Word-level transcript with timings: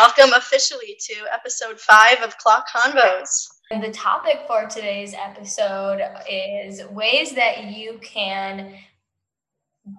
Welcome 0.00 0.32
officially 0.34 0.96
to 1.06 1.14
episode 1.32 1.80
five 1.80 2.22
of 2.22 2.38
Clock 2.38 2.68
Convos. 2.72 3.48
And 3.72 3.82
the 3.82 3.90
topic 3.90 4.42
for 4.46 4.64
today's 4.64 5.12
episode 5.12 6.00
is 6.30 6.84
ways 6.90 7.32
that 7.32 7.64
you 7.64 7.98
can 8.00 8.74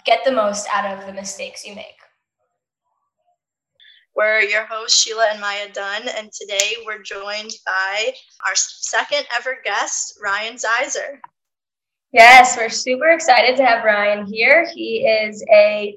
get 0.05 0.23
the 0.23 0.31
most 0.31 0.69
out 0.73 0.97
of 0.97 1.05
the 1.05 1.11
mistakes 1.11 1.67
you 1.67 1.75
make. 1.75 1.97
We're 4.15 4.39
your 4.39 4.63
hosts, 4.63 4.97
Sheila 4.97 5.27
and 5.31 5.41
Maya 5.41 5.67
Dunn, 5.73 6.07
and 6.07 6.31
today 6.31 6.75
we're 6.85 7.03
joined 7.03 7.51
by 7.65 8.13
our 8.47 8.55
second 8.55 9.25
ever 9.37 9.57
guest, 9.65 10.17
Ryan 10.23 10.55
Zeiser. 10.55 11.19
Yes, 12.13 12.55
we're 12.55 12.69
super 12.69 13.09
excited 13.09 13.57
to 13.57 13.65
have 13.65 13.83
Ryan 13.83 14.25
here. 14.25 14.65
He 14.73 15.05
is 15.05 15.43
a 15.51 15.93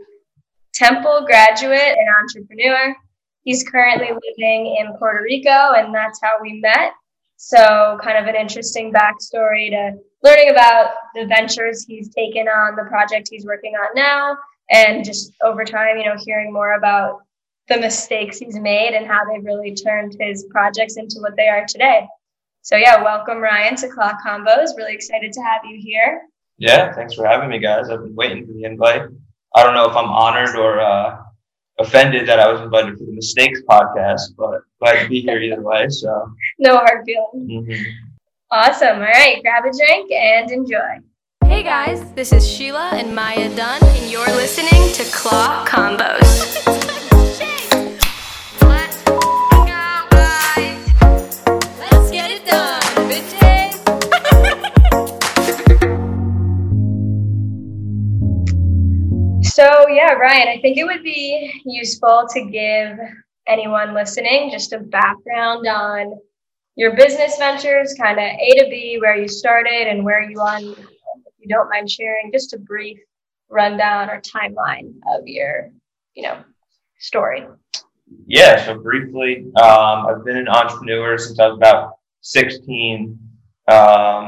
Temple 0.74 1.24
graduate 1.24 1.96
and 1.96 2.08
entrepreneur. 2.20 2.96
He's 3.44 3.64
currently 3.64 4.08
living 4.08 4.76
in 4.78 4.96
Puerto 4.98 5.22
Rico, 5.22 5.72
and 5.74 5.94
that's 5.94 6.20
how 6.22 6.38
we 6.40 6.60
met. 6.60 6.92
So, 7.36 7.98
kind 8.02 8.18
of 8.18 8.32
an 8.32 8.40
interesting 8.40 8.92
backstory 8.92 9.70
to 9.70 9.98
learning 10.22 10.50
about 10.50 10.92
the 11.14 11.26
ventures 11.26 11.84
he's 11.84 12.08
taken 12.14 12.46
on, 12.46 12.76
the 12.76 12.84
project 12.84 13.28
he's 13.30 13.44
working 13.44 13.74
on 13.74 13.88
now, 13.96 14.36
and 14.70 15.04
just 15.04 15.32
over 15.42 15.64
time, 15.64 15.98
you 15.98 16.04
know, 16.04 16.14
hearing 16.16 16.52
more 16.52 16.74
about 16.74 17.22
the 17.68 17.80
mistakes 17.80 18.38
he's 18.38 18.58
made 18.58 18.94
and 18.94 19.06
how 19.06 19.24
they've 19.24 19.44
really 19.44 19.74
turned 19.74 20.16
his 20.20 20.44
projects 20.50 20.96
into 20.96 21.16
what 21.18 21.36
they 21.36 21.48
are 21.48 21.66
today. 21.66 22.06
So, 22.62 22.76
yeah, 22.76 23.02
welcome, 23.02 23.38
Ryan, 23.38 23.74
to 23.76 23.88
Clock 23.88 24.20
Convos. 24.24 24.76
Really 24.76 24.94
excited 24.94 25.32
to 25.32 25.40
have 25.40 25.62
you 25.68 25.80
here. 25.80 26.22
Yeah, 26.58 26.94
thanks 26.94 27.14
for 27.14 27.26
having 27.26 27.48
me, 27.48 27.58
guys. 27.58 27.90
I've 27.90 28.04
been 28.04 28.14
waiting 28.14 28.46
for 28.46 28.52
the 28.52 28.62
invite. 28.62 29.02
I 29.56 29.64
don't 29.64 29.74
know 29.74 29.90
if 29.90 29.96
I'm 29.96 30.10
honored 30.10 30.54
or 30.54 30.80
uh, 30.80 31.22
offended 31.78 32.28
that 32.28 32.38
I 32.38 32.50
was 32.50 32.60
invited 32.60 32.98
for 32.98 33.04
the 33.04 33.12
Mistakes 33.12 33.60
podcast, 33.68 34.36
but 34.36 34.60
glad 34.80 35.02
to 35.02 35.08
be 35.08 35.20
here 35.20 35.38
either 35.38 35.62
way. 35.62 35.88
So 35.88 36.32
no 36.58 36.76
hard 36.76 37.04
feelings. 37.04 37.50
Mm-hmm. 37.50 37.82
Awesome. 38.50 38.96
All 38.96 39.02
right, 39.02 39.42
grab 39.42 39.64
a 39.64 39.70
drink 39.76 40.10
and 40.12 40.50
enjoy. 40.50 40.98
Hey 41.46 41.62
guys, 41.62 42.12
this 42.12 42.32
is 42.32 42.48
Sheila 42.48 42.90
and 42.92 43.14
Maya 43.14 43.54
Dunn, 43.56 43.82
and 43.82 44.10
you're 44.10 44.26
listening 44.26 44.92
to 44.94 45.04
Claw 45.12 45.64
Combos. 45.66 46.91
So, 59.62 59.86
yeah, 59.86 60.14
Ryan, 60.14 60.48
I 60.48 60.60
think 60.60 60.76
it 60.76 60.82
would 60.82 61.04
be 61.04 61.62
useful 61.64 62.26
to 62.34 62.44
give 62.46 62.98
anyone 63.46 63.94
listening 63.94 64.50
just 64.50 64.72
a 64.72 64.80
background 64.80 65.68
on 65.68 66.18
your 66.74 66.96
business 66.96 67.36
ventures, 67.38 67.94
kind 67.94 68.18
of 68.18 68.24
A 68.24 68.54
to 68.58 68.68
B, 68.68 68.98
where 69.00 69.16
you 69.16 69.28
started 69.28 69.86
and 69.86 70.04
where 70.04 70.28
you 70.28 70.40
are. 70.40 70.58
If 70.58 70.78
you 71.38 71.46
don't 71.48 71.68
mind 71.70 71.88
sharing 71.88 72.32
just 72.32 72.54
a 72.54 72.58
brief 72.58 72.98
rundown 73.50 74.10
or 74.10 74.20
timeline 74.20 74.94
of 75.14 75.28
your, 75.28 75.70
you 76.14 76.24
know, 76.24 76.42
story. 76.98 77.46
Yeah, 78.26 78.66
so 78.66 78.80
briefly, 78.80 79.44
um, 79.62 80.06
I've 80.06 80.24
been 80.24 80.38
an 80.38 80.48
entrepreneur 80.48 81.16
since 81.18 81.38
I 81.38 81.46
was 81.46 81.58
about 81.58 81.92
16. 82.22 83.16
Um, 83.68 83.76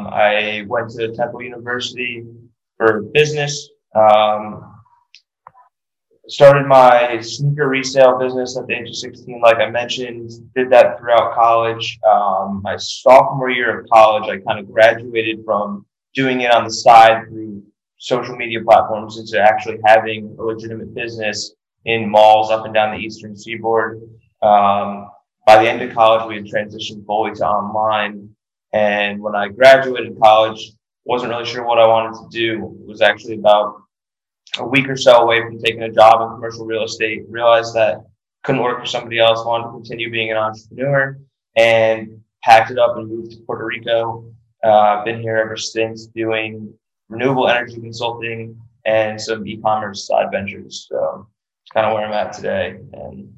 I 0.07 0.65
went 0.69 0.91
to 0.91 1.13
Temple 1.13 1.43
University 1.43 2.25
for 2.77 3.03
business. 3.13 3.69
Um, 3.97 4.71
started 6.29 6.67
my 6.67 7.21
sneaker 7.21 7.69
resale 7.69 8.19
business 8.19 8.57
at 8.57 8.67
the 8.67 8.75
age 8.75 8.89
of 8.89 8.97
16 8.97 9.41
like 9.43 9.57
i 9.57 9.69
mentioned 9.69 10.31
did 10.55 10.71
that 10.71 10.99
throughout 10.99 11.35
college. 11.35 11.99
Um, 12.09 12.61
my 12.63 12.77
sophomore 12.77 13.51
year 13.51 13.81
of 13.81 13.89
college 13.91 14.25
i 14.31 14.39
kind 14.47 14.59
of 14.59 14.71
graduated 14.71 15.45
from 15.45 15.85
doing 16.15 16.41
it 16.41 16.53
on 16.53 16.65
the 16.65 16.71
side 16.71 17.29
through 17.29 17.63
social 17.99 18.37
media 18.37 18.61
platforms 18.63 19.19
into 19.19 19.41
actually 19.41 19.79
having 19.85 20.37
a 20.39 20.43
legitimate 20.43 20.95
business 20.95 21.55
in 21.85 22.09
malls 22.09 22.51
up 22.51 22.65
and 22.65 22.75
down 22.75 22.97
the 22.97 22.99
eastern 22.99 23.37
seaboard. 23.37 24.03
Um, 24.43 25.09
by 25.47 25.63
the 25.63 25.69
end 25.69 25.83
of 25.83 25.95
college 25.95 26.27
we 26.27 26.37
had 26.37 26.45
transitioned 26.45 27.05
fully 27.07 27.35
to 27.35 27.47
online. 27.47 28.31
And 28.73 29.21
when 29.21 29.35
i 29.35 29.49
graduated 29.49 30.19
college 30.21 30.73
wasn't 31.05 31.31
really 31.31 31.45
sure 31.45 31.65
what 31.65 31.79
i 31.79 31.87
wanted 31.87 32.19
to 32.19 32.29
do. 32.31 32.79
It 32.81 32.89
was 32.89 33.03
actually 33.03 33.35
about 33.35 33.84
a 34.59 34.67
week 34.67 34.89
or 34.89 34.97
so 34.97 35.23
away 35.23 35.41
from 35.41 35.59
taking 35.59 35.83
a 35.83 35.91
job 35.91 36.23
in 36.23 36.29
commercial 36.35 36.65
real 36.65 36.85
estate, 36.85 37.25
realized 37.29 37.75
that 37.75 38.05
couldn't 38.43 38.63
work 38.63 38.81
for 38.81 38.87
somebody 38.87 39.19
else, 39.19 39.45
wanted 39.45 39.65
to 39.65 39.71
continue 39.71 40.11
being 40.11 40.31
an 40.31 40.37
entrepreneur, 40.37 41.19
and 41.57 42.21
packed 42.43 42.71
it 42.71 42.79
up 42.79 42.97
and 42.97 43.09
moved 43.09 43.33
to 43.33 43.39
Puerto 43.47 43.65
Rico. 43.65 44.31
Uh, 44.63 45.05
been 45.05 45.21
here 45.21 45.37
ever 45.37 45.57
since 45.57 46.07
doing 46.07 46.73
renewable 47.09 47.49
energy 47.49 47.75
consulting 47.81 48.59
and 48.87 49.21
some 49.21 49.47
e-commerce 49.47 50.07
side 50.07 50.27
ventures. 50.31 50.87
So 50.91 51.27
it's 51.63 51.71
kind 51.73 51.87
of 51.87 51.95
where 51.95 52.07
I'm 52.07 52.13
at 52.13 52.33
today. 52.33 52.79
And 52.93 53.33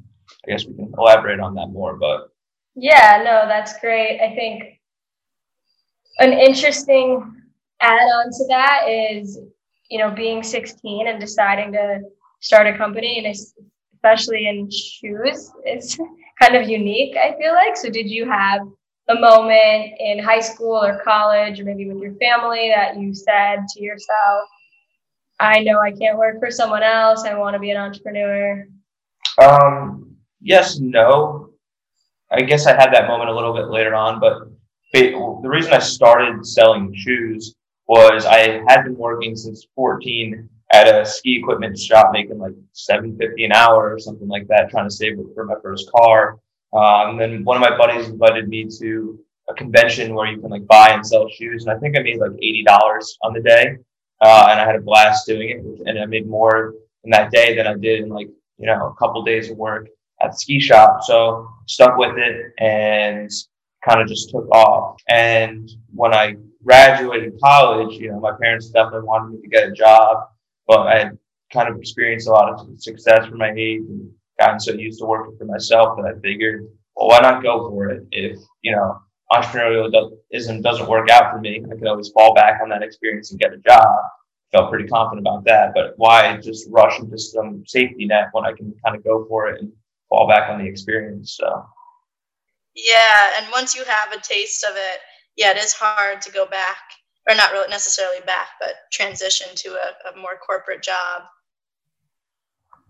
I 0.47 0.51
guess 0.51 0.67
we 0.67 0.75
can 0.75 0.93
elaborate 0.99 1.41
on 1.41 1.55
that 1.55 1.69
more, 1.69 1.97
but 1.97 2.31
yeah, 2.75 3.23
no, 3.25 3.49
that's 3.49 3.79
great. 3.81 4.21
I 4.21 4.35
think 4.35 4.81
an 6.19 6.33
interesting 6.33 7.43
add 7.81 7.95
on 7.95 8.27
to 8.27 8.47
that 8.49 8.89
is 8.89 9.39
you 9.91 9.99
know, 9.99 10.11
being 10.11 10.43
16 10.43 11.09
and 11.09 11.21
deciding 11.21 11.73
to 11.73 12.01
start 12.41 12.67
a 12.67 12.77
company, 12.77 13.25
and 13.25 13.35
especially 13.95 14.49
in 14.49 14.71
shoes, 14.71 15.51
is 15.67 15.99
kind 16.41 16.57
of 16.57 16.69
unique, 16.69 17.17
I 17.17 17.37
feel 17.39 17.53
like. 17.55 17.77
So, 17.77 17.91
did 17.91 18.09
you 18.09 18.29
have 18.29 18.61
a 19.09 19.15
moment 19.15 19.93
in 20.01 20.19
high 20.19 20.41
school 20.41 20.77
or 20.77 21.01
college, 21.03 21.61
or 21.61 21.65
maybe 21.65 21.89
with 21.89 22.03
your 22.03 22.15
family, 22.15 22.73
that 22.75 22.97
you 22.97 23.15
said 23.15 23.67
to 23.69 23.83
yourself, 23.83 24.49
I 25.39 25.61
know 25.61 25.81
I 25.81 25.93
can't 25.93 26.19
work 26.19 26.41
for 26.41 26.51
someone 26.51 26.83
else, 26.83 27.25
I 27.25 27.35
want 27.35 27.55
to 27.55 27.61
be 27.61 27.71
an 27.71 27.77
entrepreneur? 27.77 28.67
Um, 29.39 30.17
yes, 30.41 30.79
no. 30.79 31.51
I 32.31 32.41
guess 32.41 32.67
I 32.67 32.73
had 32.73 32.93
that 32.93 33.07
moment 33.07 33.31
a 33.31 33.35
little 33.35 33.55
bit 33.55 33.69
later 33.69 33.95
on, 33.95 34.19
but 34.19 34.49
the 34.93 35.49
reason 35.49 35.73
I 35.73 35.79
started 35.79 36.45
selling 36.45 36.93
shoes 36.95 37.55
was 37.89 38.27
I 38.27 38.63
had 38.69 38.85
been 38.85 38.97
working 38.97 39.37
since 39.37 39.67
14 39.75 40.49
at 40.73 40.89
a 40.89 41.07
ski 41.07 41.39
equipment 41.39 41.79
shop 41.79 42.11
making 42.13 42.39
like 42.39 42.55
750 42.73 43.45
an 43.45 43.53
hour 43.53 43.93
or 43.93 43.99
something 43.99 44.29
like 44.29 44.49
that, 44.49 44.71
trying 44.71 44.89
to 44.89 44.95
save 44.95 45.17
for 45.35 45.45
my 45.45 45.55
first 45.63 45.91
car. 45.93 46.39
Um, 46.73 47.11
and 47.11 47.21
then 47.21 47.45
one 47.45 47.57
of 47.57 47.61
my 47.61 47.77
buddies 47.77 48.09
invited 48.09 48.49
me 48.49 48.69
to 48.81 49.19
a 49.49 49.55
convention 49.55 50.15
where 50.15 50.27
you 50.27 50.41
can 50.41 50.51
like 50.51 50.67
buy 50.67 50.91
and 50.91 51.07
sell 51.07 51.29
shoes. 51.29 51.65
And 51.65 51.77
I 51.77 51.79
think 51.79 51.97
I 51.97 52.03
made 52.03 52.19
like 52.19 52.33
$80 52.33 52.67
on 53.23 53.33
the 53.33 53.41
day. 53.41 53.77
Uh, 54.21 54.49
and 54.51 54.61
I 54.61 54.67
had 54.67 54.77
a 54.77 54.81
blast 54.81 55.27
doing 55.27 55.51
it. 55.51 55.89
And 55.89 55.99
I 55.99 56.07
made 56.07 56.27
more 56.27 56.75
in 57.05 57.11
that 57.11 57.31
day 57.31 57.55
than 57.55 57.67
I 57.67 57.75
did 57.75 58.01
in 58.01 58.09
like, 58.09 58.29
you 58.59 58.67
know, 58.67 58.89
a 58.89 58.95
couple 58.97 59.23
days 59.23 59.51
of 59.51 59.57
work 59.57 59.89
at 60.21 60.33
the 60.33 60.37
ski 60.37 60.59
shop. 60.59 61.01
So 61.05 61.49
stuck 61.67 61.97
with 61.97 62.17
it 62.17 62.53
and 62.59 63.31
kind 63.87 64.01
of 64.01 64.09
just 64.09 64.31
took 64.31 64.49
off. 64.51 65.01
And 65.09 65.71
when 65.95 66.13
I 66.13 66.35
graduated 66.67 67.39
college, 67.41 67.97
you 67.97 68.11
know, 68.11 68.19
my 68.19 68.33
parents 68.41 68.71
definitely 68.71 69.07
wanted 69.07 69.35
me 69.35 69.41
to 69.41 69.49
get 69.49 69.69
a 69.69 69.73
job, 69.73 70.29
but 70.67 70.87
I 70.87 70.99
had 70.99 71.19
kind 71.53 71.69
of 71.69 71.79
experienced 71.79 72.27
a 72.27 72.33
lot 72.33 72.51
of 72.51 72.81
success 72.81 73.27
for 73.27 73.37
my 73.37 73.53
age 73.57 73.83
and 73.89 74.11
gotten 74.39 74.59
so 74.59 74.73
used 74.73 74.99
to 74.99 75.07
working 75.07 75.37
for 75.39 75.45
myself 75.45 75.97
that 75.97 76.07
I 76.07 76.21
figured, 76.21 76.67
well, 76.97 77.09
why 77.09 77.21
not 77.21 77.43
go 77.43 77.69
for 77.71 77.91
it? 77.91 78.03
If, 78.11 78.39
you 78.63 78.73
know, 78.73 78.99
entrepreneurialism 79.33 80.63
doesn't 80.63 80.89
work 80.89 81.09
out 81.09 81.33
for 81.33 81.41
me, 81.41 81.65
I 81.65 81.77
could 81.77 81.87
always 81.87 82.09
fall 82.09 82.35
back 82.35 82.61
on 82.63 82.69
that 82.71 82.83
experience 82.83 83.31
and 83.31 83.41
get 83.41 83.53
a 83.53 83.59
job. 83.59 83.87
Felt 84.53 84.71
pretty 84.71 84.89
confident 84.89 85.27
about 85.27 85.45
that, 85.45 85.73
but 85.75 85.95
why 85.97 86.37
just 86.37 86.69
rush 86.71 86.99
into 87.01 87.19
some 87.19 87.65
safety 87.67 88.07
net 88.07 88.29
when 88.33 88.45
I 88.45 88.53
can 88.53 88.73
kind 88.85 88.97
of 88.97 89.05
go 89.05 89.25
for 89.29 89.49
it 89.49 89.61
and 89.61 89.73
fall 90.09 90.29
back 90.29 90.49
on 90.51 90.59
the 90.59 90.67
experience? 90.67 91.37
So, 91.37 91.67
yeah, 92.75 93.39
and 93.39 93.47
once 93.53 93.75
you 93.75 93.85
have 93.85 94.13
a 94.13 94.21
taste 94.21 94.65
of 94.65 94.77
it, 94.77 95.01
yeah, 95.37 95.51
it 95.51 95.57
is 95.59 95.73
hard 95.73 96.21
to 96.23 96.33
go 96.33 96.47
back, 96.47 96.79
or 97.29 97.35
not 97.35 97.53
really 97.53 97.69
necessarily 97.69 98.21
back, 98.27 98.49
but 98.61 98.75
transition 98.93 99.49
to 99.57 99.69
a, 99.71 100.11
a 100.13 100.17
more 100.17 100.37
corporate 100.45 100.83
job. 100.83 101.23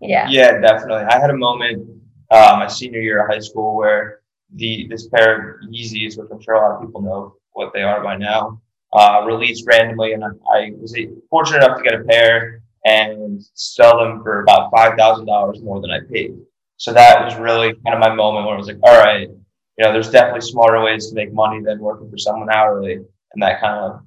Yeah. 0.01 0.27
Yeah, 0.29 0.59
definitely. 0.59 1.03
I 1.03 1.19
had 1.19 1.29
a 1.29 1.37
moment 1.37 1.89
uh, 2.29 2.55
my 2.59 2.67
senior 2.67 3.01
year 3.01 3.23
of 3.23 3.29
high 3.29 3.39
school 3.39 3.75
where 3.75 4.21
the 4.55 4.87
this 4.89 5.07
pair 5.07 5.35
of 5.37 5.69
Yeezys, 5.69 6.17
which 6.17 6.29
I'm 6.31 6.41
sure 6.41 6.55
a 6.55 6.61
lot 6.61 6.75
of 6.75 6.81
people 6.81 7.01
know 7.01 7.35
what 7.51 7.73
they 7.73 7.83
are 7.83 8.03
by 8.03 8.15
now, 8.17 8.61
uh, 8.93 9.23
released 9.25 9.65
randomly, 9.67 10.13
and 10.13 10.23
I, 10.23 10.29
I 10.53 10.71
was 10.79 10.95
fortunate 11.29 11.63
enough 11.63 11.77
to 11.77 11.83
get 11.83 11.99
a 11.99 12.03
pair 12.03 12.61
and 12.85 13.43
sell 13.53 13.97
them 13.97 14.23
for 14.23 14.43
about 14.43 14.71
five 14.75 14.97
thousand 14.97 15.25
dollars 15.25 15.61
more 15.61 15.81
than 15.81 15.91
I 15.91 15.99
paid. 16.11 16.37
So 16.77 16.93
that 16.93 17.25
was 17.25 17.35
really 17.35 17.73
kind 17.85 17.95
of 17.95 17.99
my 17.99 18.13
moment 18.13 18.45
where 18.45 18.55
I 18.55 18.57
was 18.57 18.67
like, 18.67 18.77
all 18.83 18.97
right, 18.97 19.29
you 19.77 19.85
know, 19.85 19.93
there's 19.93 20.09
definitely 20.09 20.41
smarter 20.41 20.81
ways 20.83 21.09
to 21.09 21.15
make 21.15 21.33
money 21.33 21.61
than 21.61 21.79
working 21.79 22.09
for 22.09 22.17
someone 22.17 22.49
hourly. 22.49 22.93
And 22.93 23.43
that 23.43 23.61
kind 23.61 23.79
of 23.79 24.01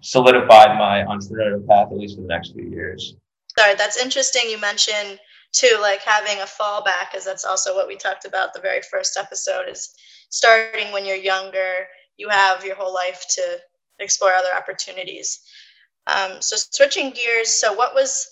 solidified 0.00 0.78
my 0.78 1.04
entrepreneurial 1.04 1.66
path, 1.66 1.88
at 1.90 1.96
least 1.96 2.16
for 2.16 2.22
the 2.22 2.28
next 2.28 2.52
few 2.52 2.64
years. 2.64 3.14
Sorry, 3.58 3.74
that's 3.74 3.96
interesting. 3.96 4.42
You 4.48 4.58
mentioned 4.58 5.18
too, 5.52 5.78
like 5.80 6.00
having 6.00 6.40
a 6.40 6.44
fallback, 6.44 7.10
because 7.10 7.24
that's 7.24 7.44
also 7.44 7.74
what 7.74 7.88
we 7.88 7.96
talked 7.96 8.24
about 8.24 8.52
the 8.52 8.60
very 8.60 8.80
first 8.90 9.16
episode 9.16 9.68
is 9.68 9.94
starting 10.30 10.92
when 10.92 11.04
you're 11.04 11.16
younger. 11.16 11.86
You 12.16 12.28
have 12.28 12.64
your 12.64 12.76
whole 12.76 12.92
life 12.92 13.24
to 13.30 13.58
explore 13.98 14.32
other 14.32 14.54
opportunities. 14.56 15.40
Um, 16.06 16.40
so 16.40 16.56
switching 16.56 17.10
gears, 17.10 17.60
so 17.60 17.72
what 17.72 17.94
was, 17.94 18.28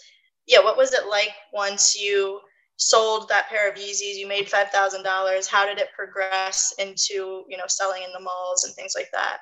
yeah, 0.46 0.60
what 0.60 0.76
was 0.76 0.92
it 0.92 1.08
like 1.08 1.32
once 1.52 1.94
you 1.94 2.40
sold 2.80 3.28
that 3.28 3.48
pair 3.48 3.70
of 3.70 3.76
Yeezys? 3.76 4.16
You 4.16 4.26
made 4.26 4.48
five 4.48 4.70
thousand 4.70 5.04
dollars. 5.04 5.46
How 5.46 5.66
did 5.66 5.78
it 5.78 5.88
progress 5.96 6.74
into 6.78 7.44
you 7.48 7.56
know 7.56 7.64
selling 7.68 8.02
in 8.02 8.12
the 8.12 8.20
malls 8.20 8.64
and 8.64 8.74
things 8.74 8.94
like 8.96 9.08
that? 9.12 9.38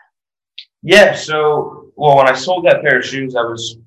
Yeah, 0.83 1.15
so 1.15 1.93
well, 1.97 2.17
when 2.17 2.29
I 2.29 2.35
sold 2.35 2.67
that 2.67 2.83
pair 2.83 2.99
of 2.99 3.05
shoes, 3.05 3.35
I 3.35 3.43
was 3.43 3.79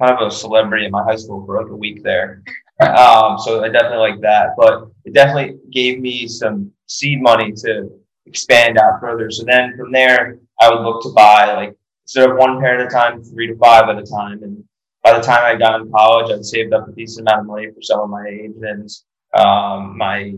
kind 0.00 0.12
of 0.12 0.26
a 0.26 0.30
celebrity 0.30 0.86
in 0.86 0.92
my 0.92 1.02
high 1.02 1.16
school 1.16 1.44
for 1.44 1.60
like 1.62 1.70
a 1.70 1.76
week 1.76 2.02
there. 2.02 2.42
Um, 2.80 3.38
so 3.38 3.62
I 3.62 3.68
definitely 3.68 3.98
like 3.98 4.22
that, 4.22 4.54
but 4.56 4.86
it 5.04 5.12
definitely 5.12 5.58
gave 5.70 6.00
me 6.00 6.26
some 6.26 6.72
seed 6.86 7.20
money 7.20 7.52
to 7.52 7.90
expand 8.24 8.78
out 8.78 9.00
further. 9.00 9.30
So 9.30 9.44
then 9.44 9.76
from 9.76 9.92
there, 9.92 10.38
I 10.62 10.70
would 10.70 10.80
look 10.80 11.02
to 11.02 11.10
buy 11.10 11.52
like 11.52 11.76
instead 12.04 12.30
of 12.30 12.38
one 12.38 12.58
pair 12.58 12.80
at 12.80 12.86
a 12.86 12.88
time, 12.88 13.22
three 13.22 13.48
to 13.48 13.56
five 13.58 13.90
at 13.90 13.98
a 13.98 14.06
time. 14.06 14.42
And 14.42 14.64
by 15.02 15.14
the 15.14 15.22
time 15.22 15.44
I 15.44 15.58
got 15.58 15.80
in 15.80 15.90
college, 15.90 16.30
I'd 16.30 16.44
saved 16.44 16.72
up 16.72 16.88
a 16.88 16.92
decent 16.92 17.28
amount 17.28 17.42
of 17.42 17.46
money 17.46 17.68
for 17.74 17.82
someone 17.82 18.10
my 18.10 18.26
age. 18.28 18.52
And 18.62 18.88
um, 19.34 19.96
my, 19.96 20.34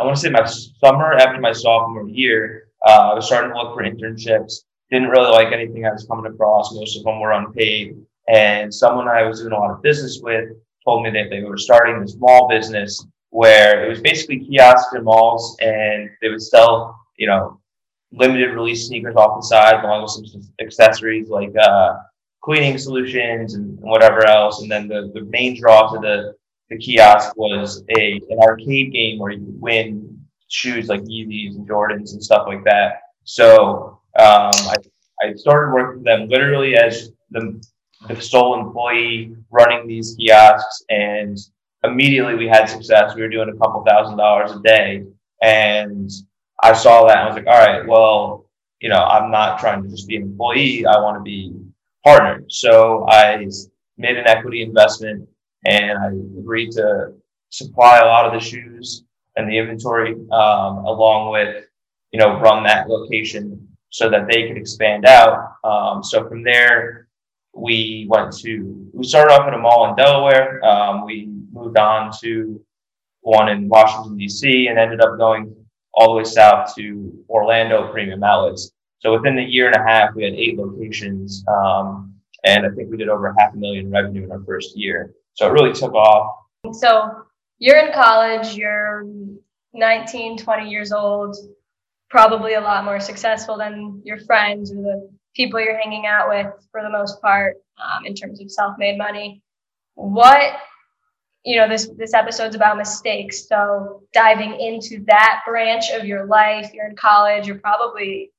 I 0.00 0.04
want 0.04 0.16
to 0.16 0.20
say 0.20 0.30
my 0.30 0.44
summer 0.44 1.14
after 1.14 1.40
my 1.40 1.52
sophomore 1.52 2.08
year, 2.08 2.68
uh, 2.86 3.10
I 3.12 3.14
was 3.14 3.26
starting 3.26 3.52
to 3.52 3.56
look 3.56 3.74
for 3.74 3.84
internships. 3.84 4.64
Didn't 4.90 5.08
really 5.08 5.30
like 5.30 5.52
anything 5.52 5.86
I 5.86 5.92
was 5.92 6.06
coming 6.06 6.30
across. 6.30 6.74
Most 6.74 6.98
of 6.98 7.04
them 7.04 7.20
were 7.20 7.32
unpaid. 7.32 7.96
And 8.28 8.72
someone 8.72 9.08
I 9.08 9.22
was 9.22 9.40
doing 9.40 9.52
a 9.52 9.58
lot 9.58 9.70
of 9.70 9.82
business 9.82 10.20
with 10.22 10.50
told 10.84 11.04
me 11.04 11.10
that 11.10 11.30
they 11.30 11.42
were 11.42 11.56
starting 11.56 12.00
this 12.00 12.16
mall 12.18 12.48
business 12.48 13.04
where 13.30 13.84
it 13.84 13.88
was 13.88 14.00
basically 14.00 14.40
kiosks 14.40 14.94
in 14.94 15.04
malls 15.04 15.56
and 15.60 16.10
they 16.20 16.28
would 16.28 16.42
sell, 16.42 17.00
you 17.16 17.26
know, 17.26 17.58
limited 18.12 18.52
release 18.52 18.88
sneakers 18.88 19.16
off 19.16 19.40
the 19.40 19.46
side 19.46 19.82
along 19.82 20.02
with 20.02 20.10
some 20.10 20.42
accessories 20.60 21.30
like 21.30 21.52
uh, 21.58 21.94
cleaning 22.42 22.78
solutions 22.78 23.54
and 23.54 23.78
whatever 23.80 24.26
else. 24.26 24.62
And 24.62 24.70
then 24.70 24.88
the, 24.88 25.10
the 25.14 25.22
main 25.22 25.58
draw 25.58 25.92
to 25.92 25.98
the, 26.00 26.34
the 26.70 26.78
kiosk 26.78 27.36
was 27.36 27.84
a 27.96 28.20
an 28.30 28.38
arcade 28.40 28.92
game 28.92 29.18
where 29.18 29.32
you 29.32 29.44
could 29.44 29.60
win 29.60 30.18
shoes 30.48 30.88
like 30.88 31.02
Yeezys 31.02 31.56
and 31.56 31.68
Jordans 31.68 32.12
and 32.12 32.22
stuff 32.22 32.46
like 32.46 32.64
that. 32.64 33.02
So 33.24 34.00
um, 34.18 34.50
I, 34.54 34.76
I 35.22 35.34
started 35.34 35.72
working 35.72 36.00
for 36.00 36.04
them 36.04 36.28
literally 36.28 36.76
as 36.76 37.10
the 37.30 37.62
the 38.08 38.20
sole 38.20 38.58
employee 38.58 39.36
running 39.50 39.86
these 39.86 40.16
kiosks 40.18 40.82
and 40.90 41.38
immediately 41.84 42.34
we 42.34 42.48
had 42.48 42.66
success. 42.66 43.14
We 43.14 43.22
were 43.22 43.28
doing 43.28 43.48
a 43.48 43.58
couple 43.58 43.84
thousand 43.84 44.16
dollars 44.16 44.52
a 44.52 44.60
day. 44.60 45.04
And 45.42 46.10
I 46.62 46.72
saw 46.72 47.06
that 47.06 47.18
and 47.18 47.20
I 47.20 47.26
was 47.26 47.36
like, 47.36 47.46
all 47.46 47.64
right, 47.64 47.86
well, 47.86 48.46
you 48.80 48.88
know, 48.88 49.04
I'm 49.04 49.30
not 49.30 49.58
trying 49.58 49.82
to 49.82 49.88
just 49.88 50.08
be 50.08 50.16
an 50.16 50.22
employee. 50.22 50.86
I 50.86 50.98
want 50.98 51.16
to 51.16 51.22
be 51.22 51.52
partnered. 52.04 52.50
So 52.50 53.06
I 53.08 53.46
made 53.96 54.16
an 54.16 54.26
equity 54.26 54.62
investment 54.62 55.28
and 55.64 55.98
I 55.98 56.08
agreed 56.38 56.72
to 56.72 57.12
supply 57.50 57.98
a 57.98 58.06
lot 58.06 58.26
of 58.26 58.32
the 58.32 58.44
shoes 58.44 59.04
and 59.36 59.48
the 59.48 59.58
inventory, 59.58 60.12
um, 60.12 60.84
along 60.84 61.30
with, 61.32 61.64
you 62.10 62.18
know, 62.18 62.40
run 62.40 62.64
that 62.64 62.88
location 62.88 63.68
so 63.90 64.10
that 64.10 64.26
they 64.26 64.48
could 64.48 64.56
expand 64.56 65.06
out. 65.06 65.56
Um, 65.64 66.02
so 66.02 66.28
from 66.28 66.42
there, 66.42 67.08
we 67.54 68.06
went 68.08 68.32
to 68.38 68.90
we 68.92 69.04
started 69.04 69.32
off 69.32 69.46
at 69.46 69.54
a 69.54 69.58
mall 69.58 69.90
in 69.90 69.96
Delaware. 69.96 70.64
Um, 70.64 71.04
we 71.04 71.30
moved 71.52 71.78
on 71.78 72.10
to 72.22 72.64
one 73.20 73.48
in 73.48 73.68
Washington 73.68 74.16
D.C. 74.16 74.68
and 74.68 74.78
ended 74.78 75.00
up 75.02 75.18
going 75.18 75.54
all 75.94 76.08
the 76.08 76.18
way 76.18 76.24
south 76.24 76.74
to 76.76 77.24
Orlando 77.28 77.92
Premium 77.92 78.24
Outlets. 78.24 78.72
So 79.02 79.12
within 79.14 79.36
a 79.38 79.42
year 79.42 79.66
and 79.66 79.74
a 79.74 79.82
half, 79.82 80.14
we 80.14 80.22
had 80.22 80.34
eight 80.34 80.56
locations, 80.56 81.44
um, 81.48 82.14
and 82.44 82.64
I 82.64 82.70
think 82.70 82.88
we 82.88 82.96
did 82.96 83.08
over 83.08 83.34
half 83.36 83.52
a 83.52 83.56
million 83.56 83.90
revenue 83.90 84.22
in 84.22 84.30
our 84.30 84.42
first 84.46 84.76
year. 84.76 85.12
So 85.34 85.48
it 85.48 85.52
really 85.52 85.72
took 85.72 85.92
off. 85.94 86.36
So 86.72 87.24
you're 87.58 87.84
in 87.84 87.92
college. 87.92 88.54
You're 88.54 89.04
19, 89.72 90.38
20 90.38 90.70
years 90.70 90.92
old. 90.92 91.36
Probably 92.10 92.54
a 92.54 92.60
lot 92.60 92.84
more 92.84 93.00
successful 93.00 93.58
than 93.58 94.00
your 94.04 94.20
friends 94.20 94.70
or 94.70 94.76
the 94.76 95.10
people 95.34 95.58
you're 95.58 95.78
hanging 95.78 96.06
out 96.06 96.28
with 96.28 96.46
for 96.70 96.82
the 96.82 96.90
most 96.90 97.20
part 97.20 97.56
um, 97.82 98.04
in 98.06 98.14
terms 98.14 98.40
of 98.40 98.50
self-made 98.50 98.98
money 98.98 99.42
what 99.94 100.54
you 101.44 101.56
know 101.56 101.68
this 101.68 101.88
this 101.96 102.14
episode's 102.14 102.54
about 102.54 102.76
mistakes 102.76 103.48
so 103.48 104.02
diving 104.12 104.58
into 104.60 105.04
that 105.06 105.42
branch 105.46 105.90
of 105.90 106.04
your 106.04 106.26
life 106.26 106.70
you're 106.72 106.86
in 106.86 106.96
college 106.96 107.46
you're 107.46 107.58
probably 107.58 108.30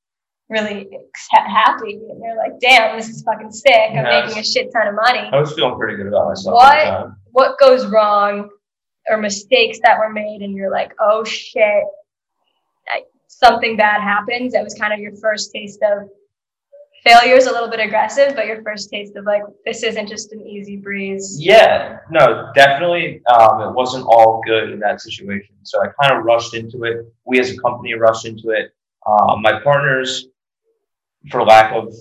really 0.49 0.89
happy 1.31 1.93
and 2.09 2.21
you're 2.21 2.37
like 2.37 2.59
damn 2.59 2.97
this 2.97 3.09
is 3.09 3.23
fucking 3.23 3.51
sick 3.51 3.89
i'm 3.89 3.95
yes. 3.95 4.27
making 4.27 4.41
a 4.41 4.45
shit 4.45 4.71
ton 4.71 4.87
of 4.87 4.95
money 4.95 5.29
i 5.31 5.39
was 5.39 5.53
feeling 5.53 5.77
pretty 5.77 5.95
good 5.95 6.07
about 6.07 6.27
myself 6.27 6.53
what 6.53 7.07
what 7.31 7.59
goes 7.59 7.85
wrong 7.87 8.49
or 9.09 9.17
mistakes 9.17 9.79
that 9.83 9.97
were 9.97 10.11
made 10.11 10.41
and 10.41 10.53
you're 10.53 10.71
like 10.71 10.93
oh 10.99 11.23
shit 11.23 11.83
I, 12.89 13.03
something 13.27 13.77
bad 13.77 14.01
happens 14.01 14.53
that 14.53 14.63
was 14.63 14.73
kind 14.75 14.93
of 14.93 14.99
your 14.99 15.15
first 15.15 15.51
taste 15.53 15.79
of 15.81 16.09
failure 17.03 17.35
is 17.35 17.47
a 17.47 17.51
little 17.51 17.69
bit 17.69 17.79
aggressive, 17.79 18.35
but 18.35 18.47
your 18.47 18.61
first 18.63 18.89
taste 18.89 19.15
of 19.15 19.25
like 19.25 19.43
this 19.65 19.83
isn't 19.83 20.07
just 20.07 20.31
an 20.31 20.41
easy 20.41 20.77
breeze. 20.77 21.37
Yeah, 21.39 21.99
no, 22.09 22.51
definitely. 22.55 23.21
Um, 23.27 23.61
it 23.61 23.73
wasn't 23.73 24.05
all 24.07 24.41
good 24.45 24.71
in 24.71 24.79
that 24.79 25.01
situation, 25.01 25.55
so 25.63 25.81
I 25.83 25.87
kind 26.01 26.17
of 26.17 26.25
rushed 26.25 26.53
into 26.53 26.83
it. 26.85 27.05
We 27.25 27.39
as 27.39 27.51
a 27.51 27.57
company 27.57 27.93
rushed 27.93 28.25
into 28.25 28.49
it. 28.49 28.73
Um, 29.05 29.41
my 29.41 29.59
partners, 29.61 30.27
for 31.29 31.43
lack 31.43 31.73
of 31.73 31.93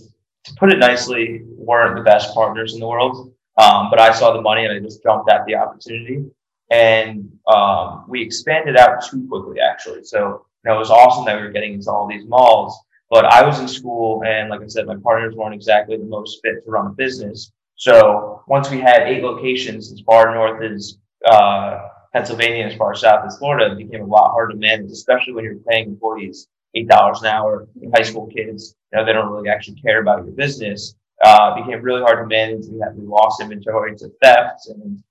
to 0.44 0.54
put 0.54 0.72
it 0.72 0.78
nicely, 0.78 1.42
weren't 1.44 1.96
the 1.96 2.02
best 2.02 2.34
partners 2.34 2.74
in 2.74 2.80
the 2.80 2.86
world. 2.86 3.32
Um, 3.58 3.90
but 3.90 4.00
I 4.00 4.12
saw 4.12 4.32
the 4.32 4.40
money 4.40 4.64
and 4.64 4.72
I 4.72 4.80
just 4.80 5.02
jumped 5.02 5.30
at 5.30 5.44
the 5.46 5.54
opportunity. 5.54 6.24
And 6.70 7.30
um, 7.46 8.06
we 8.08 8.22
expanded 8.22 8.76
out 8.76 9.04
too 9.04 9.26
quickly, 9.28 9.60
actually. 9.60 10.04
So 10.04 10.46
you 10.64 10.70
know, 10.70 10.76
it 10.76 10.78
was 10.78 10.90
awesome 10.90 11.26
that 11.26 11.36
we 11.36 11.42
were 11.42 11.52
getting 11.52 11.74
into 11.74 11.90
all 11.90 12.08
these 12.08 12.24
malls 12.26 12.76
but 13.12 13.26
I 13.26 13.44
was 13.44 13.60
in 13.60 13.68
school, 13.68 14.24
and 14.24 14.48
like 14.48 14.62
I 14.62 14.66
said, 14.68 14.86
my 14.86 14.96
partners 14.96 15.34
weren't 15.34 15.54
exactly 15.54 15.98
the 15.98 16.04
most 16.04 16.40
fit 16.42 16.64
to 16.64 16.70
run 16.70 16.86
a 16.86 16.90
business. 16.94 17.52
So 17.76 18.42
once 18.48 18.70
we 18.70 18.80
had 18.80 19.02
eight 19.02 19.22
locations 19.22 19.92
as 19.92 20.00
far 20.00 20.34
north 20.34 20.62
as 20.62 20.96
uh, 21.26 21.88
Pennsylvania, 22.14 22.64
as 22.64 22.74
far 22.74 22.94
south 22.94 23.26
as 23.26 23.36
Florida, 23.36 23.72
it 23.72 23.76
became 23.76 24.00
a 24.00 24.06
lot 24.06 24.30
harder 24.30 24.54
to 24.54 24.58
manage, 24.58 24.90
especially 24.90 25.34
when 25.34 25.44
you're 25.44 25.56
paying 25.68 25.88
employees 25.88 26.48
eight 26.74 26.88
dollars 26.88 27.20
an 27.22 27.28
hour. 27.28 27.68
High 27.94 28.02
school 28.02 28.26
kids, 28.26 28.74
you 28.92 28.98
know, 28.98 29.04
they 29.04 29.12
don't 29.12 29.30
really 29.30 29.48
actually 29.48 29.80
care 29.80 30.00
about 30.00 30.24
your 30.24 30.34
business. 30.34 30.94
Uh, 31.24 31.54
became 31.54 31.82
really 31.82 32.02
hard 32.02 32.18
to 32.18 32.26
manage. 32.26 32.66
We 32.66 32.80
had 32.80 32.96
we 32.96 33.06
lost 33.06 33.40
inventory 33.40 33.96
to 33.96 34.10
theft, 34.22 34.66
and 34.68 35.02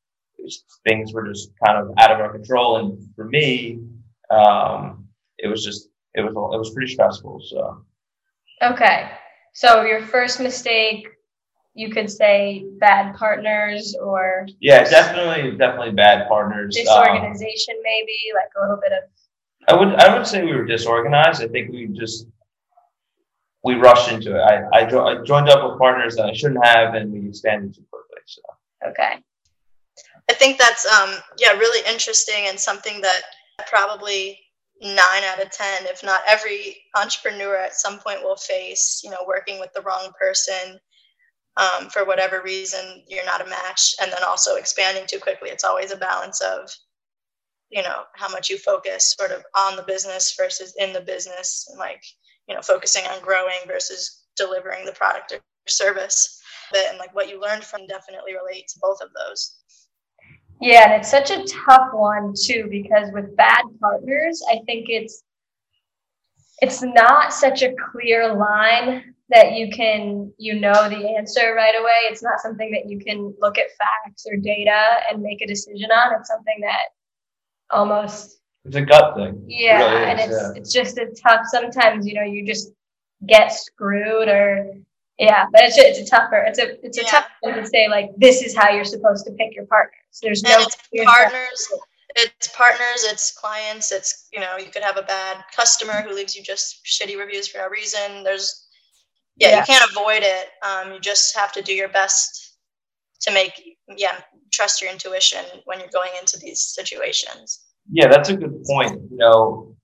things 0.88 1.14
were 1.14 1.28
just 1.28 1.52
kind 1.66 1.78
of 1.78 1.94
out 1.98 2.12
of 2.12 2.20
our 2.20 2.32
control. 2.32 2.78
And 2.78 3.00
for 3.16 3.26
me, 3.26 3.80
um, 4.30 5.08
it 5.38 5.48
was 5.48 5.64
just 5.64 5.90
it 6.16 6.22
was 6.22 6.32
it 6.32 6.58
was 6.58 6.72
pretty 6.74 6.92
stressful. 6.94 7.42
So 7.48 7.86
Okay. 8.62 9.10
So 9.54 9.84
your 9.84 10.02
first 10.02 10.40
mistake, 10.40 11.08
you 11.74 11.90
could 11.90 12.10
say 12.10 12.66
bad 12.80 13.16
partners 13.16 13.96
or 14.02 14.48
yeah, 14.60 14.84
definitely, 14.84 15.58
definitely 15.58 15.92
bad 15.92 16.28
partners. 16.28 16.76
Disorganization, 16.76 17.76
um, 17.76 17.84
maybe 17.84 18.18
like 18.36 18.50
a 18.58 18.62
little 18.62 18.80
bit 18.82 18.92
of. 18.92 19.10
I 19.68 19.76
would 19.76 19.96
I 19.96 20.18
would 20.18 20.28
say 20.28 20.44
we 20.44 20.54
were 20.54 20.66
disorganized. 20.66 21.42
I 21.42 21.48
think 21.48 21.72
we 21.72 21.88
just 21.88 22.28
we 23.64 23.76
rushed 23.76 24.12
into 24.12 24.36
it. 24.36 24.42
I 24.42 24.64
I, 24.74 24.86
jo- 24.86 25.06
I 25.06 25.24
joined 25.24 25.50
up 25.50 25.70
with 25.70 25.80
partners 25.80 26.16
that 26.16 26.26
I 26.26 26.34
shouldn't 26.34 26.66
have, 26.66 26.96
and 26.96 27.12
we 27.12 27.28
expanded 27.28 27.76
too 27.76 27.86
quickly. 27.92 28.22
So 28.26 28.42
okay. 28.88 29.18
I 30.30 30.34
think 30.34 30.58
that's 30.58 30.86
um 30.86 31.16
yeah 31.38 31.52
really 31.54 31.88
interesting 31.92 32.48
and 32.48 32.60
something 32.60 33.02
that 33.02 33.22
probably 33.70 34.40
nine 34.82 35.24
out 35.26 35.42
of 35.42 35.52
10, 35.52 35.86
if 35.86 36.04
not 36.04 36.22
every 36.28 36.78
entrepreneur 36.96 37.56
at 37.56 37.76
some 37.76 38.00
point 38.00 38.24
will 38.24 38.36
face, 38.36 39.02
you 39.04 39.12
know, 39.12 39.24
working 39.28 39.60
with 39.60 39.72
the 39.74 39.82
wrong 39.82 40.12
person 40.20 40.80
um, 41.58 41.90
for 41.90 42.06
whatever 42.06 42.42
reason, 42.42 43.04
you're 43.08 43.26
not 43.26 43.46
a 43.46 43.50
match. 43.50 43.96
And 44.02 44.12
then 44.12 44.24
also 44.26 44.56
expanding 44.56 45.04
too 45.08 45.20
quickly. 45.20 45.50
It's 45.50 45.64
always 45.64 45.92
a 45.92 45.98
balance 45.98 46.42
of, 46.42 46.72
you 47.72 47.82
know, 47.82 48.04
how 48.14 48.30
much 48.30 48.50
you 48.50 48.58
focus 48.58 49.16
sort 49.18 49.32
of 49.32 49.44
on 49.58 49.76
the 49.76 49.84
business 49.84 50.36
versus 50.38 50.76
in 50.78 50.92
the 50.94 51.02
business 51.02 51.68
and 51.70 51.80
like, 51.80 52.04
you 52.48 52.56
know, 52.56 52.62
focusing 52.62 53.06
on 53.06 53.22
growing 53.22 53.60
versus 53.66 54.26
delivering 54.36 54.86
the 54.86 54.92
product 54.92 55.32
or 55.32 55.40
service. 55.68 56.42
And 56.90 56.98
like 56.98 57.14
what 57.16 57.30
you 57.30 57.42
learned 57.42 57.64
from 57.64 57.88
definitely 57.88 58.34
relate 58.34 58.68
to 58.70 58.80
both 58.82 59.00
of 59.02 59.10
those. 59.14 59.58
Yeah, 60.62 60.86
and 60.86 61.02
it's 61.02 61.10
such 61.10 61.32
a 61.32 61.44
tough 61.46 61.90
one 61.92 62.34
too 62.40 62.68
because 62.70 63.10
with 63.14 63.36
bad 63.36 63.64
partners, 63.82 64.42
I 64.50 64.60
think 64.66 64.88
it's 64.90 65.24
it's 66.62 66.84
not 66.84 67.34
such 67.34 67.64
a 67.64 67.74
clear 67.92 68.36
line 68.36 69.16
that 69.30 69.54
you 69.54 69.72
can 69.72 70.32
you 70.38 70.60
know 70.60 70.88
the 70.88 71.16
answer 71.18 71.56
right 71.56 71.74
away. 71.78 72.12
It's 72.12 72.22
not 72.22 72.40
something 72.40 72.72
that 72.72 72.90
you 72.90 73.00
can 73.00 73.34
look 73.42 73.58
at 73.58 73.76
facts 73.78 74.26
or 74.32 74.38
data 74.38 75.00
and 75.10 75.22
make 75.22 75.42
a 75.42 75.48
decision 75.48 75.90
on. 75.92 76.14
It's 76.20 76.30
something 76.30 76.60
that 76.62 76.90
almost 77.72 78.40
It's 78.66 78.76
a 78.76 78.82
gut 78.82 79.16
thing. 79.16 79.44
yeah, 79.48 79.80
really 79.80 80.06
and 80.12 80.20
is, 80.20 80.26
it's 80.28 80.42
yeah. 80.42 80.54
it's 80.56 80.74
just 80.74 80.98
a 80.98 81.08
tough. 81.24 81.42
Sometimes 81.48 82.06
you 82.08 82.14
know 82.14 82.24
you 82.24 82.46
just 82.46 82.72
get 83.28 83.52
screwed 83.52 84.28
or 84.28 84.74
yeah, 85.20 85.46
but 85.52 85.62
it's 85.64 85.78
it's 85.78 86.00
a 86.00 86.06
tougher. 86.06 86.38
It's 86.48 86.60
a 86.60 86.84
it's 86.86 86.98
a 86.98 87.04
Yeah. 87.04 87.10
tough 87.12 87.28
thing 87.44 87.56
to 87.56 87.66
say 87.66 87.88
like 87.90 88.10
this 88.18 88.42
is 88.42 88.56
how 88.56 88.70
you're 88.70 88.86
supposed 88.86 89.26
to 89.26 89.32
pick 89.34 89.56
your 89.56 89.66
partners. 89.66 90.20
There's 90.22 90.44
no 90.44 90.58
it's 90.62 90.76
clear 90.90 91.06
set- 91.06 91.14
partners 91.14 91.68
it's 92.18 92.50
partners 92.50 93.06
it's 93.06 93.32
clients 93.40 93.90
it's 93.94 94.28
you 94.34 94.40
know 94.42 94.58
you 94.58 94.66
could 94.70 94.84
have 94.84 94.98
a 94.98 95.02
bad 95.04 95.38
customer 95.56 96.02
who 96.02 96.14
leaves 96.14 96.36
you 96.36 96.44
just 96.44 96.84
shitty 96.84 97.18
reviews 97.18 97.48
for 97.48 97.60
no 97.60 97.70
reason 97.70 98.22
there's 98.26 98.68
yeah, 99.38 99.52
Yeah. 99.52 99.60
you 99.60 99.66
can't 99.66 99.90
avoid 99.92 100.22
it 100.22 100.48
um, 100.62 100.92
you 100.92 101.00
just 101.00 101.34
have 101.38 101.54
to 101.54 101.62
do 101.62 101.74
your 101.74 101.88
best 101.88 102.51
to 103.22 103.34
make 103.34 103.78
yeah 103.98 104.20
trust 104.52 104.82
your 104.82 104.92
intuition 104.92 105.44
when 105.66 105.80
you're 105.80 105.90
going 105.94 106.12
into 106.20 106.38
these 106.40 106.62
situations 106.62 107.62
Yeah, 107.92 108.08
that's 108.08 108.30
a 108.30 108.36
good 108.36 108.64
point. 108.64 109.02
You 109.12 109.18
know, 109.18 109.76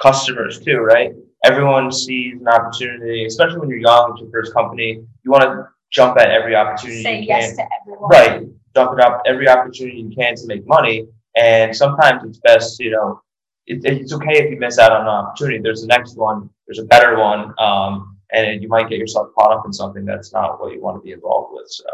customers 0.00 0.60
too, 0.60 0.78
right? 0.78 1.12
Everyone 1.44 1.90
sees 1.90 2.40
an 2.40 2.48
opportunity, 2.48 3.24
especially 3.26 3.58
when 3.60 3.68
you're 3.68 3.78
young, 3.78 4.12
it's 4.12 4.20
your 4.20 4.30
first 4.30 4.54
company. 4.54 5.02
You 5.24 5.30
want 5.30 5.44
to 5.44 5.66
jump 5.90 6.18
at 6.18 6.30
every 6.30 6.54
opportunity 6.54 7.02
say 7.02 7.20
you 7.20 7.26
yes 7.26 7.56
can. 7.56 7.56
to 7.56 7.72
everyone. 7.80 8.10
Right. 8.10 8.42
Jump 8.74 8.98
it 8.98 9.04
up 9.04 9.22
every 9.26 9.48
opportunity 9.48 9.98
you 9.98 10.14
can 10.14 10.34
to 10.36 10.46
make 10.46 10.66
money. 10.66 11.06
And 11.36 11.74
sometimes 11.74 12.22
it's 12.24 12.38
best, 12.38 12.78
you 12.80 12.90
know, 12.90 13.20
it, 13.66 13.80
it's 13.84 14.12
okay 14.12 14.44
if 14.44 14.50
you 14.50 14.58
miss 14.58 14.78
out 14.78 14.92
on 14.92 15.02
an 15.02 15.08
opportunity. 15.08 15.58
There's 15.58 15.82
the 15.82 15.88
next 15.88 16.16
one, 16.16 16.48
there's 16.66 16.78
a 16.78 16.84
better 16.84 17.18
one. 17.18 17.54
Um, 17.58 18.18
and 18.32 18.62
you 18.62 18.68
might 18.68 18.88
get 18.88 18.98
yourself 18.98 19.28
caught 19.38 19.52
up 19.52 19.64
in 19.66 19.72
something 19.72 20.04
that's 20.04 20.32
not 20.32 20.60
what 20.60 20.72
you 20.72 20.80
want 20.80 20.96
to 20.96 21.02
be 21.02 21.12
involved 21.12 21.50
with. 21.52 21.68
So, 21.68 21.84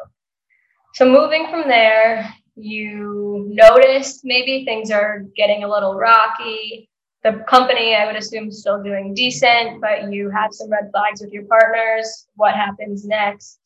So 0.94 1.04
moving 1.04 1.48
from 1.50 1.68
there, 1.68 2.32
you 2.56 3.46
noticed 3.50 4.20
maybe 4.24 4.64
things 4.64 4.90
are 4.90 5.24
getting 5.36 5.64
a 5.64 5.68
little 5.68 5.94
rocky. 5.94 6.88
The 7.22 7.44
company, 7.48 7.94
I 7.94 8.06
would 8.06 8.16
assume, 8.16 8.48
is 8.48 8.60
still 8.60 8.82
doing 8.82 9.14
decent, 9.14 9.80
but 9.80 10.12
you 10.12 10.30
have 10.30 10.52
some 10.52 10.70
red 10.70 10.90
flags 10.92 11.20
with 11.20 11.32
your 11.32 11.44
partners. 11.44 12.26
What 12.36 12.54
happens 12.54 13.04
next 13.04 13.58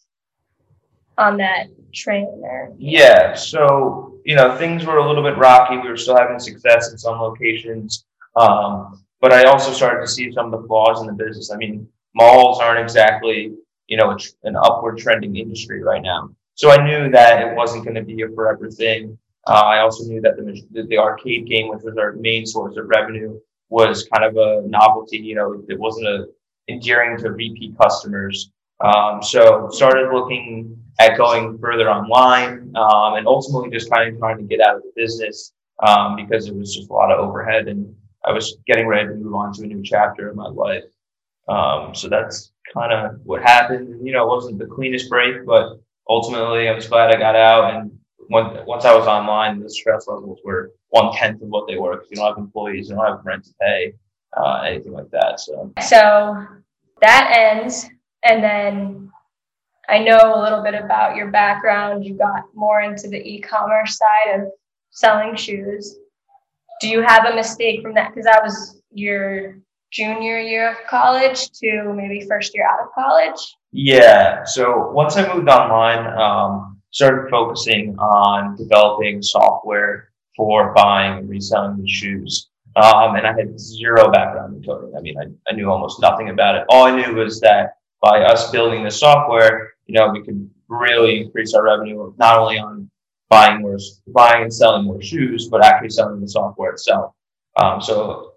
on 1.19 1.37
that 1.39 1.67
train 1.93 2.41
there? 2.41 2.73
Yeah, 2.79 3.35
so 3.35 4.19
you 4.25 4.37
know 4.37 4.57
things 4.57 4.85
were 4.85 4.99
a 4.99 5.07
little 5.07 5.23
bit 5.23 5.37
rocky. 5.37 5.77
We 5.79 5.89
were 5.89 5.97
still 5.97 6.17
having 6.17 6.39
success 6.39 6.91
in 6.93 6.99
some 6.99 7.19
locations, 7.19 8.05
um, 8.37 9.05
but 9.21 9.33
I 9.33 9.45
also 9.45 9.73
started 9.73 10.01
to 10.01 10.11
see 10.11 10.33
some 10.33 10.53
of 10.53 10.61
the 10.61 10.67
flaws 10.67 11.01
in 11.01 11.07
the 11.07 11.13
business. 11.13 11.51
I 11.53 11.57
mean, 11.57 11.89
malls 12.15 12.61
aren't 12.61 12.81
exactly 12.81 13.53
you 13.87 13.97
know 13.97 14.17
an 14.45 14.57
upward 14.57 14.99
trending 14.99 15.37
industry 15.37 15.83
right 15.83 16.03
now. 16.03 16.31
So 16.55 16.71
I 16.71 16.85
knew 16.85 17.11
that 17.11 17.47
it 17.47 17.57
wasn't 17.57 17.85
going 17.85 17.97
to 17.97 18.03
be 18.03 18.23
a 18.23 18.29
forever 18.29 18.71
thing. 18.71 19.19
Uh, 19.47 19.65
I 19.65 19.79
also 19.81 20.05
knew 20.05 20.21
that 20.21 20.37
the 20.37 20.85
the 20.89 20.99
arcade 20.99 21.47
game, 21.47 21.69
which 21.69 21.83
was 21.83 21.97
our 21.97 22.13
main 22.13 22.47
source 22.47 22.77
of 22.77 22.87
revenue, 22.89 23.41
was 23.69 24.07
kind 24.13 24.25
of 24.25 24.37
a 24.37 24.67
novelty. 24.69 25.19
You 25.19 25.35
know, 25.35 25.65
it 25.69 25.79
wasn't 25.79 26.07
a 26.07 26.27
endearing 26.69 27.19
to 27.19 27.31
repeat 27.31 27.77
customers. 27.79 28.51
Um, 28.81 29.23
so 29.23 29.69
started 29.71 30.13
looking 30.13 30.77
at 30.99 31.17
going 31.17 31.59
further 31.59 31.91
online 31.91 32.73
um, 32.77 33.15
and 33.15 33.27
ultimately 33.27 33.71
just 33.71 33.91
kind 33.91 34.13
of 34.13 34.19
trying 34.19 34.39
to 34.39 34.45
get 34.45 34.61
out 34.61 34.77
of 34.77 34.83
the 34.83 34.93
business 34.97 35.53
um, 35.87 36.17
because 36.17 36.47
it 36.47 36.55
was 36.55 36.75
just 36.75 36.91
a 36.91 36.93
lot 36.93 37.11
of 37.11 37.19
overhead 37.19 37.69
and 37.69 37.95
I 38.25 38.33
was 38.33 38.57
getting 38.67 38.87
ready 38.87 39.09
to 39.09 39.15
move 39.15 39.35
on 39.35 39.53
to 39.55 39.65
a 39.65 39.67
new 39.67 39.83
chapter 39.83 40.31
in 40.31 40.37
my 40.37 40.49
life. 40.49 40.85
Um, 41.49 41.95
so 41.95 42.09
that's 42.09 42.53
kind 42.73 42.93
of 42.93 43.21
what 43.25 43.43
happened. 43.43 44.07
You 44.07 44.13
know, 44.13 44.25
it 44.25 44.29
wasn't 44.29 44.59
the 44.59 44.67
cleanest 44.67 45.09
break, 45.09 45.45
but 45.45 45.81
ultimately 46.13 46.69
I 46.69 46.75
was 46.75 46.87
glad 46.87 47.15
I 47.15 47.19
got 47.19 47.37
out. 47.37 47.75
And 47.75 47.99
when, 48.29 48.65
once 48.67 48.85
I 48.85 48.95
was 48.95 49.07
online, 49.07 49.61
the 49.61 49.71
stress 49.71 50.07
levels 50.07 50.39
were 50.45 50.73
one 50.91 51.13
tenth 51.15 51.43
of 51.43 51.49
what 51.49 51.67
they 51.67 51.77
were 51.77 51.97
because 51.97 52.11
you 52.11 52.17
don't 52.17 52.29
have 52.29 52.39
employees, 52.39 52.89
you 52.89 52.97
don't 52.97 53.07
have 53.07 53.25
rent 53.25 53.45
to 53.45 53.55
pay, 53.61 53.95
uh, 54.37 54.63
anything 54.67 54.93
like 54.93 55.11
that. 55.11 55.41
So 55.41 55.73
So 55.81 56.47
that 57.01 57.33
ends, 57.35 57.89
and 58.23 58.45
then 58.45 59.11
I 59.89 59.99
know 59.99 60.19
a 60.35 60.43
little 60.43 60.63
bit 60.63 60.75
about 60.75 61.17
your 61.17 61.31
background. 61.31 62.05
You 62.05 62.15
got 62.15 62.45
more 62.55 62.83
into 62.83 63.09
the 63.09 63.21
e-commerce 63.27 63.99
side 63.99 64.41
of 64.41 64.49
selling 64.91 65.35
shoes. 65.35 65.97
Do 66.81 66.89
you 66.89 67.03
have 67.03 67.27
a 67.27 67.35
mistake 67.35 67.83
from 67.83 67.95
that? 67.95 68.11
Because 68.11 68.27
that 68.27 68.43
was 68.43 68.83
your 68.93 69.57
junior 69.93 70.39
year 70.39 70.71
of 70.71 70.77
college 70.89 71.51
to 71.53 71.93
maybe 71.95 72.27
first 72.27 72.55
year 72.55 72.67
out 72.67 72.81
of 72.81 72.93
college. 72.95 73.57
Yeah. 73.73 74.45
So 74.45 74.91
once 74.91 75.17
I 75.17 75.33
moved 75.33 75.49
online, 75.49 76.07
um, 76.19 76.81
started 76.91 77.31
focusing 77.31 77.97
on 77.99 78.57
developing 78.57 79.23
software 79.23 80.11
for 80.37 80.73
buying 80.75 81.19
and 81.19 81.29
reselling 81.29 81.87
shoes. 81.87 82.49
Um, 82.77 83.17
and 83.17 83.27
I 83.27 83.35
had 83.37 83.61
zero 83.61 84.11
background 84.11 84.57
in 84.57 84.63
coding. 84.63 84.95
I 84.97 85.01
mean, 85.01 85.17
I, 85.19 85.51
I 85.51 85.55
knew 85.55 85.71
almost 85.71 86.01
nothing 86.01 86.31
about 86.31 86.55
it. 86.55 86.65
All 86.71 86.87
I 86.87 86.97
knew 86.97 87.15
was 87.15 87.39
that 87.41 87.77
by 88.01 88.23
us 88.23 88.51
building 88.51 88.83
the 88.83 88.91
software, 88.91 89.75
you 89.87 89.95
know, 89.95 90.09
we 90.09 90.23
could 90.25 90.49
really 90.69 91.21
increase 91.21 91.53
our 91.55 91.63
revenue 91.63 92.15
not 92.19 92.39
only 92.39 92.59
on 92.59 92.91
buying 93.29 93.61
more, 93.61 93.79
buying 94.09 94.43
and 94.45 94.55
selling 94.55 94.85
more 94.85 95.03
shoes, 95.03 95.49
but 95.51 95.65
actually 95.65 95.91
selling 95.91 96.21
the 96.21 96.29
software 96.29 96.73
itself. 96.73 97.15
Um, 97.57 97.81
so 97.81 98.32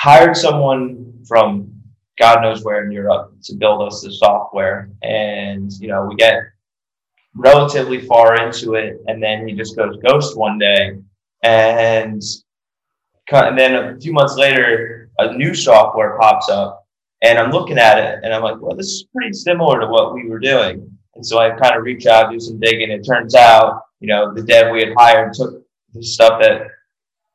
hired 0.00 0.34
someone 0.34 1.12
from 1.28 1.70
God 2.18 2.40
knows 2.40 2.64
where 2.64 2.82
in 2.84 2.90
Europe 2.90 3.34
to 3.44 3.54
build 3.54 3.82
us 3.82 4.00
the 4.00 4.10
software. 4.10 4.88
And, 5.02 5.70
you 5.72 5.88
know, 5.88 6.06
we 6.06 6.16
get 6.16 6.38
relatively 7.34 8.00
far 8.06 8.42
into 8.42 8.74
it 8.74 9.02
and 9.08 9.22
then 9.22 9.46
he 9.46 9.54
just 9.54 9.76
goes 9.76 9.98
ghost 10.04 10.36
one 10.36 10.58
day 10.58 10.98
and 11.44 12.20
and 13.32 13.56
then 13.56 13.76
a 13.76 14.00
few 14.00 14.12
months 14.12 14.34
later 14.34 15.10
a 15.18 15.32
new 15.34 15.54
software 15.54 16.18
pops 16.18 16.48
up 16.48 16.84
and 17.22 17.38
I'm 17.38 17.52
looking 17.52 17.78
at 17.78 17.98
it 17.98 18.18
and 18.24 18.34
I'm 18.34 18.42
like, 18.42 18.60
well, 18.60 18.74
this 18.74 18.86
is 18.86 19.06
pretty 19.14 19.32
similar 19.34 19.78
to 19.80 19.86
what 19.86 20.14
we 20.14 20.28
were 20.28 20.40
doing. 20.40 20.90
And 21.14 21.24
so 21.24 21.38
I 21.38 21.50
kind 21.50 21.76
of 21.76 21.84
reach 21.84 22.06
out, 22.06 22.32
do 22.32 22.40
some 22.40 22.58
digging. 22.58 22.90
It 22.90 23.06
turns 23.06 23.34
out, 23.34 23.82
you 24.00 24.08
know, 24.08 24.34
the 24.34 24.42
dev 24.42 24.72
we 24.72 24.80
had 24.80 24.94
hired 24.96 25.34
took 25.34 25.62
the 25.92 26.02
stuff 26.02 26.40
that 26.42 26.62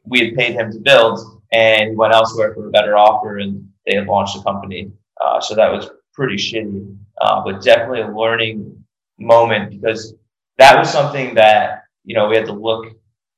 we 0.04 0.26
had 0.26 0.36
paid 0.36 0.56
him 0.56 0.72
to 0.72 0.80
build 0.80 1.35
and 1.56 1.98
went 1.98 2.14
elsewhere 2.14 2.54
for 2.54 2.68
a 2.68 2.70
better 2.70 2.98
offer 2.98 3.38
and 3.38 3.66
they 3.86 3.96
had 3.96 4.08
launched 4.08 4.36
the 4.36 4.44
company. 4.44 4.92
Uh, 5.24 5.40
so 5.40 5.56
that 5.56 5.72
was 5.72 5.90
pretty 6.14 6.36
shitty, 6.36 6.98
uh, 7.22 7.42
but 7.46 7.64
definitely 7.64 8.02
a 8.02 8.08
learning 8.08 8.84
moment 9.18 9.72
because 9.72 10.14
that 10.58 10.78
was 10.78 10.92
something 10.92 11.34
that, 11.36 11.84
you 12.04 12.14
know, 12.14 12.28
we 12.28 12.36
had 12.36 12.46
to 12.46 12.54
look 12.54 12.88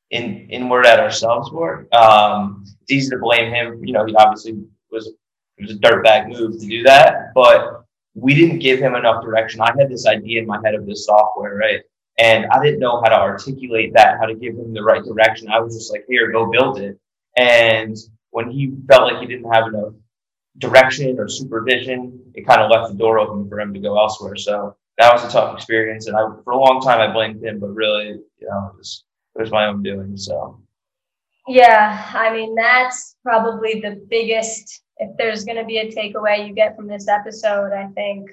in 0.09 0.47
inward 0.49 0.87
at 0.87 0.99
ourselves 0.99 1.49
for. 1.49 1.87
Um, 1.93 2.63
it's 2.81 2.91
easy 2.91 3.09
to 3.11 3.19
blame 3.19 3.53
him. 3.53 3.85
You 3.85 3.93
know, 3.93 4.05
he 4.05 4.15
obviously 4.15 4.63
was, 4.91 5.07
it 5.57 5.61
was 5.61 5.71
a 5.71 5.79
dirtbag 5.79 6.29
move 6.29 6.59
to 6.59 6.67
do 6.67 6.81
that, 6.83 7.33
but 7.35 7.85
we 8.15 8.33
didn't 8.33 8.59
give 8.59 8.79
him 8.79 8.95
enough 8.95 9.23
direction. 9.23 9.61
I 9.61 9.71
had 9.77 9.89
this 9.89 10.07
idea 10.07 10.41
in 10.41 10.47
my 10.47 10.59
head 10.65 10.73
of 10.73 10.87
this 10.87 11.05
software, 11.05 11.55
right? 11.55 11.81
And 12.17 12.47
I 12.47 12.63
didn't 12.63 12.79
know 12.79 12.99
how 12.99 13.09
to 13.09 13.19
articulate 13.19 13.93
that, 13.93 14.17
how 14.19 14.25
to 14.25 14.33
give 14.33 14.55
him 14.55 14.73
the 14.73 14.81
right 14.81 15.03
direction. 15.03 15.49
I 15.49 15.59
was 15.59 15.75
just 15.75 15.91
like, 15.91 16.05
here, 16.09 16.31
go 16.31 16.49
build 16.49 16.79
it. 16.79 16.97
And 17.37 17.95
when 18.31 18.49
he 18.49 18.73
felt 18.87 19.11
like 19.11 19.21
he 19.21 19.27
didn't 19.27 19.51
have 19.51 19.67
enough 19.67 19.93
direction 20.57 21.19
or 21.19 21.29
supervision, 21.29 22.19
it 22.33 22.47
kind 22.47 22.61
of 22.61 22.71
left 22.71 22.91
the 22.91 22.97
door 22.97 23.19
open 23.19 23.47
for 23.47 23.59
him 23.59 23.73
to 23.73 23.79
go 23.79 23.97
elsewhere. 23.97 24.35
So 24.35 24.75
that 24.97 25.13
was 25.13 25.23
a 25.23 25.29
tough 25.29 25.55
experience. 25.55 26.07
And 26.07 26.17
I, 26.17 26.21
for 26.43 26.53
a 26.53 26.57
long 26.57 26.81
time, 26.81 26.99
I 26.99 27.13
blamed 27.13 27.43
him, 27.43 27.59
but 27.59 27.67
really, 27.67 28.07
you 28.39 28.47
know, 28.49 28.71
it 28.73 28.77
was, 28.77 29.03
it 29.35 29.41
was 29.41 29.51
my 29.51 29.67
own 29.67 29.83
doing. 29.83 30.17
So 30.17 30.59
Yeah, 31.47 32.11
I 32.13 32.33
mean, 32.33 32.55
that's 32.55 33.15
probably 33.23 33.79
the 33.79 34.03
biggest, 34.09 34.81
if 34.97 35.15
there's 35.17 35.45
going 35.45 35.57
to 35.57 35.65
be 35.65 35.77
a 35.77 35.91
takeaway 35.91 36.47
you 36.47 36.53
get 36.53 36.75
from 36.75 36.87
this 36.87 37.07
episode, 37.07 37.71
I 37.71 37.87
think 37.93 38.31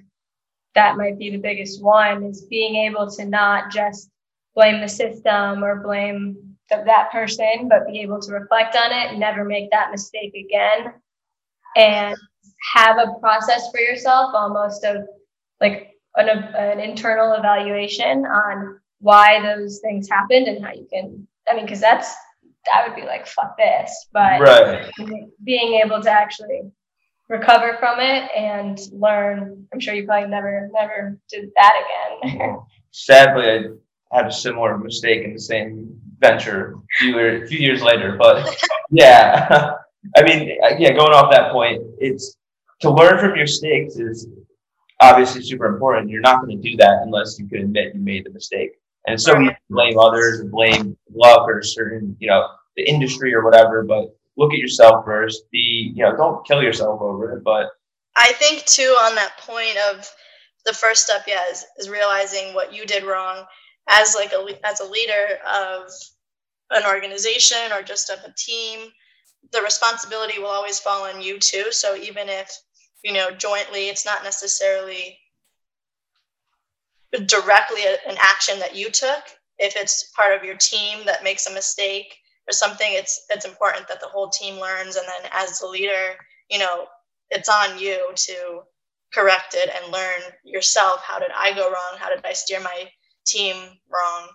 that 0.75 0.97
might 0.97 1.19
be 1.19 1.31
the 1.31 1.39
biggest 1.39 1.83
one 1.83 2.25
is 2.25 2.47
being 2.47 2.77
able 2.77 3.11
to 3.11 3.25
not 3.25 3.71
just 3.71 4.11
blame 4.55 4.81
the 4.81 4.89
system 4.89 5.63
or 5.63 5.81
blame 5.81 6.54
the, 6.79 6.85
that 6.85 7.11
person, 7.13 7.69
but 7.69 7.87
be 7.87 8.01
able 8.01 8.21
to 8.21 8.33
reflect 8.33 8.77
on 8.77 8.93
it, 8.93 9.19
never 9.19 9.45
make 9.45 9.71
that 9.71 9.91
mistake 9.91 10.35
again, 10.35 10.95
and 11.77 12.17
have 12.75 12.97
a 12.99 13.19
process 13.21 13.71
for 13.71 13.81
yourself 13.81 14.33
almost 14.35 14.85
of 14.85 15.05
like 15.61 15.93
an, 16.17 16.29
an 16.29 16.81
internal 16.81 17.33
evaluation 17.33 18.25
on 18.25 18.81
why 19.01 19.41
those 19.41 19.81
things 19.81 20.09
happened 20.09 20.47
and 20.47 20.65
how 20.65 20.73
you 20.73 20.87
can, 20.93 21.27
I 21.49 21.55
mean, 21.55 21.65
because 21.65 21.81
that's 21.81 22.15
I 22.73 22.87
would 22.87 22.97
be 22.97 23.03
like, 23.03 23.27
fuck 23.27 23.57
this. 23.57 24.07
But 24.13 24.41
right. 24.41 24.91
being 25.45 25.81
able 25.85 26.01
to 26.03 26.11
actually 26.11 26.63
recover 27.29 27.77
from 27.79 28.01
it 28.01 28.31
and 28.37 28.79
learn, 28.93 29.67
I'm 29.73 29.81
sure 29.81 29.95
you 29.95 30.07
probably 30.07 30.29
never, 30.29 30.71
never 30.73 31.19
did 31.29 31.51
that 31.57 31.75
again. 32.23 32.59
Sadly, 32.91 33.69
I 34.13 34.17
had 34.17 34.27
a 34.27 34.33
similar 34.33 34.79
mistake 34.79 35.25
in 35.25 35.35
the 35.35 35.41
same 35.41 36.01
venture 36.25 36.75
a 36.75 36.81
few, 36.99 37.19
a 37.19 37.47
few 37.47 37.59
years 37.59 37.83
later. 37.83 38.17
But 38.19 38.57
yeah, 38.91 39.73
I 40.17 40.23
mean, 40.23 40.57
yeah, 40.79 40.93
going 40.93 41.13
off 41.13 41.31
that 41.33 41.53
point, 41.53 41.83
it's 41.99 42.37
to 42.81 42.91
learn 42.91 43.19
from 43.19 43.31
your 43.37 43.45
mistakes 43.45 43.97
is 43.97 44.29
obviously 45.01 45.43
super 45.43 45.67
important. 45.67 46.11
You're 46.11 46.21
not 46.21 46.43
going 46.43 46.61
to 46.61 46.71
do 46.71 46.77
that 46.77 47.03
unless 47.03 47.39
you 47.39 47.49
can 47.49 47.59
admit 47.59 47.95
you 47.95 48.01
made 48.01 48.25
the 48.25 48.31
mistake. 48.31 48.73
And 49.07 49.21
so 49.21 49.39
you 49.39 49.51
blame 49.69 49.99
others 49.99 50.41
and 50.41 50.51
blame 50.51 50.97
luck 51.15 51.47
or 51.47 51.63
certain, 51.63 52.17
you 52.21 52.29
know, 52.29 52.49
the 52.77 52.89
industry 52.89 53.35
or 53.35 53.45
whatever, 53.45 53.83
but 53.83 54.17
look 54.37 54.53
at 54.53 54.59
yourself 54.59 55.05
first. 55.05 55.45
Be, 55.51 55.93
you 55.95 56.03
know, 56.05 56.17
don't 56.17 56.47
kill 56.47 56.63
yourself 56.63 57.01
over 57.03 57.37
it. 57.37 57.45
But 57.45 57.69
I 58.17 58.33
think 58.33 58.65
too 58.65 58.97
on 59.03 59.15
that 59.15 59.37
point 59.39 59.77
of 59.91 60.09
the 60.65 60.73
first 60.73 61.05
step, 61.05 61.25
yeah, 61.29 61.43
is, 61.51 61.67
is 61.79 61.91
realizing 61.91 62.55
what 62.55 62.73
you 62.73 62.87
did 62.87 63.05
wrong 63.05 63.45
as 63.89 64.15
like 64.15 64.33
a 64.33 64.67
as 64.67 64.81
a 64.81 64.91
leader 64.91 65.39
of 65.47 65.91
an 66.75 66.85
organization 66.85 67.73
or 67.73 67.83
just 67.83 68.11
of 68.11 68.19
a 68.25 68.35
team. 68.37 68.91
The 69.53 69.63
responsibility 69.63 70.39
will 70.39 70.49
always 70.49 70.79
fall 70.81 71.05
on 71.05 71.23
you 71.23 71.39
too. 71.39 71.67
So 71.71 71.97
even 71.97 72.29
if 72.29 72.51
you 73.03 73.13
know 73.13 73.31
jointly, 73.31 73.89
it's 73.89 74.05
not 74.07 74.25
necessarily 74.25 75.19
directly 77.13 77.83
an 78.09 78.17
action 78.19 78.59
that 78.59 78.75
you 78.75 78.91
took. 78.91 79.23
If 79.59 79.77
it's 79.77 80.11
part 80.17 80.37
of 80.37 80.45
your 80.45 80.57
team 80.57 81.07
that 81.07 81.23
makes 81.23 81.47
a 81.47 81.55
mistake, 81.55 82.17
or 82.49 82.53
something 82.53 82.89
it's 82.91 83.25
it's 83.31 83.45
important 83.45 83.89
that 83.89 84.01
the 84.01 84.07
whole 84.07 84.29
team 84.29 84.61
learns 84.61 84.97
and 84.97 85.07
then 85.07 85.31
as 85.33 85.59
the 85.59 85.67
leader 85.67 86.17
you 86.51 86.59
know 86.59 86.87
it's 87.31 87.49
on 87.49 87.79
you 87.79 88.11
to 88.15 88.61
correct 89.13 89.55
it 89.55 89.71
and 89.75 89.93
learn 89.93 90.21
yourself 90.45 91.01
how 91.03 91.19
did 91.19 91.31
i 91.37 91.55
go 91.55 91.69
wrong 91.69 91.99
how 91.99 92.09
did 92.09 92.25
i 92.25 92.33
steer 92.33 92.61
my 92.61 92.89
team 93.27 93.57
wrong 93.91 94.29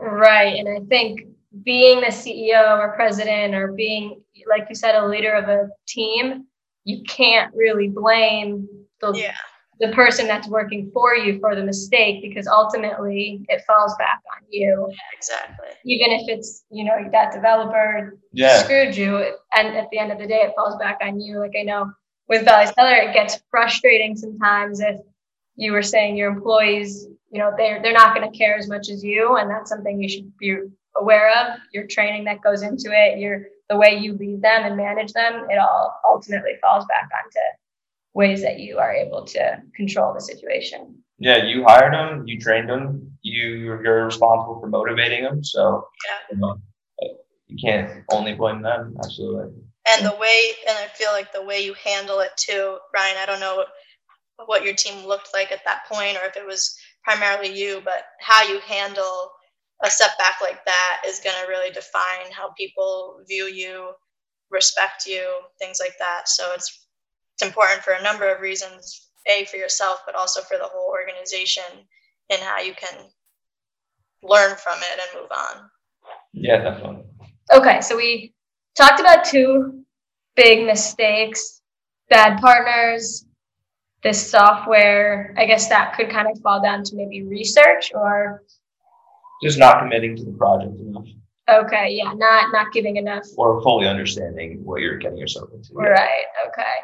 right 0.00 0.58
and 0.58 0.68
i 0.68 0.84
think 0.88 1.20
being 1.62 2.00
the 2.00 2.06
ceo 2.06 2.78
or 2.78 2.94
president 2.96 3.54
or 3.54 3.72
being 3.72 4.20
like 4.48 4.66
you 4.68 4.74
said 4.74 4.94
a 4.94 5.06
leader 5.06 5.32
of 5.32 5.48
a 5.48 5.68
team 5.86 6.46
you 6.84 7.02
can't 7.04 7.54
really 7.54 7.88
blame 7.88 8.68
the 9.00 9.12
yeah 9.12 9.36
the 9.80 9.88
person 9.88 10.26
that's 10.26 10.48
working 10.48 10.90
for 10.92 11.14
you 11.14 11.38
for 11.40 11.56
the 11.56 11.62
mistake 11.62 12.22
because 12.22 12.46
ultimately 12.46 13.44
it 13.48 13.62
falls 13.66 13.94
back 13.98 14.20
on 14.36 14.46
you. 14.50 14.86
Yeah, 14.88 14.96
exactly. 15.16 15.68
Even 15.84 16.12
if 16.12 16.28
it's, 16.28 16.64
you 16.70 16.84
know, 16.84 16.96
that 17.10 17.32
developer 17.32 18.16
yeah. 18.32 18.62
screwed 18.62 18.96
you 18.96 19.16
and 19.56 19.76
at 19.76 19.88
the 19.90 19.98
end 19.98 20.12
of 20.12 20.18
the 20.18 20.26
day 20.26 20.42
it 20.42 20.52
falls 20.56 20.76
back 20.76 20.98
on 21.02 21.20
you. 21.20 21.38
Like 21.38 21.54
I 21.58 21.62
know 21.62 21.92
with 22.28 22.44
Valley 22.44 22.66
Seller, 22.66 22.94
it 22.94 23.12
gets 23.12 23.42
frustrating 23.50 24.16
sometimes 24.16 24.80
if 24.80 25.00
you 25.56 25.72
were 25.72 25.82
saying 25.82 26.16
your 26.16 26.30
employees, 26.30 27.06
you 27.30 27.38
know, 27.38 27.52
they're 27.56 27.82
they're 27.82 27.92
not 27.92 28.14
gonna 28.14 28.30
care 28.30 28.56
as 28.56 28.68
much 28.68 28.88
as 28.88 29.02
you 29.02 29.36
and 29.36 29.50
that's 29.50 29.70
something 29.70 30.00
you 30.00 30.08
should 30.08 30.36
be 30.38 30.56
aware 30.96 31.30
of. 31.30 31.58
Your 31.72 31.86
training 31.86 32.24
that 32.24 32.42
goes 32.42 32.62
into 32.62 32.90
it, 32.90 33.18
your 33.18 33.46
the 33.70 33.76
way 33.76 33.98
you 33.98 34.12
lead 34.14 34.42
them 34.42 34.64
and 34.64 34.76
manage 34.76 35.12
them, 35.12 35.46
it 35.48 35.58
all 35.58 35.98
ultimately 36.08 36.52
falls 36.60 36.84
back 36.86 37.08
onto 37.16 37.38
ways 38.14 38.42
that 38.42 38.60
you 38.60 38.78
are 38.78 38.92
able 38.92 39.24
to 39.24 39.62
control 39.74 40.14
the 40.14 40.20
situation. 40.20 41.02
Yeah, 41.18 41.44
you 41.44 41.64
hired 41.64 41.92
them, 41.92 42.24
you 42.26 42.38
trained 42.38 42.68
them, 42.68 43.16
you 43.22 43.78
you're 43.82 44.04
responsible 44.04 44.60
for 44.60 44.68
motivating 44.68 45.24
them. 45.24 45.42
So 45.42 45.88
yeah. 46.06 46.34
you, 46.34 46.40
know, 46.40 46.56
you 47.46 47.56
can't 47.62 48.04
only 48.10 48.34
blame 48.34 48.62
them. 48.62 48.96
Absolutely. 49.02 49.52
And 49.90 50.06
the 50.06 50.16
way, 50.16 50.52
and 50.68 50.78
I 50.78 50.88
feel 50.94 51.12
like 51.12 51.32
the 51.32 51.42
way 51.42 51.60
you 51.64 51.74
handle 51.74 52.20
it 52.20 52.30
too, 52.36 52.78
Ryan. 52.94 53.16
I 53.18 53.26
don't 53.26 53.40
know 53.40 53.64
what 54.46 54.64
your 54.64 54.74
team 54.74 55.06
looked 55.06 55.28
like 55.34 55.52
at 55.52 55.64
that 55.64 55.86
point, 55.90 56.16
or 56.16 56.26
if 56.26 56.36
it 56.36 56.46
was 56.46 56.76
primarily 57.02 57.52
you, 57.58 57.82
but 57.84 58.04
how 58.20 58.42
you 58.42 58.60
handle 58.60 59.30
a 59.84 59.90
setback 59.90 60.40
like 60.40 60.64
that 60.64 61.02
is 61.06 61.20
going 61.20 61.36
to 61.42 61.48
really 61.48 61.70
define 61.70 62.32
how 62.32 62.50
people 62.56 63.20
view 63.28 63.44
you, 63.44 63.92
respect 64.50 65.06
you, 65.06 65.28
things 65.58 65.78
like 65.80 65.94
that. 65.98 66.28
So 66.28 66.52
it's 66.54 66.86
it's 67.34 67.46
important 67.46 67.82
for 67.82 67.94
a 67.94 68.02
number 68.02 68.32
of 68.32 68.40
reasons 68.40 69.10
a 69.26 69.44
for 69.46 69.56
yourself 69.56 70.00
but 70.06 70.14
also 70.14 70.40
for 70.42 70.56
the 70.56 70.68
whole 70.70 70.88
organization 70.90 71.64
and 72.30 72.40
how 72.40 72.60
you 72.60 72.74
can 72.74 72.94
learn 74.22 74.56
from 74.56 74.78
it 74.78 75.00
and 75.00 75.20
move 75.20 75.30
on. 75.32 75.68
Yeah 76.32 76.58
definitely. 76.58 77.04
Okay 77.52 77.80
so 77.80 77.96
we 77.96 78.32
talked 78.76 79.00
about 79.00 79.24
two 79.24 79.82
big 80.36 80.64
mistakes 80.64 81.62
bad 82.08 82.40
partners 82.40 83.26
this 84.04 84.30
software. 84.30 85.34
I 85.36 85.46
guess 85.46 85.68
that 85.70 85.96
could 85.96 86.10
kind 86.10 86.28
of 86.30 86.38
fall 86.40 86.62
down 86.62 86.84
to 86.84 86.94
maybe 86.94 87.22
research 87.22 87.90
or 87.94 88.42
just 89.44 89.58
not 89.58 89.80
committing 89.80 90.16
to 90.16 90.24
the 90.24 90.32
project 90.32 90.80
enough. 90.80 91.06
Okay 91.48 91.90
yeah 91.90 92.12
not 92.14 92.52
not 92.52 92.72
giving 92.72 92.96
enough. 92.96 93.26
Or 93.36 93.62
fully 93.62 93.86
understanding 93.86 94.64
what 94.64 94.80
you're 94.80 94.96
getting 94.96 95.18
yourself 95.18 95.50
into. 95.52 95.74
Right 95.74 96.24
okay. 96.48 96.74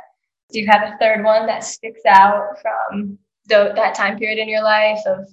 Do 0.52 0.60
you 0.60 0.66
have 0.66 0.82
a 0.82 0.96
third 0.98 1.24
one 1.24 1.46
that 1.46 1.64
sticks 1.64 2.02
out 2.06 2.58
from 2.60 3.18
the, 3.46 3.72
that 3.74 3.94
time 3.94 4.18
period 4.18 4.38
in 4.38 4.48
your 4.48 4.62
life 4.62 5.00
of? 5.06 5.26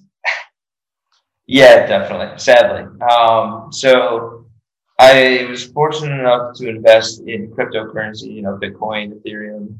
Yeah 1.46 1.86
definitely 1.86 2.40
sadly. 2.40 2.84
Um, 3.08 3.72
so 3.72 4.46
i 5.00 5.46
was 5.50 5.66
fortunate 5.66 6.20
enough 6.20 6.56
to 6.56 6.68
invest 6.68 7.22
in 7.28 7.52
cryptocurrency 7.52 8.34
you 8.34 8.42
know 8.42 8.58
bitcoin 8.58 9.14
ethereum 9.14 9.78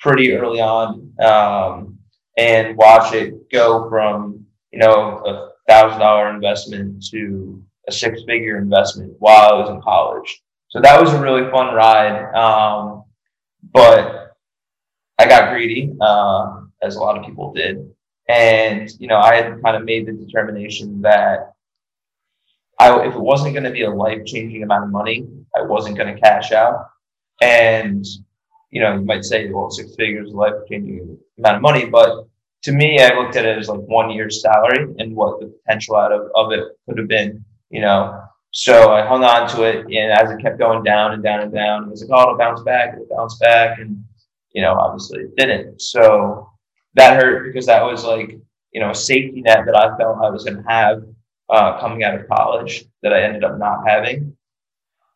pretty 0.00 0.32
early 0.32 0.60
on 0.60 1.12
um, 1.20 1.98
and 2.36 2.76
watch 2.76 3.14
it 3.14 3.50
go 3.50 3.88
from 3.88 4.44
you 4.72 4.78
know 4.78 5.22
a 5.26 5.49
thousand 5.70 6.00
dollar 6.00 6.34
investment 6.34 7.04
to 7.10 7.62
a 7.88 7.92
six 7.92 8.22
figure 8.26 8.58
investment 8.58 9.14
while 9.18 9.50
i 9.50 9.52
was 9.52 9.70
in 9.70 9.80
college 9.80 10.42
so 10.68 10.80
that 10.80 11.00
was 11.00 11.12
a 11.12 11.20
really 11.20 11.50
fun 11.50 11.74
ride 11.74 12.32
um, 12.34 13.04
but 13.72 14.20
I 15.20 15.26
got 15.26 15.52
greedy, 15.52 15.92
uh, 16.00 16.62
as 16.80 16.96
a 16.96 17.00
lot 17.00 17.18
of 17.18 17.26
people 17.26 17.52
did. 17.52 17.76
And, 18.30 18.90
you 18.98 19.06
know, 19.06 19.18
I 19.18 19.34
had 19.34 19.62
kind 19.62 19.76
of 19.76 19.84
made 19.84 20.06
the 20.06 20.12
determination 20.12 21.02
that 21.02 21.52
I, 22.78 22.98
if 23.06 23.14
it 23.14 23.20
wasn't 23.20 23.52
going 23.52 23.64
to 23.64 23.70
be 23.70 23.82
a 23.82 23.90
life 23.90 24.24
changing 24.24 24.62
amount 24.62 24.84
of 24.84 24.90
money, 24.90 25.28
I 25.54 25.60
wasn't 25.60 25.98
going 25.98 26.14
to 26.14 26.18
cash 26.18 26.52
out. 26.52 26.86
And, 27.42 28.02
you 28.70 28.80
know, 28.80 28.94
you 28.94 29.02
might 29.02 29.24
say, 29.24 29.50
well, 29.50 29.70
six 29.70 29.94
figures 29.94 30.32
life 30.32 30.54
changing 30.70 31.18
amount 31.36 31.56
of 31.56 31.62
money. 31.62 31.84
But 31.84 32.26
to 32.62 32.72
me, 32.72 33.00
I 33.00 33.14
looked 33.14 33.36
at 33.36 33.46
it 33.46 33.58
as 33.58 33.68
like 33.68 33.80
one 33.80 34.10
year's 34.10 34.42
salary 34.42 34.86
and 34.98 35.14
what 35.14 35.40
the 35.40 35.46
potential 35.46 35.96
out 35.96 36.12
of, 36.12 36.30
of 36.34 36.52
it 36.52 36.64
could 36.86 36.98
have 36.98 37.08
been, 37.08 37.44
you 37.70 37.80
know. 37.80 38.22
So 38.52 38.92
I 38.92 39.06
hung 39.06 39.24
on 39.24 39.48
to 39.50 39.62
it. 39.62 39.86
And 39.86 40.12
as 40.12 40.30
it 40.30 40.42
kept 40.42 40.58
going 40.58 40.82
down 40.82 41.12
and 41.12 41.22
down 41.22 41.40
and 41.40 41.52
down, 41.52 41.84
it 41.84 41.90
was 41.90 42.02
like, 42.02 42.10
oh, 42.12 42.22
it'll 42.22 42.38
bounce 42.38 42.62
back, 42.62 42.94
it'll 42.94 43.16
bounce 43.16 43.38
back. 43.38 43.78
And, 43.78 44.04
you 44.52 44.62
know, 44.62 44.74
obviously 44.74 45.20
it 45.20 45.36
didn't. 45.36 45.80
So 45.80 46.50
that 46.94 47.22
hurt 47.22 47.44
because 47.44 47.66
that 47.66 47.82
was 47.82 48.04
like, 48.04 48.36
you 48.72 48.80
know, 48.80 48.90
a 48.90 48.94
safety 48.94 49.40
net 49.40 49.64
that 49.66 49.76
I 49.76 49.96
felt 49.96 50.22
I 50.22 50.30
was 50.30 50.44
going 50.44 50.62
to 50.62 50.68
have 50.68 51.02
uh, 51.48 51.80
coming 51.80 52.04
out 52.04 52.14
of 52.14 52.28
college 52.28 52.84
that 53.02 53.12
I 53.12 53.22
ended 53.22 53.44
up 53.44 53.58
not 53.58 53.88
having. 53.88 54.36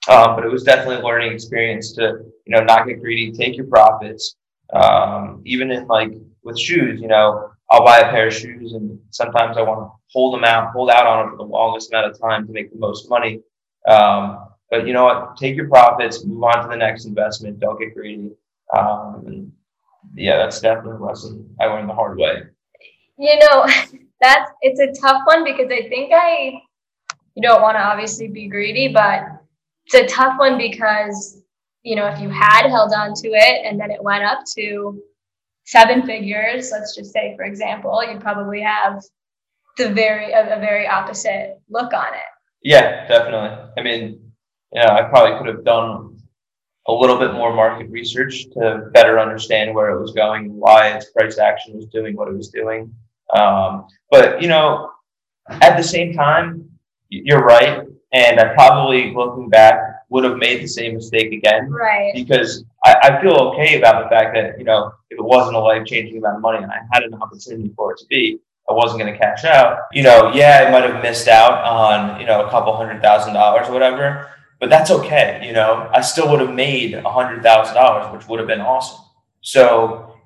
Um, 0.09 0.37
but 0.37 0.45
it 0.45 0.51
was 0.51 0.65
definitely 0.65 0.97
a 0.97 1.05
learning 1.05 1.33
experience 1.33 1.93
to, 1.95 2.21
you 2.47 2.57
know, 2.57 2.63
not 2.63 2.87
get 2.87 3.01
greedy, 3.01 3.33
take 3.33 3.57
your 3.57 3.67
profits. 3.67 4.37
Um, 4.73 5.43
even 5.45 5.71
in 5.71 5.87
like 5.87 6.13
with 6.45 6.59
shoes, 6.59 7.01
you 7.01 7.09
know, 7.09 7.51
I'll 7.71 7.85
buy 7.85 7.99
a 7.99 8.11
pair 8.11 8.29
of 8.29 8.35
shoes 8.35 8.75
and 8.75 8.99
sometimes 9.11 9.57
I 9.57 9.63
want 9.63 9.81
to 9.81 9.91
hold 10.13 10.35
them 10.35 10.45
out, 10.45 10.73
hold 10.73 10.91
out 10.91 11.07
on 11.07 11.27
them 11.27 11.31
for 11.31 11.37
the 11.39 11.51
longest 11.51 11.91
amount 11.91 12.11
of 12.11 12.21
time 12.21 12.47
to 12.47 12.53
make 12.53 12.71
the 12.71 12.79
most 12.79 13.09
money. 13.09 13.41
Um, 13.89 14.47
but 14.71 14.87
you 14.87 14.93
know 14.93 15.05
what? 15.05 15.37
Take 15.37 15.57
your 15.57 15.69
profits, 15.69 16.25
move 16.25 16.43
on 16.43 16.63
to 16.63 16.69
the 16.69 16.77
next 16.77 17.05
investment. 17.05 17.61
Don't 17.61 17.79
get 17.79 17.95
greedy. 17.95 18.31
Um, 18.77 19.53
yeah, 20.15 20.37
that's 20.37 20.61
definitely 20.61 20.99
a 21.01 21.05
lesson 21.05 21.55
I 21.61 21.67
learned 21.67 21.89
the 21.89 21.95
hard 21.95 22.19
way. 22.19 22.43
You 23.19 23.39
know, 23.39 23.67
that's 24.21 24.51
it's 24.63 24.81
a 24.81 25.01
tough 25.01 25.23
one 25.25 25.45
because 25.45 25.71
I 25.71 25.89
think 25.89 26.13
I 26.15 26.61
you 27.35 27.43
don't 27.43 27.63
want 27.63 27.77
to 27.77 27.83
obviously 27.83 28.29
be 28.29 28.49
greedy, 28.49 28.89
but 28.89 29.23
it's 29.87 29.95
a 29.95 30.07
tough 30.07 30.39
one 30.39 30.59
because 30.59 31.43
you 31.83 31.97
know 31.97 32.07
if 32.07 32.21
you 32.21 32.29
had 32.31 32.69
held 32.69 32.93
on 32.93 33.15
to 33.15 33.29
it 33.29 33.67
and 33.67 33.79
then 33.79 33.91
it 33.91 34.03
went 34.03 34.25
up 34.25 34.41
to 34.57 35.03
seven 35.65 36.07
figures, 36.07 36.71
let's 36.71 36.95
just 36.95 37.13
say 37.13 37.35
for 37.37 37.45
example, 37.45 38.03
you 38.05 38.19
probably 38.19 38.61
have 38.61 39.03
the 39.77 39.91
very 39.91 40.33
a, 40.33 40.57
a 40.57 40.61
very 40.61 40.87
opposite 40.87 41.61
look 41.69 41.93
on 41.93 42.15
it. 42.15 42.21
Yeah, 42.63 43.07
definitely. 43.09 43.73
I 43.77 43.83
mean, 43.83 44.33
yeah, 44.73 44.93
I 44.95 45.03
probably 45.03 45.39
could 45.39 45.55
have 45.55 45.65
done 45.65 46.19
a 46.87 46.93
little 46.93 47.19
bit 47.19 47.33
more 47.33 47.55
market 47.55 47.91
research 47.91 48.45
to 48.53 48.91
better 48.93 49.19
understand 49.19 49.75
where 49.75 49.91
it 49.91 50.01
was 50.01 50.13
going 50.13 50.55
why 50.55 50.89
its 50.89 51.11
price 51.11 51.39
action 51.39 51.75
was 51.75 51.87
doing 51.87 52.15
what 52.17 52.29
it 52.29 52.37
was 52.37 52.49
doing. 52.49 52.95
Um, 53.37 53.87
but 54.11 54.43
you 54.43 54.49
know, 54.49 54.91
at 55.49 55.77
the 55.77 55.83
same 55.83 56.13
time, 56.13 56.69
you're 57.09 57.45
right, 57.45 57.87
and 58.13 58.41
I 58.41 58.55
probably 58.55 59.15
looking 59.15 59.49
back 59.49 59.79
would 60.15 60.25
have 60.25 60.39
made 60.39 60.63
the 60.63 60.69
same 60.69 60.95
mistake 60.95 61.33
again. 61.33 61.69
Right. 61.69 62.15
Because 62.15 62.65
I, 62.85 62.95
I 63.03 63.21
feel 63.21 63.35
okay 63.51 63.79
about 63.79 64.05
the 64.05 64.09
fact 64.09 64.35
that 64.35 64.59
you 64.59 64.65
know 64.65 64.93
if 65.11 65.19
it 65.19 65.25
wasn't 65.25 65.57
a 65.57 65.61
life 65.61 65.85
changing 65.87 66.19
amount 66.19 66.37
of 66.37 66.43
money 66.43 66.63
and 66.63 66.73
I 66.73 66.81
had 66.93 67.03
an 67.03 67.15
opportunity 67.15 67.73
for 67.77 67.93
it 67.93 67.99
to 67.99 68.07
be, 68.07 68.39
I 68.71 68.73
wasn't 68.73 69.01
going 69.01 69.13
to 69.13 69.19
cash 69.19 69.45
out. 69.45 69.79
You 69.93 70.05
know, 70.05 70.33
yeah, 70.33 70.65
I 70.67 70.71
might 70.71 70.89
have 70.89 71.03
missed 71.03 71.29
out 71.29 71.63
on 71.65 72.21
you 72.21 72.27
know 72.27 72.47
a 72.47 72.51
couple 72.51 72.75
hundred 72.77 73.03
thousand 73.03 73.35
dollars 73.35 73.69
or 73.69 73.73
whatever 73.73 74.31
but 74.65 74.71
that's 74.71 74.91
okay. 74.91 75.43
You 75.47 75.53
know, 75.53 75.91
I 75.93 76.01
still 76.01 76.31
would 76.31 76.41
have 76.41 76.55
made 76.55 76.95
a 76.95 77.11
hundred 77.11 77.43
thousand 77.43 77.75
dollars, 77.75 78.11
which 78.13 78.27
would 78.29 78.39
have 78.39 78.49
been 78.49 78.63
awesome. 78.63 79.05
So 79.43 80.17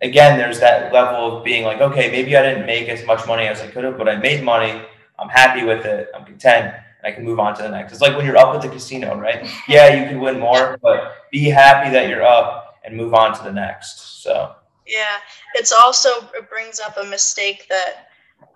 again, 0.00 0.38
there's 0.38 0.60
that 0.60 0.92
level 0.92 1.38
of 1.38 1.44
being 1.44 1.64
like, 1.64 1.80
okay, 1.80 2.08
maybe 2.10 2.36
I 2.36 2.42
didn't 2.42 2.64
make 2.66 2.88
as 2.88 3.04
much 3.06 3.26
money 3.26 3.48
as 3.48 3.60
I 3.60 3.66
could 3.66 3.82
have, 3.82 3.98
but 3.98 4.08
I 4.08 4.14
made 4.14 4.44
money. 4.44 4.80
I'm 5.18 5.28
happy 5.28 5.64
with 5.64 5.84
it. 5.84 6.10
I'm 6.14 6.24
content. 6.24 6.74
And 7.02 7.12
I 7.12 7.14
can 7.14 7.24
move 7.24 7.38
on 7.38 7.56
to 7.56 7.62
the 7.62 7.70
next. 7.70 7.92
It's 7.92 8.02
like 8.02 8.16
when 8.16 8.26
you're 8.26 8.36
up 8.36 8.54
at 8.54 8.62
the 8.62 8.68
casino, 8.68 9.18
right? 9.18 9.48
Yeah, 9.68 9.94
you 9.94 10.08
can 10.08 10.20
win 10.20 10.38
more, 10.38 10.78
but 10.82 11.28
be 11.30 11.44
happy 11.44 11.90
that 11.90 12.08
you're 12.08 12.24
up 12.24 12.78
and 12.84 12.96
move 12.96 13.14
on 13.14 13.36
to 13.36 13.44
the 13.44 13.52
next. 13.52 14.22
So 14.22 14.54
yeah, 14.86 15.18
it's 15.54 15.72
also 15.72 16.08
it 16.34 16.48
brings 16.48 16.80
up 16.80 16.96
a 16.96 17.04
mistake 17.04 17.66
that 17.68 18.08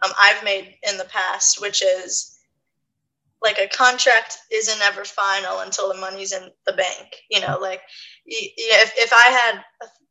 um, 0.05 0.13
I've 0.19 0.43
made 0.43 0.77
in 0.89 0.97
the 0.97 1.05
past, 1.05 1.61
which 1.61 1.83
is 1.83 2.39
like 3.43 3.59
a 3.59 3.69
contract 3.69 4.39
isn't 4.53 4.81
ever 4.83 5.05
final 5.05 5.61
until 5.61 5.93
the 5.93 6.01
money's 6.01 6.33
in 6.33 6.49
the 6.67 6.73
bank. 6.73 7.17
You 7.31 7.41
know, 7.41 7.59
like 7.61 7.83
if 8.25 8.93
if 8.97 9.13
I 9.13 9.29
had 9.29 9.65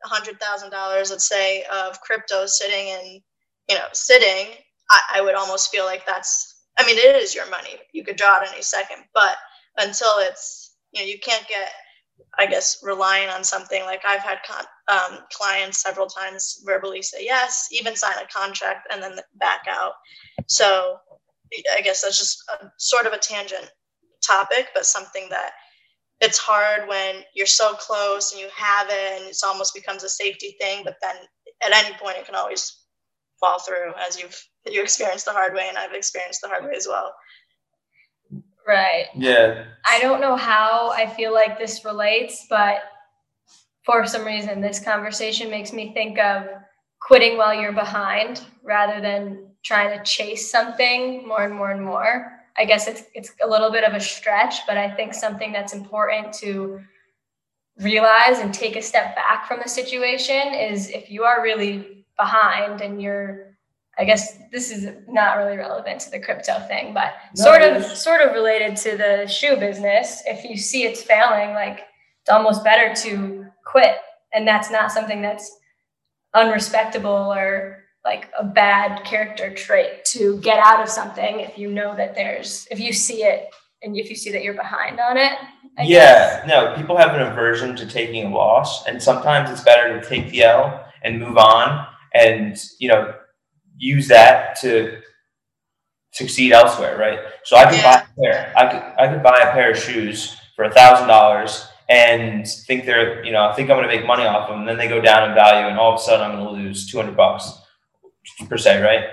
a 0.04 0.08
hundred 0.08 0.39
thousand 0.39 0.72
dollars, 0.72 1.12
let's 1.12 1.28
say, 1.28 1.63
of 1.72 2.00
crypto 2.02 2.46
sitting 2.46 2.88
in, 2.88 3.22
you 3.70 3.76
know, 3.76 3.86
sitting, 3.94 4.54
I, 4.89 5.02
I 5.15 5.22
would 5.22 5.36
almost 5.36 5.72
feel 5.72 5.86
like 5.86 6.06
that's. 6.06 6.51
I 6.82 6.86
mean, 6.86 6.98
it 6.98 7.15
is 7.15 7.36
your 7.36 7.50
money. 7.50 7.76
You 7.94 8.04
could 8.04 8.15
draw 8.15 8.41
it 8.41 8.50
any 8.52 8.62
second, 8.62 9.04
but 9.13 9.36
until 9.78 10.13
it's, 10.17 10.76
you 10.91 11.02
know, 11.02 11.08
you 11.08 11.20
can't 11.20 11.48
get 11.48 11.72
I 12.38 12.46
guess 12.46 12.80
relying 12.84 13.30
on 13.30 13.44
something 13.44 13.84
like 13.84 14.04
I've 14.06 14.22
had 14.22 14.39
con- 14.48 14.65
um, 14.88 15.20
clients 15.32 15.82
several 15.82 16.08
times 16.08 16.62
verbally 16.65 17.02
say 17.02 17.26
yes, 17.26 17.67
even 17.72 17.96
sign 17.96 18.13
a 18.22 18.28
contract 18.28 18.88
and 18.91 19.02
then 19.02 19.20
back 19.36 19.62
out. 19.70 19.94
So 20.48 20.98
I 21.76 21.82
guess 21.82 22.02
that's 22.02 22.17
just 22.17 22.44
a, 22.62 22.72
sort 22.78 23.06
of 23.06 23.13
a 23.13 23.17
tangent 23.17 23.70
topic, 24.26 24.67
but 24.74 24.86
something 24.86 25.28
that 25.30 25.52
it's 26.22 26.38
hard 26.38 26.88
when 26.88 27.15
you're 27.34 27.48
so 27.48 27.74
close 27.74 28.32
and 28.32 28.41
you 28.41 28.48
have 28.56 28.88
it 28.89 29.22
and 29.22 29.30
it 29.30 29.38
almost 29.46 29.74
becomes 29.74 30.04
a 30.04 30.10
safety 30.10 30.56
thing, 30.60 30.84
but 30.84 30.98
then 31.02 31.15
at 31.65 31.74
any 31.74 31.96
point 31.98 32.17
it 32.17 32.26
can 32.26 32.36
always 32.36 32.84
fall 33.39 33.60
through 33.60 33.94
as 34.08 34.20
you've 34.20 34.39
you 34.65 34.82
experienced 34.82 35.26
the 35.26 35.32
hard 35.32 35.54
way 35.54 35.67
and 35.67 35.78
I've 35.78 35.93
experienced 35.93 36.41
the 36.41 36.47
hard 36.47 36.63
way 36.63 36.71
as 36.76 36.88
well. 36.88 37.13
Right. 38.67 39.06
Yeah. 39.15 39.65
I 39.86 40.00
don't 40.00 40.21
know 40.21 40.36
how 40.36 40.91
I 40.91 41.08
feel 41.08 41.34
like 41.34 41.58
this 41.58 41.84
relates, 41.84 42.45
but 42.50 42.82
for 43.84 44.06
some 44.06 44.26
reason, 44.26 44.62
this 44.62 44.80
conversation 44.80 45.50
makes 45.50 45.74
me 45.74 45.93
think 45.93 46.19
of 46.19 46.45
quitting 47.02 47.38
while 47.38 47.54
you're 47.54 47.71
behind 47.71 48.41
rather 48.63 49.02
than 49.02 49.47
trying 49.63 49.97
to 49.97 50.04
chase 50.04 50.52
something 50.52 51.28
more 51.28 51.43
and 51.43 51.54
more 51.54 51.71
and 51.71 51.84
more. 51.84 52.39
I 52.58 52.65
guess 52.65 52.88
it's 52.88 53.04
it's 53.15 53.32
a 53.43 53.47
little 53.47 53.71
bit 53.71 53.84
of 53.84 53.93
a 53.93 54.00
stretch, 54.00 54.67
but 54.67 54.78
I 54.78 54.91
think 54.91 55.13
something 55.13 55.52
that's 55.52 55.74
important 55.74 56.34
to 56.36 56.82
realize 57.80 58.39
and 58.39 58.54
take 58.54 58.76
a 58.76 58.82
step 58.82 59.15
back 59.15 59.47
from 59.47 59.60
the 59.63 59.69
situation 59.69 60.54
is 60.54 60.89
if 60.89 61.10
you 61.10 61.24
are 61.24 61.41
really 61.41 62.06
behind 62.17 62.82
and 62.82 63.02
you're 63.02 63.51
I 63.97 64.06
guess 64.06 64.38
this 64.51 64.71
is 64.71 64.88
not 65.08 65.38
really 65.38 65.58
relevant 65.58 65.99
to 66.01 66.12
the 66.12 66.19
crypto 66.19 66.60
thing, 66.67 66.93
but 66.93 67.13
no, 67.38 67.43
sort 67.43 67.62
of 67.62 67.84
sort 67.86 68.21
of 68.21 68.34
related 68.34 68.77
to 68.77 68.97
the 68.97 69.27
shoe 69.27 69.58
business. 69.58 70.23
If 70.25 70.43
you 70.43 70.58
see 70.58 70.84
it's 70.84 71.04
failing, 71.04 71.54
like 71.54 71.82
it's 72.21 72.30
almost 72.30 72.63
better 72.63 72.93
to 73.04 73.45
quit. 73.65 73.97
And 74.34 74.47
that's 74.47 74.71
not 74.71 74.91
something 74.91 75.21
that's 75.21 75.58
unrespectable 76.34 77.34
or 77.34 77.84
like 78.06 78.30
a 78.39 78.43
bad 78.43 79.04
character 79.04 79.54
trait 79.54 80.06
to 80.06 80.39
get 80.39 80.58
out 80.58 80.82
of 80.82 80.89
something 80.89 81.41
if 81.41 81.58
you 81.58 81.69
know 81.69 81.95
that 81.95 82.15
there's 82.15 82.67
if 82.71 82.80
you 82.80 82.93
see 82.93 83.23
it 83.23 83.49
and 83.84 83.95
if 83.97 84.10
you 84.10 84.15
see 84.15 84.32
that 84.32 84.43
you're 84.43 84.54
behind 84.54 84.99
on 84.99 85.17
it. 85.17 85.34
I 85.77 85.84
yeah, 85.84 86.39
guess. 86.39 86.47
no, 86.47 86.75
people 86.75 86.97
have 86.97 87.15
an 87.15 87.21
aversion 87.21 87.75
to 87.77 87.86
taking 87.86 88.25
a 88.25 88.36
loss, 88.36 88.86
and 88.86 89.01
sometimes 89.01 89.49
it's 89.49 89.63
better 89.63 89.99
to 89.99 90.08
take 90.08 90.30
the 90.30 90.43
L 90.43 90.86
and 91.04 91.19
move 91.19 91.38
on. 91.38 91.88
And 92.13 92.58
you 92.80 92.89
know, 92.89 93.13
use 93.78 94.08
that 94.08 94.56
to 94.62 95.02
succeed 96.12 96.52
elsewhere, 96.52 96.98
right? 96.98 97.20
So 97.44 97.58
I 97.58 97.66
could 97.66 97.80
yeah. 97.80 97.84
buy 97.84 98.02
a 98.02 98.22
pair. 98.22 98.54
I 98.56 98.72
could 98.72 99.04
I 99.04 99.14
could 99.14 99.24
buy 99.24 99.40
a 99.40 99.52
pair 99.54 99.72
of 99.72 99.78
shoes 99.78 100.38
for 100.56 100.66
a 100.66 100.72
thousand 100.72 101.08
dollars 101.08 101.68
and 101.90 102.48
think 102.48 102.86
they're 102.86 103.24
you 103.26 103.32
know 103.32 103.46
I 103.46 103.54
think 103.54 103.70
I'm 103.70 103.78
going 103.78 103.90
to 103.90 103.96
make 103.96 104.06
money 104.06 104.26
off 104.26 104.50
them. 104.50 104.60
And 104.60 104.68
then 104.68 104.78
they 104.78 104.88
go 104.88 105.02
down 105.02 105.30
in 105.30 105.36
value, 105.36 105.68
and 105.68 105.78
all 105.78 105.94
of 105.94 106.00
a 106.00 106.04
sudden 106.04 106.30
I'm 106.30 106.38
going 106.38 106.56
to 106.56 106.64
lose 106.64 106.90
two 106.90 106.98
hundred 106.98 107.18
bucks 107.18 107.52
per 108.48 108.58
se, 108.58 108.82
right? 108.82 109.06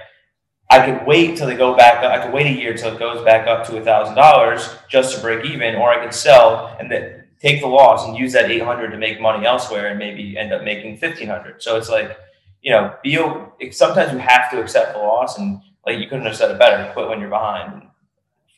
I 0.70 0.84
could 0.84 1.06
wait 1.06 1.36
till 1.36 1.46
they 1.46 1.56
go 1.56 1.74
back 1.74 2.04
up. 2.04 2.12
I 2.12 2.22
could 2.22 2.34
wait 2.34 2.46
a 2.46 2.50
year 2.50 2.74
till 2.74 2.92
it 2.92 2.98
goes 2.98 3.24
back 3.24 3.46
up 3.46 3.66
to 3.68 3.78
a 3.78 3.84
thousand 3.84 4.16
dollars 4.16 4.68
just 4.90 5.14
to 5.14 5.22
break 5.22 5.44
even, 5.46 5.76
or 5.76 5.90
I 5.90 6.04
could 6.04 6.12
sell 6.12 6.76
and 6.78 6.90
then 6.90 7.24
take 7.40 7.60
the 7.60 7.66
loss 7.66 8.06
and 8.06 8.16
use 8.16 8.32
that 8.32 8.50
eight 8.50 8.62
hundred 8.62 8.90
to 8.90 8.98
make 8.98 9.20
money 9.20 9.46
elsewhere 9.46 9.88
and 9.88 9.98
maybe 9.98 10.36
end 10.36 10.52
up 10.52 10.62
making 10.62 10.98
fifteen 10.98 11.28
hundred. 11.28 11.62
So 11.62 11.76
it's 11.76 11.88
like 11.88 12.18
you 12.62 12.72
know, 12.72 12.94
be 13.02 13.70
sometimes 13.70 14.12
you 14.12 14.18
have 14.18 14.50
to 14.50 14.60
accept 14.60 14.94
the 14.94 14.98
loss, 14.98 15.38
and 15.38 15.60
like 15.86 15.98
you 15.98 16.08
couldn't 16.08 16.26
have 16.26 16.36
said 16.36 16.50
it 16.50 16.58
better. 16.58 16.90
Quit 16.92 17.08
when 17.08 17.20
you're 17.20 17.30
behind. 17.30 17.82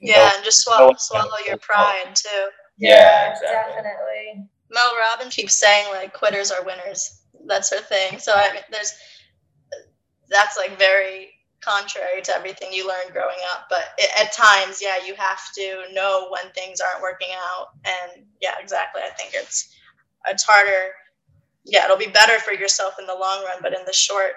Yeah, 0.00 0.30
and 0.34 0.44
just 0.44 0.62
swallow, 0.62 0.94
swallow 0.96 1.36
your 1.46 1.58
pride 1.58 2.14
too. 2.14 2.48
Yeah, 2.78 3.32
exactly. 3.32 3.74
definitely. 3.74 4.48
Mel 4.70 4.92
Robbins 4.98 5.34
keeps 5.34 5.56
saying 5.56 5.88
like 5.92 6.14
quitters 6.14 6.50
are 6.50 6.64
winners. 6.64 7.22
That's 7.46 7.70
her 7.70 7.82
thing. 7.82 8.18
So 8.18 8.32
I 8.34 8.52
mean, 8.52 8.62
there's 8.70 8.94
that's 10.28 10.56
like 10.56 10.78
very 10.78 11.30
contrary 11.60 12.22
to 12.22 12.34
everything 12.34 12.72
you 12.72 12.88
learned 12.88 13.12
growing 13.12 13.36
up. 13.52 13.66
But 13.68 13.92
it, 13.98 14.10
at 14.18 14.32
times, 14.32 14.80
yeah, 14.80 15.04
you 15.04 15.14
have 15.16 15.40
to 15.56 15.92
know 15.92 16.28
when 16.30 16.50
things 16.52 16.80
aren't 16.80 17.02
working 17.02 17.28
out. 17.34 17.68
And 17.84 18.24
yeah, 18.40 18.54
exactly. 18.60 19.02
I 19.02 19.10
think 19.10 19.32
it's 19.34 19.74
it's 20.26 20.42
harder 20.42 20.92
yeah, 21.64 21.84
it'll 21.84 21.96
be 21.96 22.06
better 22.06 22.38
for 22.40 22.52
yourself 22.52 22.94
in 22.98 23.06
the 23.06 23.14
long 23.14 23.44
run, 23.44 23.58
but 23.62 23.72
in 23.72 23.84
the 23.86 23.92
short 23.92 24.32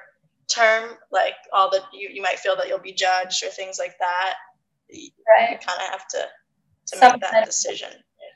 term, 0.47 0.91
like 1.11 1.33
all 1.53 1.69
the 1.69 1.81
you, 1.93 2.09
you 2.11 2.21
might 2.21 2.39
feel 2.39 2.55
that 2.55 2.67
you'll 2.67 2.79
be 2.79 2.93
judged 2.93 3.43
or 3.43 3.49
things 3.49 3.77
like 3.79 3.95
that. 3.99 4.33
Right. 4.91 5.51
You 5.51 5.57
kind 5.57 5.81
of 5.81 5.87
have 5.89 6.07
to 6.09 6.17
to 6.17 6.97
sometimes, 6.97 7.21
make 7.21 7.31
that 7.31 7.45
decision. 7.45 7.89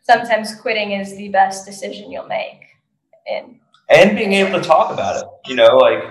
Sometimes 0.03 0.55
quitting 0.55 0.91
is 0.91 1.15
the 1.17 1.29
best 1.29 1.65
decision 1.65 2.11
you'll 2.11 2.27
make. 2.27 2.61
And 3.29 3.59
and 3.89 4.17
being 4.17 4.33
able 4.33 4.59
to 4.59 4.65
talk 4.65 4.91
about 4.91 5.21
it. 5.21 5.49
You 5.49 5.55
know, 5.55 5.77
like 5.77 6.03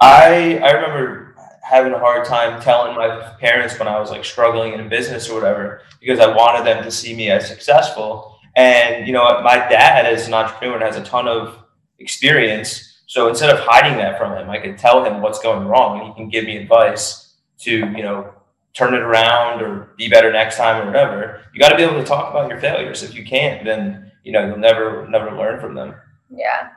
I 0.00 0.58
I 0.58 0.70
remember 0.72 1.36
having 1.62 1.92
a 1.92 1.98
hard 1.98 2.26
time 2.26 2.60
telling 2.60 2.94
my 2.94 3.34
parents 3.40 3.78
when 3.78 3.88
I 3.88 3.98
was 3.98 4.10
like 4.10 4.24
struggling 4.24 4.74
in 4.74 4.80
a 4.80 4.88
business 4.88 5.30
or 5.30 5.34
whatever 5.34 5.80
because 5.98 6.20
I 6.20 6.34
wanted 6.34 6.66
them 6.66 6.84
to 6.84 6.90
see 6.90 7.14
me 7.14 7.30
as 7.30 7.48
successful. 7.48 8.38
And 8.56 9.06
you 9.06 9.12
know, 9.12 9.24
my 9.42 9.56
dad 9.56 10.06
as 10.06 10.26
an 10.26 10.34
entrepreneur 10.34 10.74
and 10.74 10.82
has 10.82 10.96
a 10.96 11.04
ton 11.04 11.28
of 11.28 11.63
experience. 11.98 13.02
So 13.06 13.28
instead 13.28 13.50
of 13.50 13.60
hiding 13.60 13.96
that 13.98 14.18
from 14.18 14.36
him, 14.36 14.50
I 14.50 14.58
could 14.58 14.78
tell 14.78 15.04
him 15.04 15.20
what's 15.20 15.38
going 15.38 15.66
wrong 15.66 16.00
and 16.00 16.08
he 16.08 16.14
can 16.14 16.28
give 16.28 16.44
me 16.44 16.56
advice 16.56 17.34
to, 17.60 17.70
you 17.70 18.02
know, 18.02 18.32
turn 18.72 18.94
it 18.94 19.00
around 19.00 19.62
or 19.62 19.94
be 19.96 20.08
better 20.08 20.32
next 20.32 20.56
time 20.56 20.82
or 20.82 20.86
whatever. 20.86 21.42
You 21.52 21.60
got 21.60 21.70
to 21.70 21.76
be 21.76 21.84
able 21.84 22.00
to 22.00 22.04
talk 22.04 22.30
about 22.30 22.48
your 22.48 22.60
failures. 22.60 23.02
If 23.02 23.14
you 23.14 23.24
can't, 23.24 23.64
then, 23.64 24.10
you 24.24 24.32
know, 24.32 24.46
you'll 24.46 24.58
never, 24.58 25.08
never 25.08 25.36
learn 25.36 25.60
from 25.60 25.74
them. 25.74 25.94
Yeah. 26.28 26.70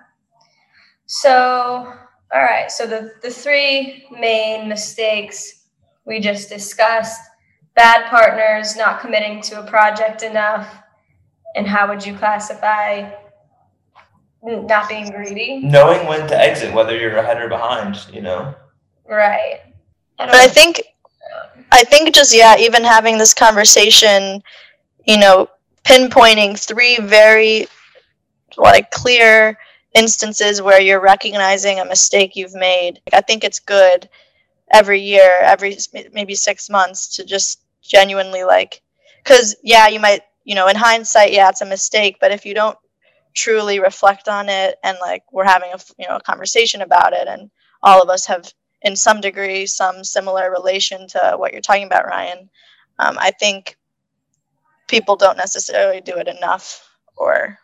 So, 1.07 1.31
all 1.31 2.43
right. 2.43 2.71
So 2.71 2.85
the, 2.85 3.13
the 3.23 3.31
three 3.31 4.05
main 4.11 4.69
mistakes 4.69 5.65
we 6.05 6.19
just 6.19 6.49
discussed 6.49 7.19
bad 7.75 8.09
partners, 8.09 8.75
not 8.75 9.01
committing 9.01 9.41
to 9.41 9.59
a 9.59 9.67
project 9.67 10.23
enough, 10.23 10.81
and 11.55 11.67
how 11.67 11.87
would 11.87 12.05
you 12.05 12.15
classify 12.15 13.11
not 14.47 14.89
being 14.89 15.11
greedy. 15.11 15.59
Knowing 15.59 16.07
when 16.07 16.27
to 16.27 16.39
exit, 16.39 16.73
whether 16.73 16.97
you're 16.97 17.17
ahead 17.17 17.41
or 17.41 17.49
behind, 17.49 18.05
you 18.13 18.21
know. 18.21 18.55
Right. 19.07 19.61
I 20.19 20.25
but 20.25 20.35
I 20.35 20.47
think, 20.47 20.81
I 21.71 21.83
think 21.83 22.13
just 22.13 22.33
yeah, 22.35 22.57
even 22.57 22.83
having 22.83 23.17
this 23.17 23.33
conversation, 23.33 24.41
you 25.05 25.19
know, 25.19 25.49
pinpointing 25.83 26.57
three 26.57 26.97
very 26.97 27.67
like 28.57 28.89
clear 28.91 29.57
instances 29.93 30.61
where 30.61 30.81
you're 30.81 30.99
recognizing 30.99 31.79
a 31.79 31.85
mistake 31.85 32.35
you've 32.35 32.55
made. 32.55 33.01
I 33.13 33.21
think 33.21 33.43
it's 33.43 33.59
good 33.59 34.09
every 34.71 35.01
year, 35.01 35.39
every 35.41 35.77
maybe 36.13 36.35
six 36.35 36.69
months 36.69 37.15
to 37.15 37.25
just 37.25 37.61
genuinely 37.81 38.43
like, 38.43 38.81
because 39.23 39.55
yeah, 39.63 39.87
you 39.87 39.99
might, 39.99 40.21
you 40.43 40.55
know, 40.55 40.67
in 40.67 40.75
hindsight, 40.75 41.33
yeah, 41.33 41.49
it's 41.49 41.61
a 41.61 41.65
mistake, 41.65 42.17
but 42.19 42.31
if 42.31 42.45
you 42.45 42.53
don't 42.53 42.77
truly 43.37 43.79
reflect 43.79 44.27
on 44.27 44.49
it 44.49 44.77
and 44.83 44.97
like 44.99 45.23
we're 45.31 45.45
having 45.45 45.71
a 45.71 45.77
you 45.99 46.07
know 46.07 46.15
a 46.15 46.21
conversation 46.21 46.81
about 46.81 47.13
it. 47.13 47.27
And 47.27 47.51
all 47.83 48.01
of 48.01 48.09
us 48.09 48.25
have 48.25 48.51
in 48.81 48.95
some 48.95 49.21
degree 49.21 49.65
some 49.65 50.03
similar 50.03 50.51
relation 50.51 51.07
to 51.07 51.35
what 51.37 51.51
you're 51.51 51.61
talking 51.61 51.85
about 51.85 52.07
ryan. 52.07 52.49
Um, 52.99 53.15
i 53.19 53.31
think 53.31 53.77
people 54.87 55.15
don't 55.15 55.37
necessarily 55.37 56.01
do 56.01 56.15
it 56.15 56.27
enough 56.27 56.89
or 57.15 57.57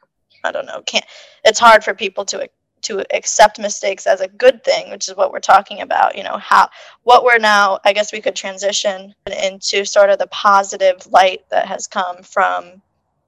i 0.44 0.52
don't 0.52 0.66
know 0.66 0.82
can't 0.86 1.06
it's 1.44 1.60
hard 1.60 1.84
for 1.84 1.94
people 1.94 2.26
to 2.26 2.48
to 2.82 3.04
accept 3.16 3.60
mistakes 3.60 4.06
as 4.06 4.22
a 4.22 4.28
good 4.28 4.64
thing 4.64 4.92
which 4.92 5.08
is 5.08 5.16
what 5.16 5.32
we're 5.32 5.40
talking 5.40 5.82
about 5.82 6.16
you 6.18 6.24
know 6.24 6.38
how 6.38 6.70
what 7.04 7.24
we're 7.24 7.40
now 7.40 7.80
i 7.86 7.94
guess 7.94 8.14
we 8.14 8.22
could 8.22 8.36
transition 8.36 9.16
into 9.42 9.86
sort 9.86 10.10
of 10.10 10.20
the 10.20 10.28
positive 10.28 11.08
light 11.08 11.42
that 11.50 11.66
has 11.66 11.88
come 11.88 12.22
from 12.22 12.82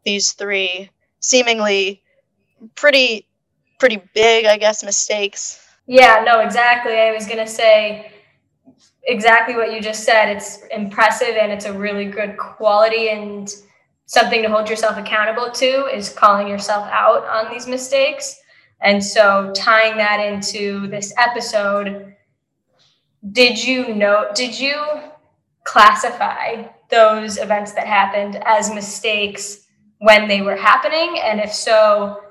these 0.03 0.33
three 0.33 0.91
seemingly 1.21 2.03
pretty 2.75 3.25
pretty 3.79 4.01
big, 4.13 4.45
I 4.45 4.57
guess, 4.57 4.83
mistakes. 4.83 5.61
Yeah, 5.87 6.23
no, 6.25 6.39
exactly. 6.39 6.93
I 6.93 7.11
was 7.11 7.27
gonna 7.27 7.47
say 7.47 8.11
exactly 9.03 9.55
what 9.55 9.73
you 9.73 9.81
just 9.81 10.03
said. 10.03 10.29
It's 10.29 10.63
impressive 10.71 11.35
and 11.39 11.51
it's 11.51 11.65
a 11.65 11.73
really 11.73 12.05
good 12.05 12.37
quality 12.37 13.09
and 13.09 13.53
something 14.07 14.41
to 14.41 14.49
hold 14.49 14.69
yourself 14.69 14.97
accountable 14.97 15.51
to 15.51 15.85
is 15.87 16.09
calling 16.09 16.47
yourself 16.47 16.87
out 16.91 17.25
on 17.25 17.51
these 17.51 17.67
mistakes. 17.67 18.39
And 18.81 19.03
so 19.03 19.51
tying 19.55 19.97
that 19.97 20.19
into 20.19 20.87
this 20.87 21.13
episode, 21.17 22.13
did 23.31 23.63
you 23.63 23.93
know 23.95 24.29
did 24.35 24.59
you 24.59 24.75
classify 25.63 26.63
those 26.91 27.37
events 27.37 27.73
that 27.73 27.87
happened 27.87 28.41
as 28.45 28.73
mistakes 28.73 29.65
when 29.99 30.27
they 30.27 30.41
were 30.41 30.55
happening? 30.55 31.19
And 31.23 31.39
if 31.39 31.51
so, 31.51 32.21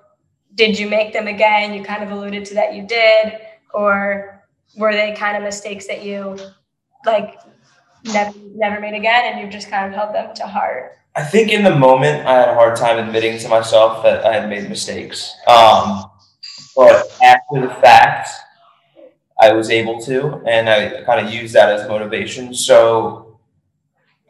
did 0.54 0.78
you 0.78 0.88
make 0.88 1.12
them 1.12 1.26
again? 1.26 1.74
You 1.74 1.82
kind 1.82 2.02
of 2.02 2.10
alluded 2.10 2.44
to 2.46 2.54
that 2.54 2.74
you 2.74 2.86
did, 2.86 3.40
or 3.72 4.42
were 4.76 4.92
they 4.92 5.14
kind 5.14 5.36
of 5.36 5.42
mistakes 5.42 5.86
that 5.86 6.04
you 6.04 6.38
like 7.04 7.38
never 8.04 8.38
never 8.54 8.80
made 8.80 8.94
again 8.94 9.32
and 9.32 9.40
you've 9.40 9.50
just 9.50 9.70
kind 9.70 9.86
of 9.86 9.92
held 9.92 10.14
them 10.14 10.34
to 10.36 10.46
heart? 10.46 10.98
I 11.16 11.22
think 11.22 11.52
in 11.52 11.62
the 11.62 11.74
moment 11.74 12.26
I 12.26 12.34
had 12.34 12.48
a 12.48 12.54
hard 12.54 12.76
time 12.76 12.98
admitting 12.98 13.38
to 13.38 13.48
myself 13.48 14.02
that 14.02 14.24
I 14.24 14.32
had 14.32 14.48
made 14.48 14.68
mistakes. 14.68 15.32
Um, 15.46 16.10
but 16.74 17.16
after 17.22 17.60
the 17.60 17.74
fact, 17.80 18.28
I 19.40 19.52
was 19.52 19.70
able 19.70 20.00
to, 20.02 20.42
and 20.46 20.68
I 20.68 21.02
kind 21.04 21.24
of 21.24 21.32
used 21.32 21.54
that 21.54 21.70
as 21.70 21.88
motivation. 21.88 22.52
So 22.52 23.38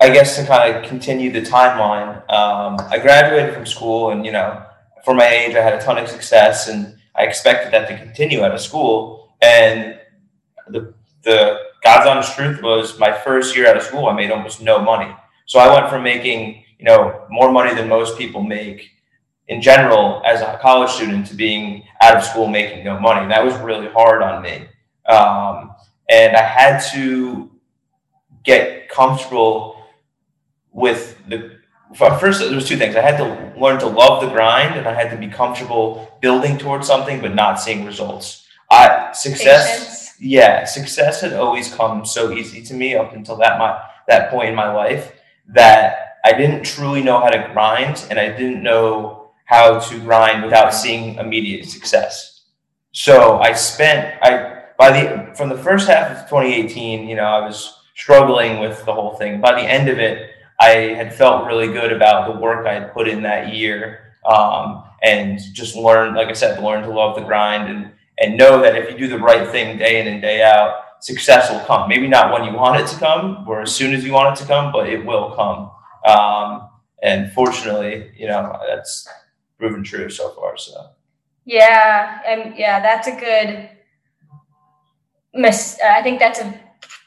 I 0.01 0.11
guess 0.11 0.37
to 0.37 0.47
kind 0.47 0.77
of 0.77 0.85
continue 0.89 1.33
the 1.33 1.41
timeline, 1.41 2.17
um, 2.31 2.77
I 2.91 2.99
graduated 2.99 3.55
from 3.55 3.65
school, 3.65 4.11
and 4.11 4.27
you 4.27 4.33
know, 4.33 4.63
for 5.05 5.15
my 5.15 5.27
age, 5.27 5.55
I 5.55 5.63
had 5.63 5.75
a 5.75 5.81
ton 5.81 5.99
of 5.99 6.09
success, 6.09 6.69
and 6.69 6.97
I 7.15 7.25
expected 7.25 7.73
that 7.73 7.89
to 7.89 7.97
continue 7.97 8.43
out 8.43 8.53
of 8.53 8.61
school. 8.61 9.35
And 9.43 9.99
the 10.69 10.95
the 11.23 11.59
God's 11.83 12.07
honest 12.07 12.35
truth 12.35 12.63
was, 12.63 12.99
my 12.99 13.13
first 13.13 13.57
year 13.57 13.69
out 13.69 13.77
of 13.77 13.83
school, 13.83 14.07
I 14.07 14.15
made 14.15 14.31
almost 14.31 14.63
no 14.63 14.81
money. 14.81 15.15
So 15.47 15.59
I 15.59 15.73
went 15.75 15.91
from 15.91 16.03
making 16.03 16.65
you 16.85 16.91
know, 16.91 17.27
more 17.31 17.51
money 17.51 17.75
than 17.75 17.89
most 17.89 18.19
people 18.19 18.43
make 18.43 18.91
in 19.49 19.61
general 19.63 20.23
as 20.27 20.41
a 20.41 20.59
college 20.61 20.91
student 20.91 21.27
to 21.27 21.35
being 21.35 21.85
out 22.03 22.17
of 22.17 22.25
school 22.25 22.47
making 22.47 22.85
no 22.85 22.99
money. 22.99 23.27
That 23.27 23.45
was 23.45 23.55
really 23.57 23.89
hard 23.89 24.23
on 24.23 24.43
me. 24.43 24.67
Um, 25.07 25.75
and 26.11 26.37
I 26.37 26.43
had 26.43 26.81
to 26.93 27.51
get 28.43 28.89
comfortable 28.91 29.83
with 30.73 31.17
the 31.29 31.59
first 31.95 32.41
there 32.41 32.55
was 32.55 32.69
two 32.69 32.77
things 32.77 32.97
i 32.97 33.01
had 33.01 33.17
to 33.17 33.61
learn 33.61 33.79
to 33.79 33.87
love 33.87 34.23
the 34.23 34.29
grind 34.29 34.75
and 34.77 34.87
i 34.87 34.95
had 34.95 35.11
to 35.11 35.17
be 35.17 35.29
comfortable 35.29 36.17
building 36.21 36.59
towards 36.59 36.87
something 36.87 37.21
but 37.21 37.35
not 37.35 37.61
seeing 37.61 37.85
results 37.85 38.47
i 38.71 39.11
success 39.13 39.67
Patience. 39.79 40.21
yeah 40.21 40.65
success 40.65 41.21
had 41.21 41.33
always 41.33 41.73
come 41.75 42.05
so 42.05 42.33
easy 42.33 42.63
to 42.63 42.75
me 42.75 42.95
up 42.95 43.15
until 43.15 43.37
that 43.37 43.59
my 43.59 43.81
that 44.09 44.31
point 44.31 44.49
in 44.49 44.55
my 44.55 44.73
life 44.73 45.13
that 45.49 46.05
I 46.25 46.33
didn't 46.33 46.65
truly 46.65 47.03
know 47.03 47.21
how 47.21 47.29
to 47.29 47.51
grind 47.53 48.07
and 48.09 48.19
I 48.19 48.29
didn't 48.29 48.63
know 48.63 49.33
how 49.45 49.79
to 49.79 49.99
grind 50.01 50.43
without 50.43 50.73
seeing 50.73 51.17
immediate 51.17 51.67
success. 51.67 52.45
So 52.93 53.39
I 53.39 53.53
spent 53.53 54.19
I 54.23 54.63
by 54.79 54.91
the 54.91 55.35
from 55.35 55.51
the 55.51 55.59
first 55.59 55.87
half 55.87 56.11
of 56.11 56.29
2018, 56.29 57.07
you 57.07 57.15
know, 57.15 57.25
I 57.25 57.45
was 57.45 57.79
struggling 57.95 58.59
with 58.59 58.85
the 58.87 58.93
whole 58.93 59.15
thing. 59.17 59.41
By 59.41 59.53
the 59.53 59.69
end 59.69 59.89
of 59.89 59.99
it, 59.99 60.31
I 60.61 60.69
had 60.95 61.15
felt 61.15 61.47
really 61.47 61.69
good 61.69 61.93
about 61.93 62.33
the 62.33 62.41
work 62.41 62.67
I 62.67 62.75
had 62.75 62.93
put 62.93 63.09
in 63.09 63.23
that 63.23 63.55
year, 63.55 64.15
um, 64.25 64.85
and 65.03 65.39
just 65.53 65.77
learned, 65.77 66.17
like 66.17 66.29
I 66.29 66.33
said, 66.33 66.63
learn 66.63 66.83
to 66.85 66.91
love 66.91 67.17
the 67.17 67.23
grind 67.23 67.71
and 67.71 67.91
and 68.19 68.37
know 68.37 68.61
that 68.61 68.77
if 68.77 68.91
you 68.91 68.97
do 68.97 69.09
the 69.09 69.19
right 69.19 69.49
thing 69.51 69.77
day 69.77 70.01
in 70.01 70.07
and 70.07 70.23
day 70.23 70.43
out, 70.43 70.85
success 71.01 71.51
will 71.51 71.61
come. 71.61 71.89
Maybe 71.89 72.07
not 72.07 72.33
when 72.33 72.45
you 72.45 72.55
want 72.55 72.81
it 72.81 72.87
to 72.89 72.99
come 72.99 73.45
or 73.49 73.63
as 73.63 73.75
soon 73.75 73.93
as 73.93 74.05
you 74.05 74.13
want 74.13 74.39
it 74.39 74.43
to 74.43 74.47
come, 74.47 74.73
but 74.73 74.89
it 74.89 75.05
will 75.05 75.35
come. 75.35 75.71
Um, 76.09 76.69
and 77.03 77.33
fortunately, 77.33 78.13
you 78.17 78.29
know, 78.29 78.57
that's 78.69 79.09
proven 79.59 79.83
true 79.83 80.09
so 80.09 80.31
far. 80.31 80.57
So. 80.57 80.91
Yeah, 81.45 82.21
and 82.27 82.57
yeah, 82.57 82.81
that's 82.81 83.09
a 83.09 83.17
good. 83.17 83.69
Mis- 85.35 85.81
I 85.85 86.03
think 86.03 86.21
that's 86.21 86.39
a 86.41 86.61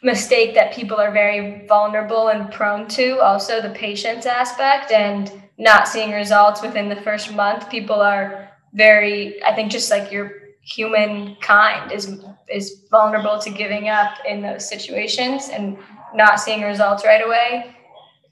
mistake 0.08 0.56
that 0.56 0.74
people 0.74 0.98
are 0.98 1.12
very 1.12 1.68
vulnerable 1.68 2.30
and 2.30 2.52
prone 2.52 2.88
to. 2.88 3.20
Also, 3.20 3.62
the 3.62 3.70
patience 3.70 4.26
aspect 4.26 4.92
and 4.92 5.32
not 5.60 5.88
seeing 5.88 6.12
results 6.12 6.62
within 6.62 6.88
the 6.90 6.96
first 7.08 7.34
month. 7.34 7.70
People 7.70 8.02
are 8.02 8.50
very. 8.74 9.44
I 9.44 9.54
think 9.54 9.72
just 9.72 9.92
like 9.92 10.12
your 10.12 10.32
humankind 10.62 11.92
is 11.92 12.20
is 12.50 12.66
vulnerable 12.90 13.38
to 13.40 13.50
giving 13.50 13.90
up 13.90 14.18
in 14.28 14.42
those 14.42 14.68
situations 14.68 15.50
and 15.50 15.78
not 16.14 16.40
seeing 16.40 16.62
results 16.62 17.04
right 17.06 17.24
away 17.24 17.76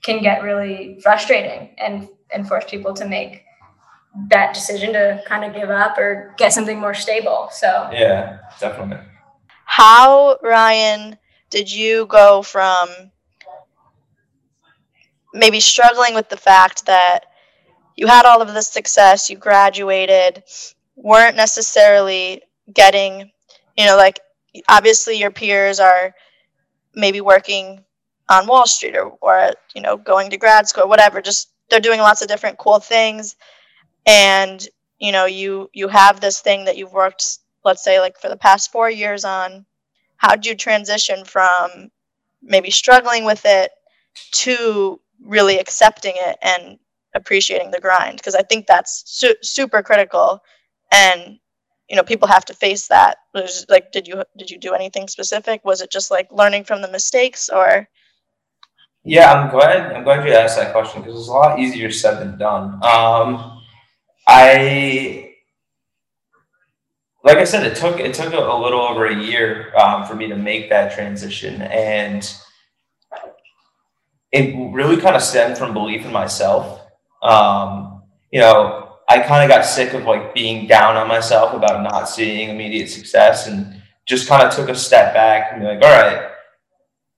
can 0.02 0.22
get 0.22 0.42
really 0.44 1.00
frustrating 1.04 1.76
and 1.78 2.08
and 2.34 2.48
force 2.48 2.66
people 2.70 2.94
to 2.94 3.06
make 3.06 3.44
that 4.30 4.54
decision 4.54 4.94
to 4.94 5.22
kind 5.28 5.44
of 5.44 5.54
give 5.54 5.70
up 5.70 5.98
or 5.98 6.34
get 6.38 6.54
something 6.54 6.80
more 6.80 6.94
stable. 6.94 7.50
So 7.52 7.90
yeah, 7.92 8.40
definitely. 8.60 9.06
How 9.66 10.38
Ryan 10.42 11.18
did 11.50 11.72
you 11.72 12.06
go 12.08 12.42
from 12.42 12.90
maybe 15.34 15.60
struggling 15.60 16.16
with 16.16 16.30
the 16.30 16.38
fact 16.38 16.86
that 16.86 17.26
you 17.96 18.08
had 18.08 18.26
all 18.26 18.42
of 18.42 18.54
this 18.54 18.68
success, 18.68 19.30
you 19.30 19.38
graduated, 19.38 20.44
weren't 20.96 21.36
necessarily 21.36 22.42
getting, 22.74 23.32
you 23.78 23.86
know, 23.86 23.98
like 23.98 24.20
obviously 24.70 25.18
your 25.18 25.32
peers 25.32 25.80
are 25.80 26.14
maybe 26.96 27.22
working 27.22 27.84
on 28.30 28.48
Wall 28.48 28.66
Street 28.66 28.96
or, 28.96 29.18
or 29.22 29.52
you 29.76 29.82
know 29.82 29.98
going 29.98 30.30
to 30.32 30.38
grad 30.38 30.68
school, 30.68 30.88
whatever. 30.88 31.22
Just 31.22 31.52
they're 31.70 31.80
doing 31.80 32.00
lots 32.00 32.22
of 32.22 32.28
different 32.28 32.58
cool 32.58 32.80
things, 32.80 33.36
and 34.06 34.68
you 35.00 35.12
know 35.12 35.26
you 35.26 35.70
you 35.74 35.88
have 35.88 36.20
this 36.20 36.42
thing 36.42 36.66
that 36.66 36.78
you've 36.78 36.94
worked, 36.94 37.40
let's 37.64 37.84
say 37.84 38.00
like 38.00 38.20
for 38.20 38.30
the 38.30 38.38
past 38.38 38.72
four 38.72 38.90
years 38.90 39.26
on. 39.26 39.66
How 40.26 40.36
did 40.36 40.48
you 40.48 40.56
transition 40.56 41.24
from 41.24 41.92
maybe 42.42 42.72
struggling 42.72 43.26
with 43.26 43.44
it 43.46 43.70
to 44.32 45.00
really 45.24 45.60
accepting 45.60 46.14
it 46.16 46.38
and 46.42 46.80
appreciating 47.14 47.70
the 47.70 47.80
grind? 47.80 48.18
Because 48.18 48.34
I 48.34 48.42
think 48.42 48.66
that's 48.66 49.04
su- 49.06 49.36
super 49.44 49.84
critical, 49.84 50.40
and 50.92 51.38
you 51.88 51.96
know 51.96 52.02
people 52.02 52.28
have 52.28 52.44
to 52.46 52.56
face 52.56 52.88
that 52.88 53.18
was 53.36 53.68
like 53.70 53.92
did 53.92 54.08
you 54.08 54.24
did 54.36 54.50
you 54.50 54.58
do 54.58 54.74
anything 54.74 55.08
specific 55.08 55.64
was 55.64 55.82
it 55.82 55.92
just 55.92 56.10
like 56.10 56.28
learning 56.32 56.64
from 56.64 56.82
the 56.82 56.88
mistakes 56.88 57.48
or 57.48 57.88
yeah, 59.04 59.32
I'm 59.32 59.52
glad. 59.52 59.94
I'm 59.94 60.04
glad 60.04 60.28
you 60.28 60.34
asked 60.34 60.58
that 60.58 60.72
question 60.72 61.04
because 61.04 61.20
it's 61.20 61.28
a 61.28 61.32
lot 61.32 61.60
easier 61.60 61.92
said 61.92 62.20
than 62.20 62.40
done. 62.40 62.84
Um, 62.84 63.62
I, 64.28 65.25
like 67.26 67.38
I 67.38 67.44
said, 67.44 67.66
it 67.66 67.76
took 67.76 68.00
it 68.00 68.14
took 68.14 68.34
a, 68.34 68.38
a 68.38 68.58
little 68.58 68.80
over 68.80 69.08
a 69.08 69.16
year 69.16 69.76
um, 69.78 70.06
for 70.06 70.16
me 70.16 70.28
to 70.28 70.36
make 70.36 70.70
that 70.70 70.94
transition, 70.94 71.62
and 71.64 72.34
it 74.32 74.56
really 74.74 74.98
kind 74.98 75.16
of 75.16 75.22
stemmed 75.22 75.58
from 75.58 75.74
belief 75.74 76.06
in 76.06 76.14
myself. 76.14 76.82
Um, 77.22 78.04
you 78.32 78.40
know, 78.40 78.98
I 79.10 79.20
kind 79.20 79.44
of 79.44 79.56
got 79.56 79.66
sick 79.66 79.94
of 79.94 80.04
like 80.04 80.34
being 80.34 80.68
down 80.68 80.96
on 80.96 81.08
myself 81.08 81.54
about 81.54 81.84
not 81.84 82.08
seeing 82.08 82.50
immediate 82.50 82.90
success, 82.90 83.48
and 83.48 83.82
just 84.08 84.28
kind 84.30 84.48
of 84.48 84.54
took 84.54 84.70
a 84.70 84.76
step 84.76 85.14
back 85.14 85.52
and 85.52 85.62
be 85.62 85.68
like, 85.68 85.82
all 85.84 85.92
right 85.92 86.32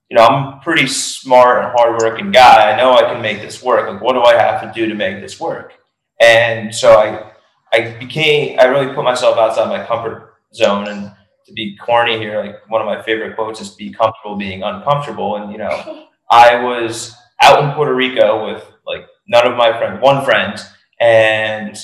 you 0.10 0.16
know, 0.16 0.24
I'm 0.24 0.54
a 0.54 0.62
pretty 0.64 0.88
smart 0.88 1.64
and 1.64 1.74
hardworking 1.78 2.32
guy. 2.32 2.72
I 2.72 2.78
know 2.78 2.94
I 2.94 3.02
can 3.02 3.22
make 3.22 3.42
this 3.42 3.62
work. 3.62 3.90
Like, 3.90 4.02
what 4.02 4.14
do 4.14 4.22
I 4.22 4.42
have 4.42 4.62
to 4.62 4.72
do 4.74 4.88
to 4.88 4.96
make 4.96 5.20
this 5.20 5.40
work? 5.40 5.74
And 6.22 6.74
so 6.74 6.98
I, 6.98 7.32
I 7.74 7.98
became, 8.00 8.60
I 8.60 8.66
really 8.66 8.94
put 8.94 9.04
myself 9.04 9.38
outside 9.38 9.70
my 9.70 9.86
comfort 9.86 10.36
zone. 10.54 10.88
And 10.88 11.12
to 11.46 11.54
be 11.54 11.78
corny 11.78 12.18
here, 12.18 12.44
like 12.44 12.70
one 12.70 12.82
of 12.82 12.86
my 12.86 13.02
favorite 13.02 13.36
quotes 13.36 13.62
is 13.62 13.70
"Be 13.70 13.92
comfortable 13.92 14.36
being 14.36 14.64
uncomfortable." 14.64 15.38
And 15.38 15.52
you 15.52 15.58
know, 15.58 16.08
I 16.32 16.62
was 16.64 17.16
out 17.42 17.64
in 17.64 17.72
Puerto 17.72 17.94
Rico 17.94 18.52
with 18.52 18.64
like 18.86 19.06
none 19.28 19.48
of 19.48 19.58
my 19.58 19.78
friends, 19.78 20.02
one 20.02 20.24
friend, 20.26 20.60
and 21.00 21.78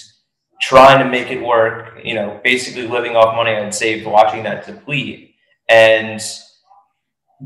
trying 0.62 1.04
to 1.04 1.10
make 1.10 1.32
it 1.32 1.44
work. 1.44 2.00
You 2.04 2.16
know, 2.16 2.40
basically 2.44 2.88
living 2.88 3.16
off 3.16 3.36
money 3.36 3.52
I'd 3.52 3.74
saved, 3.74 4.06
watching 4.06 4.44
that 4.44 4.66
deplete, 4.66 5.36
and 5.70 6.22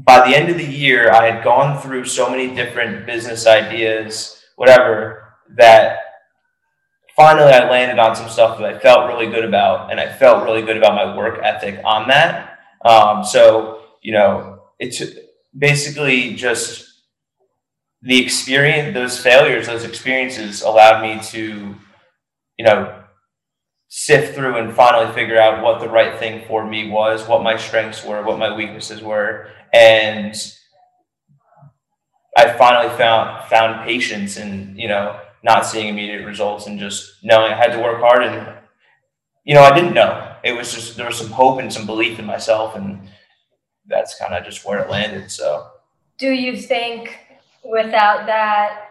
by 0.05 0.27
the 0.27 0.35
end 0.35 0.49
of 0.49 0.57
the 0.57 0.65
year, 0.65 1.11
I 1.11 1.31
had 1.31 1.43
gone 1.43 1.81
through 1.81 2.05
so 2.05 2.29
many 2.29 2.53
different 2.53 3.05
business 3.07 3.47
ideas, 3.47 4.39
whatever, 4.55 5.33
that 5.55 5.97
finally 7.17 7.51
I 7.51 7.69
landed 7.69 7.99
on 7.99 8.15
some 8.15 8.29
stuff 8.29 8.57
that 8.59 8.73
I 8.73 8.79
felt 8.79 9.07
really 9.07 9.25
good 9.25 9.43
about, 9.43 9.91
and 9.91 9.99
I 9.99 10.07
felt 10.13 10.45
really 10.45 10.61
good 10.61 10.77
about 10.77 10.95
my 10.95 11.17
work 11.17 11.39
ethic 11.43 11.81
on 11.83 12.07
that. 12.07 12.59
Um, 12.85 13.25
so, 13.25 13.81
you 14.01 14.13
know, 14.13 14.61
it's 14.79 15.01
basically 15.57 16.35
just 16.35 16.85
the 18.03 18.23
experience, 18.23 18.93
those 18.93 19.19
failures, 19.19 19.67
those 19.67 19.83
experiences 19.83 20.61
allowed 20.61 21.01
me 21.01 21.21
to, 21.31 21.75
you 22.57 22.65
know, 22.65 23.03
sift 23.89 24.35
through 24.35 24.57
and 24.57 24.73
finally 24.73 25.11
figure 25.13 25.39
out 25.39 25.63
what 25.63 25.81
the 25.81 25.89
right 25.89 26.19
thing 26.19 26.45
for 26.47 26.65
me 26.65 26.89
was, 26.89 27.27
what 27.27 27.41
my 27.41 27.57
strengths 27.57 28.05
were, 28.05 28.21
what 28.23 28.37
my 28.37 28.55
weaknesses 28.55 29.01
were, 29.01 29.49
and 29.73 30.35
I 32.37 32.53
finally 32.53 32.95
found 32.95 33.49
found 33.49 33.83
patience 33.83 34.37
and 34.37 34.77
you 34.77 34.87
know 34.87 35.19
not 35.47 35.65
seeing 35.65 35.87
immediate 35.87 36.25
results 36.25 36.67
and 36.67 36.77
just 36.77 37.23
knowing 37.23 37.53
I 37.53 37.55
had 37.55 37.71
to 37.71 37.79
work 37.79 38.01
hard 38.01 38.21
and 38.21 38.53
you 39.45 39.55
know 39.55 39.63
I 39.63 39.73
didn't 39.73 39.93
know. 39.93 40.35
It 40.43 40.51
was 40.51 40.73
just 40.73 40.97
there 40.97 41.07
was 41.07 41.17
some 41.17 41.31
hope 41.31 41.59
and 41.59 41.71
some 41.71 41.85
belief 41.85 42.19
in 42.19 42.25
myself 42.25 42.75
and 42.75 42.99
that's 43.87 44.19
kind 44.19 44.33
of 44.33 44.43
just 44.43 44.65
where 44.65 44.79
it 44.79 44.89
landed 44.89 45.31
so. 45.31 45.69
Do 46.17 46.31
you 46.31 46.57
think 46.57 47.17
without 47.63 48.25
that 48.25 48.89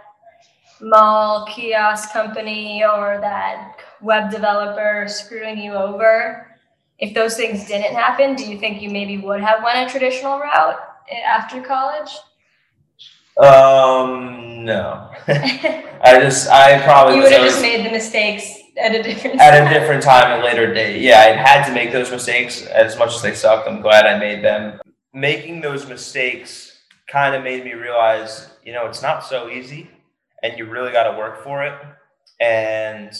mall 0.81 1.47
kiosk 1.47 2.11
company 2.13 2.83
or 2.83 3.19
that 3.21 3.77
web 4.01 4.31
developer 4.31 5.07
screwing 5.09 5.59
you 5.59 5.73
over 5.73 6.59
if 6.99 7.15
those 7.15 7.35
things 7.35 7.67
didn't 7.67 7.95
happen 7.95 8.35
do 8.35 8.45
you 8.45 8.59
think 8.59 8.83
you 8.83 8.91
maybe 8.91 9.17
would 9.17 9.41
have 9.41 9.63
went 9.63 9.87
a 9.87 9.91
traditional 9.91 10.39
route 10.39 10.79
after 11.27 11.61
college? 11.61 12.13
Um 13.37 14.46
no. 14.67 15.11
I 15.29 16.21
just 16.21 16.49
i 16.49 16.83
probably 16.83 17.17
you 17.17 17.23
would 17.23 17.33
have 17.33 17.43
just 17.43 17.63
made 17.63 17.87
the 17.87 17.91
mistakes 17.91 18.45
at 18.77 18.95
a 18.95 19.03
different 19.03 19.41
at 19.41 19.59
time. 19.59 19.67
a 19.67 19.71
different 19.71 20.03
time 20.03 20.41
a 20.41 20.45
later 20.45 20.73
date. 20.75 21.01
Yeah 21.01 21.21
i 21.21 21.33
had 21.33 21.67
to 21.67 21.73
make 21.73 21.93
those 21.93 22.11
mistakes 22.11 22.67
as 22.67 22.99
much 22.99 23.15
as 23.15 23.23
they 23.23 23.35
sucked. 23.35 23.69
I'm 23.69 23.81
glad 23.81 24.07
i 24.07 24.19
made 24.19 24.45
them. 24.45 24.81
Making 25.13 25.61
those 25.61 25.87
mistakes 25.89 26.79
kind 27.09 27.35
of 27.35 27.43
made 27.43 27.65
me 27.65 27.73
realize 27.73 28.49
you 28.65 28.73
know 28.73 28.87
it's 28.87 29.03
not 29.03 29.25
so 29.25 29.49
easy 29.49 29.91
and 30.43 30.59
you 30.59 30.67
really 30.67 30.93
got 30.93 31.11
to 31.11 31.19
work 31.19 31.43
for 31.43 31.65
it. 31.65 31.75
And 32.41 33.13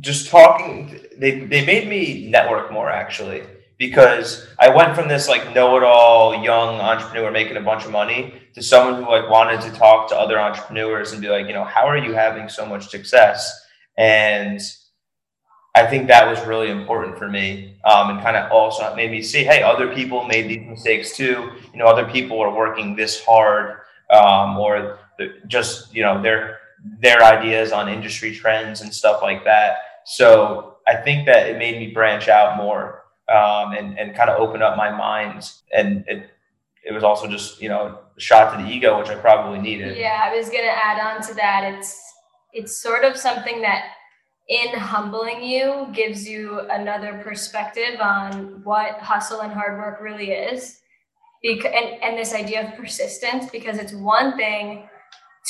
just 0.00 0.28
talking, 0.28 1.00
they, 1.16 1.40
they 1.40 1.64
made 1.64 1.88
me 1.88 2.28
network 2.30 2.72
more 2.72 2.90
actually, 2.90 3.42
because 3.80 4.46
I 4.58 4.68
went 4.68 4.94
from 4.94 5.08
this 5.08 5.26
like 5.26 5.54
know 5.54 5.74
it 5.78 5.82
all 5.82 6.44
young 6.44 6.78
entrepreneur 6.80 7.30
making 7.30 7.56
a 7.56 7.62
bunch 7.62 7.86
of 7.86 7.90
money 7.90 8.34
to 8.52 8.62
someone 8.62 9.02
who 9.02 9.10
like 9.10 9.28
wanted 9.30 9.62
to 9.62 9.70
talk 9.72 10.10
to 10.10 10.16
other 10.16 10.38
entrepreneurs 10.38 11.12
and 11.12 11.22
be 11.22 11.30
like, 11.30 11.46
you 11.46 11.54
know, 11.54 11.64
how 11.64 11.86
are 11.86 11.96
you 11.96 12.12
having 12.12 12.46
so 12.50 12.66
much 12.66 12.90
success? 12.90 13.58
And 13.96 14.60
I 15.74 15.86
think 15.86 16.08
that 16.08 16.28
was 16.28 16.46
really 16.46 16.68
important 16.68 17.16
for 17.16 17.28
me, 17.28 17.78
um, 17.84 18.10
and 18.10 18.22
kind 18.22 18.36
of 18.36 18.52
also 18.52 18.94
made 18.94 19.10
me 19.10 19.22
see, 19.22 19.44
hey, 19.44 19.62
other 19.62 19.94
people 19.94 20.24
made 20.24 20.48
these 20.48 20.68
mistakes 20.68 21.16
too. 21.16 21.50
You 21.72 21.78
know, 21.78 21.86
other 21.86 22.04
people 22.04 22.38
are 22.40 22.54
working 22.54 22.94
this 22.94 23.24
hard, 23.24 23.76
um, 24.10 24.58
or 24.58 24.98
just 25.46 25.94
you 25.94 26.02
know 26.02 26.20
their 26.20 26.58
their 27.00 27.22
ideas 27.22 27.72
on 27.72 27.88
industry 27.88 28.34
trends 28.34 28.82
and 28.82 28.92
stuff 28.92 29.22
like 29.22 29.42
that. 29.44 29.76
So 30.04 30.76
I 30.86 30.96
think 30.96 31.24
that 31.26 31.48
it 31.48 31.56
made 31.56 31.78
me 31.78 31.94
branch 31.94 32.28
out 32.28 32.58
more 32.58 32.99
um, 33.30 33.72
and 33.72 33.98
and 33.98 34.14
kind 34.14 34.30
of 34.30 34.40
open 34.40 34.62
up 34.62 34.76
my 34.76 34.90
mind. 34.90 35.50
And 35.72 36.04
it 36.06 36.30
it 36.84 36.92
was 36.92 37.04
also 37.04 37.26
just 37.28 37.60
you 37.60 37.68
know 37.68 37.98
a 38.16 38.20
shot 38.20 38.56
to 38.56 38.62
the 38.62 38.68
ego, 38.68 38.98
which 38.98 39.08
I 39.08 39.16
probably 39.16 39.58
needed. 39.58 39.96
Yeah, 39.96 40.20
I 40.24 40.36
was 40.36 40.48
gonna 40.48 40.66
add 40.66 41.00
on 41.00 41.22
to 41.28 41.34
that. 41.34 41.74
It's 41.74 42.00
it's 42.52 42.80
sort 42.82 43.04
of 43.04 43.16
something 43.16 43.60
that 43.62 43.84
in 44.50 44.76
humbling 44.76 45.42
you 45.44 45.86
gives 45.92 46.28
you 46.28 46.60
another 46.70 47.20
perspective 47.22 48.00
on 48.00 48.60
what 48.64 48.98
hustle 48.98 49.40
and 49.40 49.52
hard 49.52 49.78
work 49.78 50.00
really 50.00 50.32
is. 50.32 50.80
Because, 51.40 51.72
and, 51.72 52.02
and 52.02 52.18
this 52.18 52.34
idea 52.34 52.68
of 52.68 52.76
persistence, 52.76 53.48
because 53.50 53.78
it's 53.78 53.92
one 53.92 54.36
thing 54.36 54.88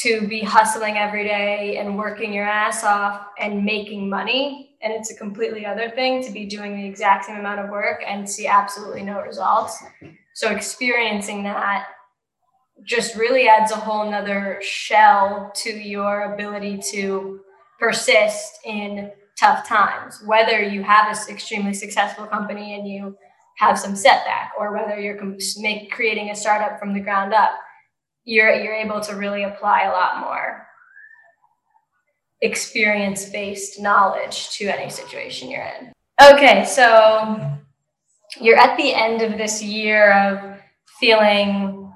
to 0.02 0.28
be 0.28 0.40
hustling 0.40 0.98
every 0.98 1.24
day 1.24 1.78
and 1.78 1.98
working 1.98 2.32
your 2.32 2.44
ass 2.44 2.84
off 2.84 3.26
and 3.40 3.64
making 3.64 4.08
money. 4.08 4.69
And 4.82 4.92
it's 4.92 5.10
a 5.10 5.16
completely 5.16 5.66
other 5.66 5.90
thing 5.90 6.22
to 6.24 6.30
be 6.30 6.46
doing 6.46 6.76
the 6.76 6.86
exact 6.86 7.26
same 7.26 7.36
amount 7.36 7.60
of 7.60 7.70
work 7.70 8.02
and 8.06 8.28
see 8.28 8.46
absolutely 8.46 9.02
no 9.02 9.20
results. 9.20 9.82
So 10.34 10.50
experiencing 10.50 11.42
that 11.44 11.86
just 12.82 13.14
really 13.14 13.46
adds 13.46 13.72
a 13.72 13.76
whole 13.76 14.10
nother 14.10 14.58
shell 14.62 15.52
to 15.56 15.70
your 15.70 16.32
ability 16.32 16.80
to 16.92 17.40
persist 17.78 18.58
in 18.64 19.12
tough 19.38 19.66
times, 19.68 20.22
whether 20.24 20.62
you 20.62 20.82
have 20.82 21.14
an 21.14 21.34
extremely 21.34 21.74
successful 21.74 22.26
company 22.26 22.74
and 22.74 22.88
you 22.88 23.16
have 23.58 23.78
some 23.78 23.94
setback, 23.94 24.52
or 24.58 24.72
whether 24.72 24.98
you're 24.98 25.20
make, 25.58 25.90
creating 25.90 26.30
a 26.30 26.34
startup 26.34 26.78
from 26.78 26.94
the 26.94 27.00
ground 27.00 27.34
up 27.34 27.52
you're 28.24 28.54
you're 28.54 28.74
able 28.74 29.00
to 29.00 29.14
really 29.14 29.44
apply 29.44 29.82
a 29.82 29.92
lot 29.92 30.20
more 30.20 30.66
experience 32.42 33.29
based 33.29 33.81
knowledge 33.81 34.50
to 34.50 34.66
any 34.66 34.90
situation 34.90 35.50
you're 35.50 35.70
in. 35.81 35.92
Okay, 36.22 36.64
so 36.64 37.59
you're 38.40 38.59
at 38.59 38.76
the 38.76 38.94
end 38.94 39.22
of 39.22 39.38
this 39.38 39.62
year 39.62 40.12
of 40.12 40.59
feeling 40.98 41.92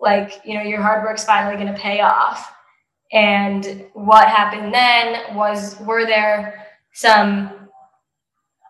like 0.00 0.40
you 0.44 0.54
know 0.54 0.62
your 0.62 0.82
hard 0.82 1.04
work's 1.04 1.24
finally 1.24 1.54
going 1.62 1.72
to 1.72 1.80
pay 1.80 2.00
off 2.00 2.52
and 3.12 3.86
what 3.92 4.26
happened 4.28 4.72
then 4.74 5.34
was 5.36 5.78
were 5.80 6.04
there 6.04 6.66
some 6.92 7.68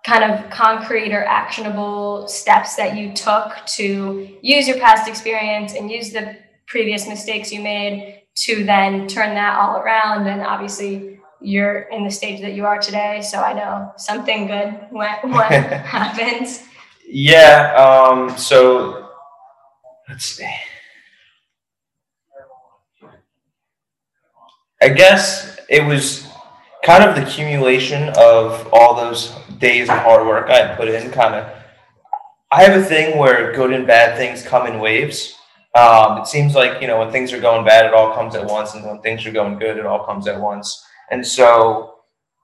kind 0.05 0.23
of 0.23 0.51
concrete 0.51 1.13
or 1.13 1.25
actionable 1.25 2.29
steps 2.29 2.77
that 2.77 2.97
you 2.97 3.13
took 3.15 3.65
to 3.65 4.29
use 4.43 4.69
your 4.69 4.79
past 4.79 5.09
experience 5.09 5.75
and 5.75 5.91
use 5.91 6.13
the 6.13 6.37
previous 6.67 7.09
mistakes 7.09 7.51
you 7.53 7.63
made 7.63 8.23
to 8.37 8.65
then 8.65 9.07
turn 9.07 9.35
that 9.35 9.59
all 9.59 9.79
around 9.79 10.27
and 10.27 10.43
obviously 10.43 11.21
you're 11.41 11.81
in 11.93 12.05
the 12.05 12.11
stage 12.11 12.41
that 12.41 12.55
you 12.55 12.65
are 12.65 12.79
today 12.79 13.21
so 13.21 13.41
i 13.41 13.53
know 13.53 13.93
something 13.97 14.47
good 14.47 14.75
went 14.91 15.23
what 15.29 15.51
happened 15.51 16.47
yeah 17.09 17.75
um 17.75 18.37
so 18.37 19.09
let's 20.09 20.25
see 20.25 20.55
i 24.83 24.89
guess 24.89 25.59
it 25.69 25.85
was 25.85 26.27
kind 26.85 27.03
of 27.03 27.17
the 27.17 27.27
accumulation 27.27 28.11
of 28.17 28.69
all 28.73 28.95
those 28.95 29.35
days 29.59 29.89
of 29.89 29.97
hard 29.99 30.27
work 30.27 30.51
I 30.51 30.67
had 30.67 30.77
put 30.77 30.89
in. 30.89 31.11
Kind 31.11 31.35
of, 31.35 31.51
I 32.51 32.63
have 32.63 32.81
a 32.81 32.85
thing 32.85 33.19
where 33.19 33.53
good 33.55 33.73
and 33.73 33.87
bad 33.87 34.17
things 34.17 34.43
come 34.43 34.67
in 34.67 34.79
waves. 34.79 35.35
Um, 35.75 36.19
it 36.19 36.27
seems 36.27 36.55
like 36.55 36.81
you 36.81 36.87
know 36.87 36.99
when 36.99 37.11
things 37.11 37.33
are 37.33 37.41
going 37.41 37.65
bad, 37.65 37.87
it 37.87 37.95
all 37.95 38.15
comes 38.15 38.35
at 38.35 38.47
once, 38.47 38.75
and 38.75 38.85
when 38.85 39.01
things 39.01 39.27
are 39.27 39.33
going 39.33 39.59
good, 39.59 39.77
it 39.77 39.87
all 39.87 40.05
comes 40.05 40.27
at 40.27 40.41
once. 40.41 40.85
And 41.11 41.27
so, 41.27 41.95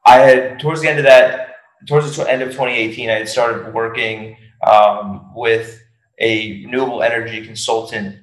I 0.07 0.17
had 0.19 0.61
towards 0.61 0.81
the 0.81 0.89
end 0.89 0.99
of 0.99 1.05
that, 1.05 1.57
towards 1.87 2.17
the 2.17 2.31
end 2.31 2.43
of 2.43 2.49
2018, 2.51 3.09
I 3.09 3.15
had 3.15 3.29
started 3.29 3.73
working 3.73 4.37
um, 4.67 5.33
with 5.35 5.81
a 6.19 6.65
renewable 6.65 7.03
energy 7.03 7.45
consultant, 7.47 8.17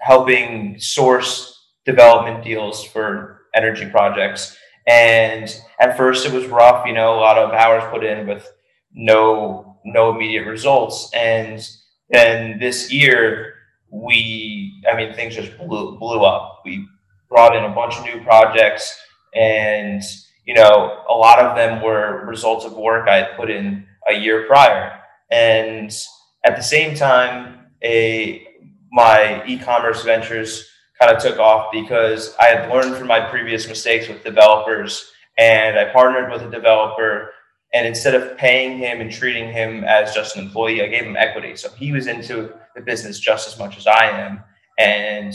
helping 0.00 0.78
source 0.78 1.56
development 1.84 2.44
deals 2.44 2.84
for 2.84 3.42
energy 3.54 3.88
projects 3.88 4.56
and 4.86 5.54
at 5.78 5.96
first 5.96 6.26
it 6.26 6.32
was 6.32 6.46
rough, 6.46 6.86
you 6.86 6.92
know, 6.92 7.14
a 7.14 7.20
lot 7.20 7.38
of 7.38 7.52
hours 7.52 7.84
put 7.92 8.04
in 8.04 8.26
with 8.26 8.50
no 8.92 9.78
no 9.84 10.10
immediate 10.10 10.46
results. 10.46 11.10
And 11.14 11.66
then 12.10 12.58
this 12.58 12.92
year 12.92 13.54
we 13.90 14.82
I 14.90 14.96
mean 14.96 15.14
things 15.14 15.34
just 15.34 15.56
blew 15.58 15.98
blew 15.98 16.22
up. 16.22 16.62
We 16.64 16.86
brought 17.28 17.54
in 17.56 17.64
a 17.64 17.74
bunch 17.74 17.96
of 17.96 18.04
new 18.04 18.22
projects 18.22 18.98
and 19.34 20.02
you 20.50 20.54
know, 20.54 21.04
a 21.08 21.14
lot 21.14 21.38
of 21.38 21.54
them 21.54 21.80
were 21.80 22.24
results 22.26 22.64
of 22.64 22.72
work 22.76 23.08
I 23.08 23.18
had 23.18 23.36
put 23.36 23.50
in 23.50 23.86
a 24.08 24.14
year 24.14 24.46
prior. 24.48 24.98
And 25.30 25.92
at 26.44 26.56
the 26.56 26.62
same 26.62 26.96
time, 26.96 27.66
a 27.84 28.46
my 28.90 29.44
e-commerce 29.46 30.02
ventures 30.02 30.68
kind 31.00 31.14
of 31.14 31.22
took 31.22 31.38
off 31.38 31.68
because 31.72 32.34
I 32.40 32.46
had 32.46 32.68
learned 32.68 32.96
from 32.96 33.06
my 33.06 33.20
previous 33.20 33.68
mistakes 33.68 34.08
with 34.08 34.24
developers 34.24 35.12
and 35.38 35.78
I 35.78 35.92
partnered 35.92 36.32
with 36.32 36.42
a 36.42 36.50
developer. 36.50 37.30
And 37.72 37.86
instead 37.86 38.16
of 38.16 38.36
paying 38.36 38.78
him 38.78 39.00
and 39.00 39.12
treating 39.12 39.52
him 39.52 39.84
as 39.84 40.12
just 40.12 40.36
an 40.36 40.42
employee, 40.42 40.82
I 40.82 40.88
gave 40.88 41.04
him 41.04 41.16
equity. 41.16 41.54
So 41.54 41.70
he 41.70 41.92
was 41.92 42.08
into 42.08 42.52
the 42.74 42.80
business 42.80 43.18
just 43.18 43.48
as 43.48 43.58
much 43.58 43.76
as 43.76 43.86
I 43.86 44.06
am. 44.06 44.42
And 44.78 45.34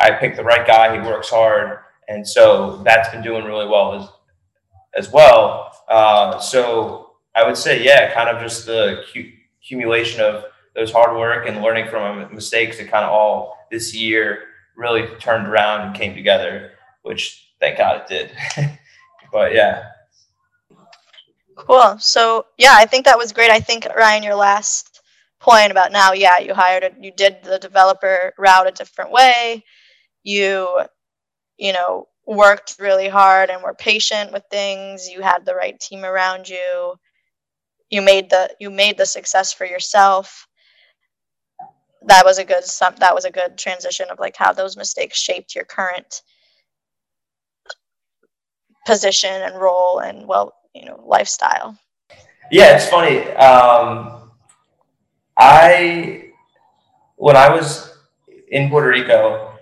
I 0.00 0.12
picked 0.12 0.36
the 0.36 0.44
right 0.44 0.66
guy. 0.66 0.94
He 0.94 1.06
works 1.06 1.30
hard. 1.30 1.78
And 2.08 2.26
so 2.26 2.82
that's 2.84 3.08
been 3.08 3.22
doing 3.22 3.44
really 3.44 3.66
well 3.66 3.94
as, 3.94 4.08
as 4.96 5.12
well. 5.12 5.72
Uh, 5.88 6.38
so 6.38 7.14
I 7.34 7.46
would 7.46 7.56
say, 7.56 7.84
yeah, 7.84 8.12
kind 8.14 8.28
of 8.28 8.42
just 8.42 8.66
the 8.66 9.04
accumulation 9.62 10.20
of 10.20 10.44
those 10.74 10.92
hard 10.92 11.16
work 11.16 11.48
and 11.48 11.62
learning 11.62 11.88
from 11.88 12.32
mistakes 12.34 12.78
that 12.78 12.90
kind 12.90 13.04
of 13.04 13.10
all 13.12 13.56
this 13.70 13.94
year 13.94 14.44
really 14.76 15.06
turned 15.18 15.46
around 15.46 15.86
and 15.86 15.96
came 15.96 16.14
together, 16.14 16.72
which 17.02 17.52
thank 17.60 17.78
God 17.78 18.02
it 18.02 18.08
did. 18.08 18.78
but 19.32 19.54
yeah. 19.54 19.90
Cool. 21.56 21.96
So 21.98 22.46
yeah, 22.58 22.74
I 22.74 22.86
think 22.86 23.04
that 23.04 23.18
was 23.18 23.32
great. 23.32 23.50
I 23.50 23.60
think 23.60 23.86
Ryan, 23.96 24.22
your 24.22 24.34
last 24.34 24.93
point 25.44 25.70
about 25.70 25.92
now, 25.92 26.12
yeah, 26.12 26.38
you 26.38 26.54
hired 26.54 26.84
a, 26.84 26.90
you 27.00 27.12
did 27.12 27.36
the 27.44 27.58
developer 27.58 28.32
route 28.38 28.66
a 28.68 28.72
different 28.72 29.12
way. 29.12 29.64
You, 30.22 30.80
you 31.58 31.72
know, 31.72 32.08
worked 32.26 32.76
really 32.80 33.08
hard 33.08 33.50
and 33.50 33.62
were 33.62 33.74
patient 33.74 34.32
with 34.32 34.44
things. 34.50 35.08
You 35.08 35.20
had 35.22 35.44
the 35.44 35.54
right 35.54 35.78
team 35.78 36.04
around 36.04 36.48
you. 36.48 36.94
You 37.90 38.02
made 38.02 38.30
the 38.30 38.50
you 38.60 38.70
made 38.70 38.96
the 38.98 39.06
success 39.06 39.52
for 39.52 39.66
yourself. 39.66 40.48
that 42.06 42.24
was 42.24 42.38
a 42.38 42.44
good 42.44 42.64
some 42.64 42.94
that 43.00 43.14
was 43.14 43.24
a 43.24 43.30
good 43.30 43.56
transition 43.58 44.06
of 44.10 44.18
like 44.18 44.36
how 44.36 44.52
those 44.52 44.76
mistakes 44.76 45.18
shaped 45.18 45.54
your 45.54 45.64
current 45.64 46.22
position 48.86 49.32
and 49.32 49.60
role 49.60 50.00
and 50.00 50.26
well 50.28 50.54
you 50.74 50.84
know 50.84 51.02
lifestyle 51.06 51.76
Yeah, 52.50 52.76
it's 52.76 52.88
funny. 52.88 53.20
Um, 53.36 54.23
I 55.36 56.30
when 57.16 57.36
I 57.36 57.48
was 57.50 57.92
in 58.48 58.70
Puerto 58.70 58.88
Rico, 58.88 59.52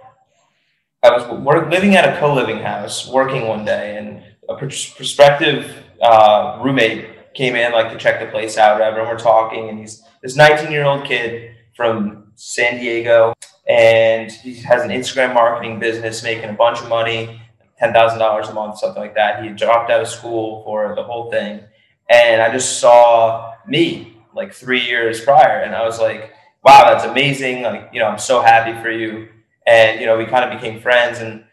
I 1.02 1.10
was 1.10 1.26
work, 1.40 1.70
living 1.70 1.96
at 1.96 2.08
a 2.08 2.18
co-living 2.18 2.58
house, 2.58 3.08
working 3.08 3.46
one 3.46 3.64
day, 3.64 3.96
and 3.96 4.22
a 4.48 4.56
pr- 4.56 4.94
prospective 4.96 5.84
uh, 6.00 6.60
roommate 6.62 7.34
came 7.34 7.56
in 7.56 7.72
like 7.72 7.90
to 7.92 7.98
check 7.98 8.20
the 8.20 8.26
place 8.26 8.58
out, 8.58 8.78
whatever. 8.78 9.00
And 9.00 9.08
we're 9.08 9.18
talking, 9.18 9.68
and 9.68 9.78
he's 9.78 10.02
this 10.22 10.36
19-year-old 10.36 11.04
kid 11.04 11.56
from 11.74 12.32
San 12.34 12.78
Diego, 12.78 13.32
and 13.68 14.30
he 14.30 14.54
has 14.56 14.82
an 14.82 14.90
Instagram 14.90 15.34
marketing 15.34 15.78
business, 15.78 16.22
making 16.22 16.50
a 16.50 16.54
bunch 16.54 16.80
of 16.80 16.88
money, 16.88 17.40
ten 17.78 17.92
thousand 17.92 18.18
dollars 18.18 18.48
a 18.48 18.54
month, 18.54 18.78
something 18.78 19.00
like 19.02 19.14
that. 19.14 19.42
He 19.42 19.50
dropped 19.50 19.90
out 19.90 20.02
of 20.02 20.08
school 20.08 20.62
for 20.64 20.94
the 20.94 21.02
whole 21.02 21.30
thing, 21.30 21.60
and 22.08 22.42
I 22.42 22.52
just 22.52 22.78
saw 22.80 23.54
me 23.66 24.11
like 24.34 24.52
three 24.52 24.80
years 24.80 25.20
prior, 25.20 25.60
and 25.60 25.74
I 25.74 25.84
was 25.84 25.98
like, 26.00 26.32
"Wow, 26.64 26.84
that's 26.92 27.04
amazing! 27.04 27.62
Like, 27.62 27.90
you 27.92 28.00
know, 28.00 28.06
I'm 28.06 28.18
so 28.18 28.42
happy 28.42 28.80
for 28.82 28.90
you." 28.90 29.28
And 29.66 30.00
you 30.00 30.06
know, 30.06 30.18
we 30.18 30.26
kind 30.26 30.44
of 30.44 30.58
became 30.60 30.80
friends, 30.80 31.18
and 31.20 31.44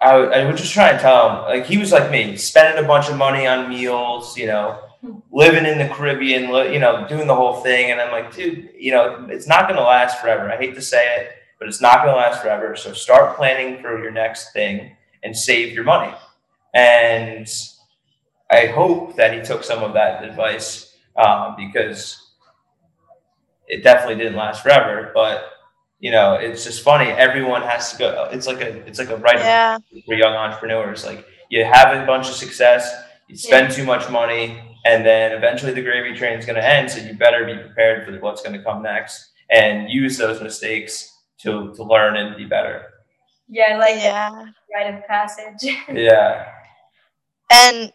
I, 0.00 0.14
I 0.14 0.46
would 0.46 0.56
just 0.56 0.72
try 0.72 0.90
and 0.90 1.00
tell 1.00 1.28
him, 1.28 1.42
like, 1.44 1.66
he 1.66 1.78
was 1.78 1.92
like 1.92 2.10
me, 2.10 2.36
spending 2.36 2.82
a 2.82 2.86
bunch 2.86 3.08
of 3.08 3.16
money 3.16 3.46
on 3.46 3.68
meals, 3.68 4.36
you 4.36 4.46
know, 4.46 4.80
living 5.32 5.66
in 5.66 5.78
the 5.78 5.88
Caribbean, 5.88 6.50
you 6.72 6.78
know, 6.78 7.06
doing 7.08 7.26
the 7.26 7.34
whole 7.34 7.60
thing, 7.60 7.90
and 7.90 8.00
I'm 8.00 8.12
like, 8.12 8.34
dude, 8.34 8.70
you 8.78 8.92
know, 8.92 9.26
it's 9.28 9.46
not 9.46 9.68
going 9.68 9.76
to 9.78 9.84
last 9.84 10.20
forever. 10.20 10.50
I 10.50 10.56
hate 10.56 10.74
to 10.74 10.82
say 10.82 11.16
it, 11.16 11.32
but 11.58 11.68
it's 11.68 11.80
not 11.80 12.02
going 12.02 12.14
to 12.14 12.16
last 12.16 12.42
forever. 12.42 12.76
So 12.76 12.92
start 12.92 13.36
planning 13.36 13.80
for 13.82 14.00
your 14.00 14.10
next 14.10 14.52
thing 14.52 14.96
and 15.22 15.36
save 15.36 15.72
your 15.72 15.84
money. 15.84 16.14
And 16.74 17.48
I 18.50 18.66
hope 18.66 19.16
that 19.16 19.34
he 19.34 19.42
took 19.42 19.64
some 19.64 19.82
of 19.82 19.94
that 19.94 20.24
advice 20.24 20.87
um, 21.18 21.54
because 21.56 22.32
it 23.66 23.82
definitely 23.82 24.16
didn't 24.16 24.36
last 24.36 24.62
forever. 24.62 25.10
But 25.14 25.44
you 26.00 26.10
know, 26.10 26.34
it's 26.34 26.64
just 26.64 26.82
funny. 26.82 27.10
Everyone 27.10 27.62
has 27.62 27.92
to 27.92 27.98
go. 27.98 28.28
It's 28.32 28.46
like 28.46 28.60
a 28.60 28.76
it's 28.86 28.98
like 28.98 29.10
a 29.10 29.16
rite 29.16 29.36
of 29.36 29.42
yeah 29.42 29.78
for 30.06 30.14
young 30.14 30.34
entrepreneurs. 30.34 31.04
Like 31.04 31.26
you 31.50 31.64
have 31.64 31.96
a 31.96 32.06
bunch 32.06 32.28
of 32.28 32.34
success, 32.34 32.90
you 33.28 33.36
spend 33.36 33.72
too 33.72 33.84
much 33.84 34.08
money, 34.10 34.60
and 34.84 35.04
then 35.04 35.32
eventually 35.32 35.72
the 35.72 35.82
gravy 35.82 36.16
train 36.16 36.38
is 36.38 36.46
going 36.46 36.56
to 36.56 36.66
end. 36.66 36.90
So 36.90 37.00
you 37.00 37.14
better 37.14 37.44
be 37.44 37.56
prepared 37.56 38.06
for 38.06 38.18
what's 38.20 38.42
going 38.42 38.56
to 38.56 38.62
come 38.62 38.82
next 38.82 39.32
and 39.50 39.90
use 39.90 40.16
those 40.16 40.40
mistakes 40.40 41.16
to 41.38 41.74
to 41.74 41.82
learn 41.82 42.16
and 42.16 42.36
be 42.36 42.44
better. 42.44 42.86
Yeah, 43.48 43.74
I 43.74 43.76
like 43.78 43.96
yeah. 43.96 44.30
yeah 44.30 44.44
rite 44.74 44.94
of 44.94 45.06
passage. 45.06 45.74
Yeah. 45.92 46.46
and 47.50 47.92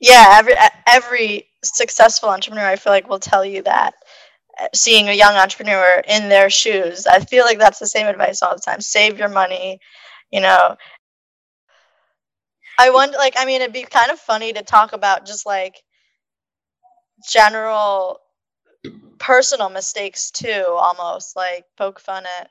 yeah 0.00 0.34
every 0.38 0.54
every 0.86 1.46
successful 1.64 2.28
entrepreneur 2.28 2.66
i 2.66 2.76
feel 2.76 2.92
like 2.92 3.08
will 3.08 3.18
tell 3.18 3.44
you 3.44 3.62
that 3.62 3.94
Uh, 4.60 4.68
seeing 4.74 5.08
a 5.08 5.14
young 5.24 5.36
entrepreneur 5.36 6.02
in 6.08 6.28
their 6.30 6.50
shoes. 6.50 7.06
I 7.06 7.20
feel 7.20 7.44
like 7.46 7.58
that's 7.60 7.80
the 7.80 7.86
same 7.96 8.08
advice 8.08 8.42
all 8.42 8.54
the 8.56 8.62
time. 8.70 8.82
Save 8.82 9.18
your 9.18 9.30
money 9.30 9.80
you 10.32 10.40
know. 10.42 10.76
I 12.78 12.88
wonder 12.90 13.18
like 13.18 13.34
i 13.36 13.44
mean 13.44 13.60
it'd 13.60 13.72
be 13.74 13.82
kind 13.82 14.10
of 14.10 14.18
funny 14.18 14.52
to 14.54 14.62
talk 14.62 14.92
about 14.94 15.26
just 15.26 15.44
like 15.46 15.82
general 17.28 18.20
personal 19.18 19.68
mistakes 19.70 20.30
too 20.30 20.64
almost 20.68 21.36
like 21.36 21.64
poke 21.76 22.00
fun 22.00 22.24
at 22.40 22.50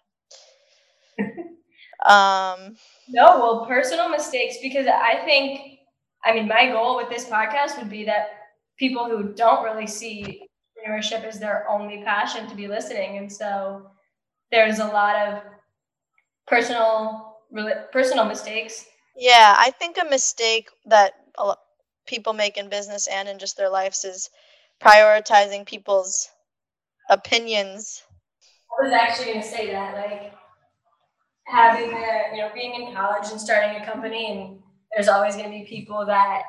um 2.09 2.75
No, 3.07 3.39
well, 3.39 3.65
personal 3.67 4.09
mistakes 4.09 4.57
because 4.61 4.87
I 4.87 5.21
think, 5.25 5.74
I 6.25 6.33
mean, 6.33 6.47
my 6.47 6.67
goal 6.67 6.97
with 6.97 7.09
this 7.09 7.25
podcast 7.29 7.77
would 7.77 7.89
be 7.89 8.05
that 8.05 8.29
people 8.77 9.05
who 9.07 9.33
don't 9.33 9.63
really 9.63 9.87
see 9.87 10.47
entrepreneurship 10.87 11.23
as 11.23 11.39
their 11.39 11.69
only 11.69 12.03
passion 12.03 12.47
to 12.47 12.55
be 12.55 12.67
listening, 12.67 13.17
and 13.17 13.31
so 13.31 13.89
there's 14.51 14.79
a 14.79 14.85
lot 14.85 15.15
of 15.15 15.43
personal 16.47 17.37
personal 17.91 18.25
mistakes. 18.25 18.85
Yeah, 19.15 19.55
I 19.57 19.71
think 19.71 19.97
a 19.97 20.09
mistake 20.09 20.69
that 20.87 21.13
a 21.37 21.45
lo- 21.45 21.55
people 22.05 22.33
make 22.33 22.57
in 22.57 22.69
business 22.69 23.07
and 23.07 23.29
in 23.29 23.39
just 23.39 23.55
their 23.57 23.69
lives 23.69 24.03
is 24.03 24.29
prioritizing 24.81 25.65
people's 25.65 26.27
opinions. 27.09 28.03
I 28.79 28.83
was 28.83 28.93
actually 28.93 29.25
going 29.25 29.41
to 29.41 29.47
say 29.47 29.71
that, 29.71 29.95
like 29.95 30.33
having 31.45 31.93
a, 31.93 32.35
you 32.35 32.41
know, 32.41 32.49
being 32.53 32.73
in 32.75 32.93
college 32.95 33.29
and 33.31 33.39
starting 33.39 33.81
a 33.81 33.85
company, 33.85 34.31
and 34.31 34.59
there's 34.95 35.07
always 35.09 35.35
going 35.35 35.45
to 35.45 35.51
be 35.51 35.65
people 35.65 36.05
that 36.05 36.43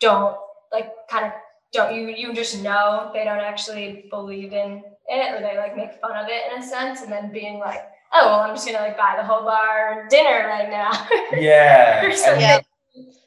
don't 0.00 0.36
like 0.72 0.90
kind 1.10 1.26
of 1.26 1.32
don't 1.72 1.94
you 1.94 2.08
you 2.08 2.32
just 2.34 2.62
know 2.62 3.10
they 3.12 3.24
don't 3.24 3.40
actually 3.40 4.06
believe 4.10 4.52
in 4.52 4.82
it 5.08 5.34
or 5.34 5.40
they 5.40 5.56
like 5.56 5.76
make 5.76 5.92
fun 6.00 6.16
of 6.16 6.28
it 6.28 6.52
in 6.52 6.62
a 6.62 6.66
sense, 6.66 7.02
and 7.02 7.10
then 7.12 7.32
being 7.32 7.58
like, 7.58 7.80
oh 8.12 8.26
well, 8.26 8.40
I'm 8.40 8.54
just 8.54 8.66
gonna 8.66 8.78
like 8.78 8.96
buy 8.96 9.14
the 9.18 9.24
whole 9.24 9.44
bar 9.44 10.06
dinner 10.08 10.46
right 10.48 10.70
now. 10.70 10.90
Yeah. 11.36 12.04
or 12.04 12.08
and 12.08 12.18
something. 12.18 12.40
Yeah. 12.40 12.60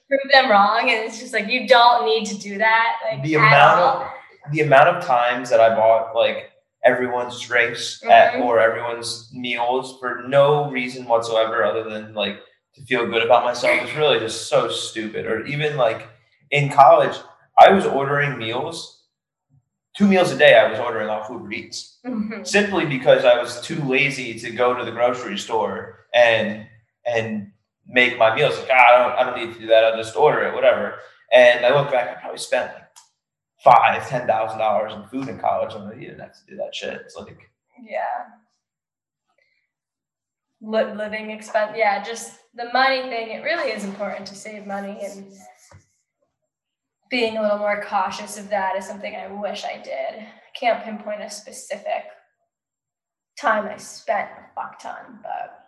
Prove 0.10 0.32
them 0.32 0.50
wrong, 0.50 0.89
and 0.89 1.04
it's 1.06 1.20
just 1.20 1.34
like 1.34 1.50
you 1.50 1.68
don't 1.68 2.06
need 2.06 2.26
to 2.28 2.38
do 2.38 2.58
that. 2.60 2.95
Like 3.12 3.24
the 3.24 3.36
amount 3.36 3.80
all. 3.82 4.02
of 4.04 4.08
the 4.54 4.62
amount 4.62 4.88
of 4.88 5.04
times 5.04 5.50
that 5.50 5.60
I 5.60 5.76
bought 5.76 6.16
like 6.16 6.52
everyone's 6.86 7.39
drinks 7.41 8.02
at, 8.10 8.36
Mhm. 8.36 8.45
or 8.45 8.60
everyone's 8.62 9.30
meals 9.34 10.00
for 10.00 10.24
no 10.28 10.70
reason 10.72 11.06
whatsoever 11.06 11.66
other 11.66 11.84
than 11.89 12.14
like 12.14 12.39
to 12.78 12.86
feel 12.86 13.06
good 13.08 13.24
about 13.24 13.44
myself 13.44 13.84
is 13.88 13.96
really 13.96 14.20
just 14.20 14.48
so 14.48 14.70
stupid. 14.70 15.26
Or 15.26 15.46
even 15.46 15.78
like 15.78 16.08
in 16.52 16.70
college, 16.70 17.18
I 17.58 17.72
was 17.72 17.86
ordering 17.86 18.38
meals, 18.38 19.04
two 19.96 20.08
meals 20.08 20.32
a 20.32 20.38
day. 20.38 20.58
I 20.58 20.70
was 20.70 20.80
ordering 20.80 21.10
off 21.10 21.30
Uber 21.30 21.52
Eats 21.52 21.98
Mhm. 22.06 22.46
simply 22.48 22.86
because 22.86 23.26
I 23.26 23.42
was 23.42 23.60
too 23.62 23.82
lazy 23.84 24.40
to 24.40 24.52
go 24.52 24.74
to 24.74 24.86
the 24.86 24.92
grocery 24.92 25.38
store 25.38 26.06
and 26.14 26.68
and 27.06 27.52
make 27.88 28.18
my 28.18 28.36
meals. 28.36 28.58
Like, 28.60 28.70
ah, 28.72 28.76
I 28.76 28.98
don't, 29.00 29.12
I 29.20 29.24
don't 29.24 29.46
need 29.48 29.54
to 29.56 29.60
do 29.62 29.68
that. 29.68 29.84
I'll 29.86 29.98
just 29.98 30.16
order 30.16 30.44
it, 30.44 30.54
whatever. 30.54 31.00
And 31.32 31.66
I 31.66 31.70
look 31.74 31.90
back, 31.92 32.10
I 32.18 32.20
probably 32.20 32.38
spent 32.38 32.74
like 32.74 32.84
five, 33.64 34.08
ten 34.08 34.28
thousand 34.28 34.60
dollars 34.60 34.94
in 34.94 35.04
food 35.08 35.30
in 35.30 35.40
college. 35.40 35.74
I'm 35.74 35.86
like, 35.86 35.96
you 35.96 36.08
didn't 36.10 36.20
have 36.20 36.34
to 36.34 36.46
do 36.48 36.58
that 36.58 36.76
shit. 36.76 36.94
It's 36.96 37.16
like, 37.16 37.50
Yeah. 37.82 38.04
Li- 40.62 40.94
living 40.94 41.30
expense. 41.32 41.74
Yeah, 41.76 42.04
just 42.04 42.40
the 42.58 42.72
money 42.74 43.01
thing. 43.03 43.30
It 43.30 43.43
really 43.43 43.72
is 43.72 43.84
important 43.84 44.26
to 44.28 44.36
save 44.36 44.66
money 44.66 44.99
and 45.03 45.32
being 47.10 47.38
a 47.38 47.41
little 47.41 47.60
more 47.60 47.84
cautious 47.84 48.38
of 48.38 48.49
that 48.49 48.76
is 48.76 48.86
something 48.86 49.16
I 49.16 49.28
wish 49.28 49.64
I 49.64 49.82
did. 49.82 50.20
I 50.20 50.60
can't 50.60 50.84
pinpoint 50.84 51.22
a 51.22 51.30
specific 51.30 52.03
time 53.39 53.68
I 53.68 53.78
spent 53.78 54.30
a 54.32 54.53
fuck 54.55 54.82
ton, 54.82 55.20
but 55.22 55.68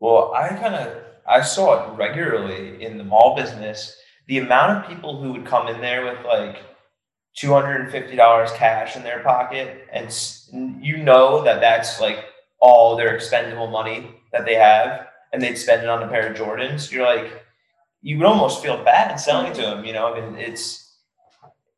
well, 0.00 0.32
I 0.34 0.48
kind 0.48 0.74
of 0.74 1.02
I 1.28 1.42
saw 1.42 1.92
it 1.92 1.96
regularly 1.96 2.82
in 2.82 2.98
the 2.98 3.04
mall 3.04 3.36
business. 3.36 3.96
The 4.26 4.38
amount 4.38 4.78
of 4.78 4.90
people 4.90 5.20
who 5.20 5.32
would 5.32 5.46
come 5.46 5.68
in 5.68 5.80
there 5.80 6.04
with 6.04 6.24
like 6.24 6.56
two 7.36 7.52
hundred 7.52 7.82
and 7.82 7.92
fifty 7.92 8.16
dollars 8.16 8.50
cash 8.52 8.96
in 8.96 9.02
their 9.02 9.22
pocket, 9.22 9.86
and 9.92 10.12
you 10.82 10.96
know 10.96 11.44
that 11.44 11.60
that's 11.60 12.00
like 12.00 12.24
all 12.58 12.96
their 12.96 13.14
expendable 13.14 13.68
money 13.68 14.10
that 14.32 14.44
they 14.44 14.54
have, 14.54 15.06
and 15.32 15.42
they'd 15.42 15.56
spend 15.56 15.82
it 15.82 15.88
on 15.88 16.02
a 16.02 16.08
pair 16.08 16.30
of 16.30 16.36
Jordans. 16.36 16.90
You're 16.90 17.06
like, 17.06 17.44
you 18.02 18.18
would 18.18 18.26
almost 18.26 18.62
feel 18.62 18.82
bad 18.84 19.16
selling 19.16 19.52
it 19.52 19.54
to 19.54 19.62
them. 19.62 19.84
You 19.84 19.92
know, 19.92 20.12
I 20.12 20.20
mean, 20.20 20.38
it's 20.38 20.96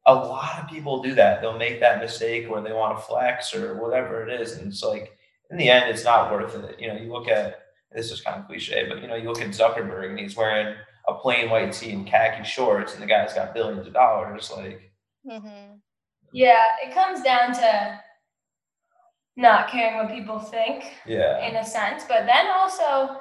a 0.06 0.14
lot 0.14 0.62
of 0.62 0.68
people 0.68 1.02
do 1.02 1.14
that. 1.14 1.40
They'll 1.40 1.58
make 1.58 1.80
that 1.80 2.00
mistake 2.00 2.48
where 2.50 2.62
they 2.62 2.72
want 2.72 2.96
to 2.98 3.02
flex 3.04 3.54
or 3.54 3.74
whatever 3.80 4.26
it 4.26 4.40
is, 4.40 4.52
and 4.52 4.68
it's 4.68 4.82
like 4.82 5.16
in 5.50 5.56
the 5.56 5.70
end, 5.70 5.90
it's 5.90 6.04
not 6.04 6.32
worth 6.32 6.54
it. 6.56 6.80
You 6.80 6.88
know, 6.88 6.96
you 6.96 7.12
look 7.12 7.28
at 7.28 7.60
this 7.92 8.10
is 8.10 8.20
kind 8.20 8.40
of 8.40 8.46
cliche, 8.46 8.86
but 8.88 9.00
you 9.00 9.06
know, 9.06 9.14
you 9.14 9.28
look 9.28 9.40
at 9.40 9.48
Zuckerberg 9.50 10.10
and 10.10 10.18
he's 10.18 10.36
wearing 10.36 10.74
a 11.06 11.14
plain 11.14 11.48
white 11.48 11.72
tee 11.72 11.92
and 11.92 12.06
khaki 12.06 12.44
shorts, 12.44 12.94
and 12.94 13.02
the 13.02 13.06
guy's 13.06 13.34
got 13.34 13.54
billions 13.54 13.86
of 13.86 13.92
dollars. 13.92 14.50
Like, 14.54 14.90
hmm 15.28 15.74
yeah, 16.32 16.64
it 16.84 16.92
comes 16.92 17.22
down 17.22 17.54
to 17.54 18.00
not 19.36 19.68
caring 19.68 19.96
what 19.96 20.12
people 20.12 20.40
think. 20.40 20.92
yeah, 21.06 21.46
in 21.46 21.56
a 21.56 21.64
sense, 21.64 22.04
but 22.08 22.26
then 22.26 22.46
also 22.52 23.20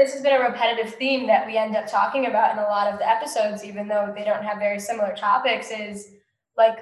this 0.00 0.12
has 0.12 0.22
been 0.22 0.32
a 0.32 0.40
repetitive 0.40 0.94
theme 0.94 1.26
that 1.26 1.46
we 1.46 1.56
end 1.56 1.76
up 1.76 1.86
talking 1.86 2.26
about 2.26 2.52
in 2.52 2.58
a 2.58 2.66
lot 2.66 2.92
of 2.92 2.98
the 2.98 3.08
episodes, 3.08 3.64
even 3.64 3.86
though 3.86 4.12
they 4.16 4.24
don't 4.24 4.42
have 4.42 4.58
very 4.58 4.78
similar 4.78 5.14
topics, 5.14 5.70
is 5.70 6.12
like 6.56 6.78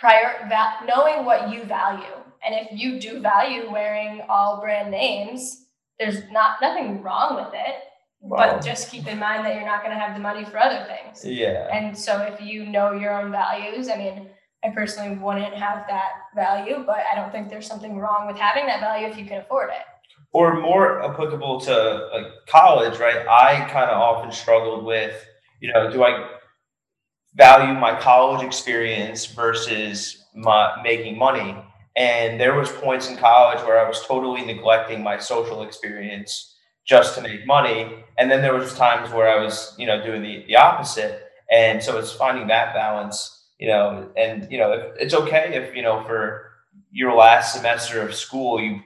prior 0.00 0.46
va- 0.48 0.86
knowing 0.86 1.24
what 1.24 1.50
you 1.50 1.64
value. 1.64 2.04
And 2.44 2.54
if 2.54 2.68
you 2.72 3.00
do 3.00 3.20
value 3.20 3.70
wearing 3.70 4.22
all 4.28 4.60
brand 4.60 4.90
names, 4.90 5.66
there's 5.98 6.22
not 6.30 6.56
nothing 6.62 7.02
wrong 7.02 7.34
with 7.34 7.52
it, 7.52 7.74
well, 8.20 8.54
but 8.54 8.64
just 8.64 8.90
keep 8.90 9.06
in 9.06 9.18
mind 9.18 9.44
that 9.44 9.54
you're 9.54 9.66
not 9.66 9.82
going 9.82 9.94
to 9.94 10.00
have 10.00 10.14
the 10.14 10.20
money 10.20 10.44
for 10.44 10.58
other 10.58 10.86
things. 10.86 11.24
yeah, 11.24 11.68
And 11.72 11.96
so 11.96 12.22
if 12.22 12.40
you 12.40 12.66
know 12.66 12.92
your 12.92 13.12
own 13.12 13.30
values, 13.30 13.88
I 13.88 13.96
mean, 13.96 14.28
I 14.64 14.70
personally 14.70 15.16
wouldn't 15.16 15.54
have 15.54 15.86
that 15.88 16.10
value, 16.34 16.82
but 16.84 17.00
I 17.10 17.14
don't 17.14 17.30
think 17.30 17.48
there's 17.48 17.66
something 17.66 17.98
wrong 17.98 18.26
with 18.26 18.36
having 18.36 18.66
that 18.66 18.80
value 18.80 19.06
if 19.06 19.18
you 19.18 19.24
can 19.24 19.38
afford 19.38 19.70
it. 19.70 19.84
Or 20.32 20.60
more 20.60 21.02
applicable 21.02 21.60
to 21.62 22.08
like 22.12 22.46
college, 22.46 22.98
right? 22.98 23.26
I 23.26 23.68
kind 23.70 23.90
of 23.90 24.00
often 24.00 24.30
struggled 24.30 24.84
with, 24.84 25.24
you 25.60 25.72
know, 25.72 25.90
do 25.90 26.04
I 26.04 26.28
value 27.34 27.72
my 27.78 27.98
college 27.98 28.44
experience 28.44 29.26
versus 29.26 30.24
my 30.34 30.80
making 30.82 31.16
money? 31.18 31.56
And 31.96 32.38
there 32.38 32.54
was 32.54 32.70
points 32.70 33.08
in 33.08 33.16
college 33.16 33.60
where 33.64 33.84
I 33.84 33.88
was 33.88 34.04
totally 34.06 34.44
neglecting 34.44 35.02
my 35.02 35.18
social 35.18 35.62
experience 35.62 36.54
just 36.86 37.14
to 37.16 37.22
make 37.22 37.46
money. 37.46 38.04
And 38.18 38.30
then 38.30 38.40
there 38.40 38.54
was 38.54 38.74
times 38.74 39.12
where 39.12 39.28
I 39.28 39.42
was, 39.42 39.74
you 39.78 39.86
know, 39.86 40.02
doing 40.04 40.22
the, 40.22 40.44
the 40.46 40.56
opposite. 40.56 41.24
And 41.50 41.82
so 41.82 41.98
it's 41.98 42.12
finding 42.12 42.46
that 42.48 42.74
balance, 42.74 43.46
you 43.58 43.68
know, 43.68 44.10
and, 44.16 44.46
you 44.50 44.58
know, 44.58 44.92
it's 44.98 45.14
okay 45.14 45.54
if, 45.54 45.74
you 45.74 45.82
know, 45.82 46.04
for 46.04 46.50
your 46.90 47.14
last 47.14 47.54
semester 47.54 48.02
of 48.02 48.14
school, 48.14 48.60
you 48.60 48.80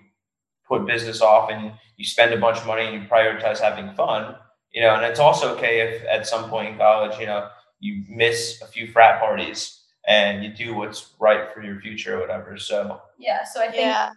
put 0.66 0.86
business 0.86 1.20
off 1.20 1.50
and 1.50 1.72
you 1.96 2.04
spend 2.04 2.32
a 2.32 2.38
bunch 2.38 2.58
of 2.58 2.66
money 2.66 2.84
and 2.84 2.94
you 2.94 3.08
prioritize 3.08 3.60
having 3.60 3.92
fun, 3.94 4.34
you 4.72 4.80
know, 4.80 4.94
and 4.94 5.04
it's 5.04 5.20
also 5.20 5.54
okay 5.56 5.80
if 5.80 6.04
at 6.04 6.26
some 6.26 6.48
point 6.48 6.68
in 6.68 6.78
college, 6.78 7.18
you 7.18 7.26
know, 7.26 7.48
you 7.80 8.04
miss 8.08 8.60
a 8.62 8.66
few 8.66 8.90
frat 8.90 9.20
parties 9.20 9.80
and 10.06 10.44
you 10.44 10.52
do 10.52 10.74
what's 10.74 11.12
right 11.20 11.52
for 11.52 11.62
your 11.62 11.80
future 11.80 12.16
or 12.16 12.20
whatever. 12.20 12.56
So 12.56 13.00
yeah, 13.18 13.44
so 13.44 13.60
I 13.60 13.66
think 13.66 13.82
yeah. 13.82 14.10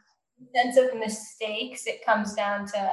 sense 0.56 0.78
of 0.78 0.98
mistakes, 0.98 1.88
it 1.88 2.06
comes 2.06 2.34
down 2.34 2.68
to 2.68 2.92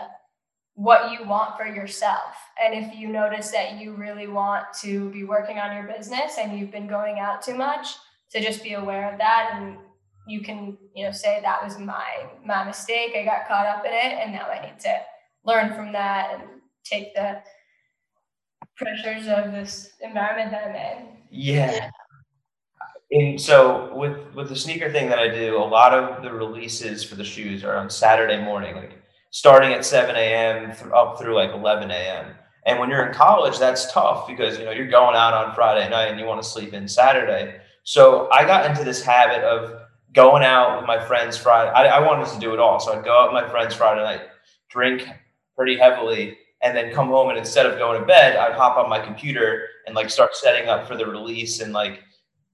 what 0.75 1.13
you 1.13 1.27
want 1.27 1.57
for 1.57 1.67
yourself. 1.67 2.35
And 2.63 2.75
if 2.75 2.95
you 2.97 3.09
notice 3.09 3.51
that 3.51 3.79
you 3.79 3.95
really 3.95 4.27
want 4.27 4.65
to 4.81 5.11
be 5.11 5.25
working 5.25 5.59
on 5.59 5.77
your 5.77 5.87
business 5.95 6.39
and 6.39 6.59
you've 6.59 6.73
been 6.73 6.87
going 6.87 7.19
out 7.19 7.43
too 7.43 7.55
much, 7.55 7.97
to 8.33 8.41
just 8.41 8.63
be 8.63 8.73
aware 8.75 9.13
of 9.13 9.19
that 9.19 9.51
and 9.55 9.77
you 10.27 10.41
can, 10.41 10.77
you 10.95 11.05
know, 11.05 11.13
say 11.13 11.41
that 11.43 11.63
was 11.63 11.79
my 11.79 12.27
my 12.45 12.65
mistake. 12.65 13.15
I 13.17 13.25
got 13.25 13.49
caught 13.49 13.67
up 13.67 13.85
in 13.85 13.93
it 13.93 14.19
and 14.21 14.33
now 14.33 14.47
I 14.47 14.67
need 14.67 14.81
to 14.81 15.01
learn 15.45 15.75
from 15.75 15.93
that 15.93 16.35
and 16.35 16.43
take 16.85 17.15
the 17.15 17.43
pressures 18.77 19.27
of 19.27 19.53
this 19.53 19.91
environment 20.01 20.51
that 20.51 20.69
I'm 20.69 20.75
in. 20.75 21.17
Yeah. 21.31 21.91
And 23.11 23.41
so 23.41 23.95
with 23.95 24.35
with 24.35 24.49
the 24.49 24.57
sneaker 24.57 24.91
thing 24.91 25.09
that 25.09 25.19
I 25.19 25.29
do, 25.29 25.57
a 25.57 25.65
lot 25.65 25.93
of 25.93 26.23
the 26.23 26.33
releases 26.33 27.05
for 27.05 27.15
the 27.15 27.25
shoes 27.25 27.63
are 27.63 27.77
on 27.77 27.91
Saturday 27.91 28.43
morning, 28.43 28.75
like 28.77 28.99
starting 29.31 29.73
at 29.73 29.85
7 29.85 30.15
a.m. 30.15 30.73
Th- 30.73 30.93
up 30.93 31.19
through 31.19 31.35
like 31.35 31.51
11 31.51 31.91
a.m. 31.91 32.35
And 32.65 32.79
when 32.79 32.89
you're 32.89 33.05
in 33.07 33.13
college, 33.13 33.59
that's 33.59 33.93
tough 33.93 34.27
because 34.27 34.59
you 34.59 34.65
know 34.65 34.71
you're 34.71 34.89
going 34.89 35.17
out 35.17 35.35
on 35.35 35.55
Friday 35.55 35.89
night 35.91 36.07
and 36.07 36.19
you 36.19 36.27
want 36.27 36.43
to 36.43 36.49
sleep 36.49 36.73
in 36.73 36.89
Saturday. 36.89 37.57
So 37.83 38.31
I 38.31 38.45
got 38.45 38.65
into 38.71 38.85
this 38.85 39.03
habit 39.03 39.43
of 39.43 39.82
going 40.13 40.43
out 40.43 40.79
with 40.79 40.87
my 40.87 41.05
friends 41.05 41.37
Friday. 41.37 41.71
I, 41.71 41.87
I 41.87 42.01
wanted 42.01 42.29
to 42.29 42.39
do 42.39 42.53
it 42.53 42.61
all, 42.61 42.81
so 42.81 42.93
I'd 42.93 43.05
go 43.05 43.19
out 43.19 43.33
with 43.33 43.43
my 43.43 43.49
friends 43.51 43.75
Friday 43.75 44.03
night, 44.03 44.29
drink 44.69 45.09
pretty 45.57 45.77
heavily, 45.77 46.39
and 46.63 46.77
then 46.77 46.93
come 46.93 47.09
home 47.09 47.31
and 47.31 47.39
instead 47.39 47.67
of 47.67 47.79
going 47.79 48.01
to 48.01 48.07
bed, 48.07 48.37
I'd 48.37 48.55
hop 48.55 48.77
on 48.77 48.89
my 48.89 49.01
computer 49.01 49.67
and 49.87 49.95
like 49.95 50.11
start 50.11 50.37
setting 50.37 50.69
up 50.69 50.87
for 50.87 50.97
the 50.97 51.07
release 51.07 51.61
and 51.61 51.73
like 51.73 52.03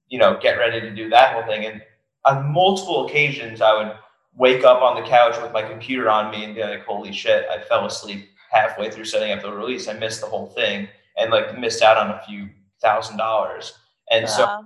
you 0.09 0.19
know, 0.19 0.39
get 0.41 0.59
ready 0.59 0.81
to 0.81 0.91
do 0.91 1.09
that 1.11 1.35
whole 1.35 1.45
thing. 1.45 1.67
And 1.67 1.83
on 2.25 2.53
multiple 2.53 3.07
occasions, 3.07 3.61
I 3.61 3.77
would 3.77 3.97
wake 4.37 4.65
up 4.65 4.83
on 4.83 5.01
the 5.01 5.09
couch 5.09 5.41
with 5.41 5.53
my 5.53 5.63
computer 5.63 6.11
on 6.11 6.31
me 6.31 6.45
and 6.45 6.55
be 6.55 6.63
like, 6.63 6.85
holy 6.85 7.13
shit, 7.13 7.47
I 7.51 7.63
fell 7.63 7.87
asleep 7.87 8.29
halfway 8.51 8.91
through 8.91 9.05
setting 9.05 9.33
up 9.33 9.43
the 9.43 9.53
release. 9.53 9.89
I 9.89 9.95
missed 9.95 10.21
the 10.21 10.27
whole 10.27 10.47
thing 10.47 10.89
and 11.17 11.31
like 11.31 11.59
missed 11.59 11.83
out 11.83 11.97
on 11.97 12.11
a 12.11 12.23
few 12.27 12.49
thousand 12.81 13.17
dollars. 13.17 13.75
And 14.11 14.25
wow. 14.25 14.31
so, 14.31 14.65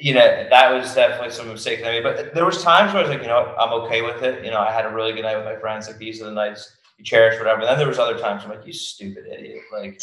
you 0.00 0.14
know, 0.14 0.46
that 0.50 0.72
was 0.72 0.94
definitely 0.94 1.30
some 1.30 1.48
mistakes 1.48 1.82
I 1.82 1.86
made. 1.86 2.02
But 2.02 2.34
there 2.34 2.44
was 2.44 2.62
times 2.62 2.92
where 2.92 3.02
I 3.02 3.06
was 3.06 3.14
like, 3.14 3.22
you 3.22 3.28
know, 3.28 3.54
I'm 3.58 3.72
okay 3.84 4.02
with 4.02 4.22
it. 4.22 4.44
You 4.44 4.50
know, 4.50 4.60
I 4.60 4.72
had 4.72 4.86
a 4.86 4.90
really 4.90 5.12
good 5.12 5.22
night 5.22 5.36
with 5.36 5.44
my 5.44 5.56
friends. 5.56 5.88
Like 5.88 5.98
these 5.98 6.20
are 6.20 6.26
the 6.26 6.32
nights 6.32 6.76
you 6.98 7.04
cherish, 7.04 7.38
whatever. 7.38 7.60
And 7.60 7.70
then 7.70 7.78
there 7.78 7.88
was 7.88 7.98
other 7.98 8.18
times 8.18 8.42
I'm 8.44 8.50
like, 8.50 8.66
you 8.66 8.72
stupid 8.72 9.26
idiot. 9.26 9.62
Like 9.72 10.00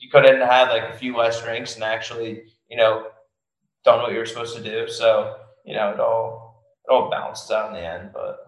you 0.00 0.10
could 0.10 0.24
have 0.24 0.48
had 0.48 0.68
like 0.68 0.94
a 0.94 0.96
few 0.96 1.16
less 1.16 1.42
drinks 1.42 1.74
and 1.74 1.84
actually, 1.84 2.44
you 2.68 2.76
know, 2.76 3.08
done 3.84 4.00
what 4.00 4.12
you 4.12 4.18
were 4.18 4.26
supposed 4.26 4.56
to 4.56 4.62
do. 4.62 4.88
So, 4.88 5.36
you 5.64 5.74
know, 5.74 5.90
it 5.90 6.00
all 6.00 6.64
it 6.84 6.92
all 6.92 7.10
balances 7.10 7.50
out 7.50 7.68
in 7.68 7.74
the 7.74 7.86
end. 7.86 8.10
But 8.12 8.38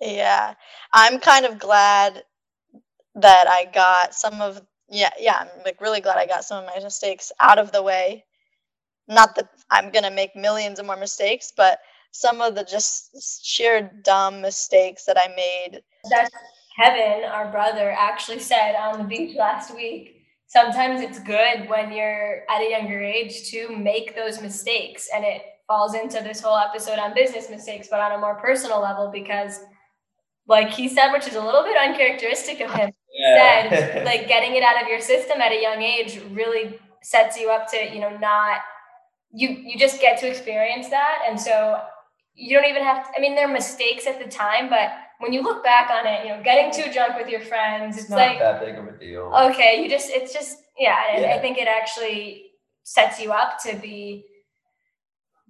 yeah, 0.00 0.54
I'm 0.92 1.18
kind 1.18 1.46
of 1.46 1.58
glad 1.58 2.22
that 3.16 3.46
I 3.48 3.70
got 3.72 4.14
some 4.14 4.40
of 4.40 4.60
yeah 4.90 5.10
yeah 5.18 5.36
I'm 5.40 5.64
like 5.64 5.80
really 5.80 6.00
glad 6.00 6.18
I 6.18 6.26
got 6.26 6.44
some 6.44 6.62
of 6.62 6.70
my 6.74 6.82
mistakes 6.82 7.32
out 7.40 7.58
of 7.58 7.72
the 7.72 7.82
way. 7.82 8.24
Not 9.08 9.34
that 9.36 9.48
I'm 9.70 9.90
gonna 9.90 10.10
make 10.10 10.34
millions 10.34 10.78
of 10.78 10.86
more 10.86 10.96
mistakes, 10.96 11.52
but 11.56 11.78
some 12.10 12.40
of 12.40 12.54
the 12.54 12.64
just 12.64 13.44
sheer 13.44 13.90
dumb 14.04 14.40
mistakes 14.40 15.04
that 15.04 15.18
I 15.18 15.28
made. 15.34 15.82
That's 16.08 16.30
Kevin, 16.78 17.24
our 17.24 17.50
brother, 17.50 17.92
actually 17.92 18.40
said 18.40 18.74
on 18.74 18.98
the 18.98 19.04
beach 19.04 19.36
last 19.36 19.74
week 19.74 20.14
sometimes 20.54 21.00
it's 21.00 21.18
good 21.18 21.68
when 21.68 21.92
you're 21.92 22.42
at 22.48 22.60
a 22.60 22.70
younger 22.70 23.02
age 23.02 23.50
to 23.50 23.76
make 23.76 24.14
those 24.14 24.40
mistakes 24.40 25.08
and 25.14 25.24
it 25.24 25.42
falls 25.66 25.94
into 25.94 26.22
this 26.22 26.40
whole 26.40 26.56
episode 26.56 26.98
on 26.98 27.12
business 27.14 27.50
mistakes 27.50 27.88
but 27.90 28.00
on 28.00 28.12
a 28.12 28.18
more 28.18 28.36
personal 28.36 28.80
level 28.80 29.10
because 29.12 29.60
like 30.46 30.70
he 30.70 30.88
said 30.88 31.10
which 31.12 31.26
is 31.26 31.34
a 31.34 31.42
little 31.42 31.64
bit 31.64 31.76
uncharacteristic 31.76 32.60
of 32.60 32.70
him 32.72 32.92
yeah. 33.12 33.68
said 33.70 34.04
like 34.06 34.28
getting 34.28 34.54
it 34.54 34.62
out 34.62 34.80
of 34.80 34.88
your 34.88 35.00
system 35.00 35.40
at 35.40 35.50
a 35.50 35.60
young 35.60 35.82
age 35.82 36.20
really 36.30 36.78
sets 37.02 37.36
you 37.36 37.50
up 37.50 37.68
to 37.70 37.92
you 37.92 38.00
know 38.00 38.16
not 38.18 38.60
you 39.34 39.48
you 39.48 39.78
just 39.78 40.00
get 40.00 40.18
to 40.20 40.28
experience 40.28 40.88
that 40.88 41.18
and 41.28 41.40
so 41.40 41.80
you 42.34 42.56
don't 42.56 42.68
even 42.68 42.82
have 42.82 43.06
to, 43.06 43.18
i 43.18 43.20
mean 43.20 43.34
there 43.34 43.48
are 43.48 43.52
mistakes 43.52 44.06
at 44.06 44.18
the 44.22 44.30
time 44.30 44.70
but 44.70 44.90
when 45.18 45.32
you 45.32 45.42
look 45.42 45.62
back 45.62 45.90
on 45.90 46.06
it, 46.06 46.24
you 46.26 46.30
know, 46.30 46.42
getting 46.42 46.72
too 46.72 46.92
drunk 46.92 47.16
with 47.16 47.28
your 47.28 47.40
friends, 47.40 47.96
it's, 47.96 48.04
it's 48.04 48.10
not 48.10 48.18
like 48.18 48.38
that 48.38 48.60
big 48.60 48.76
of 48.76 48.86
a 48.86 48.98
deal. 48.98 49.32
Okay, 49.50 49.82
you 49.82 49.88
just 49.88 50.10
it's 50.10 50.32
just 50.32 50.58
yeah, 50.78 51.20
yeah. 51.20 51.34
I 51.34 51.38
think 51.38 51.58
it 51.58 51.68
actually 51.68 52.50
sets 52.82 53.20
you 53.20 53.32
up 53.32 53.62
to 53.62 53.76
be 53.76 54.24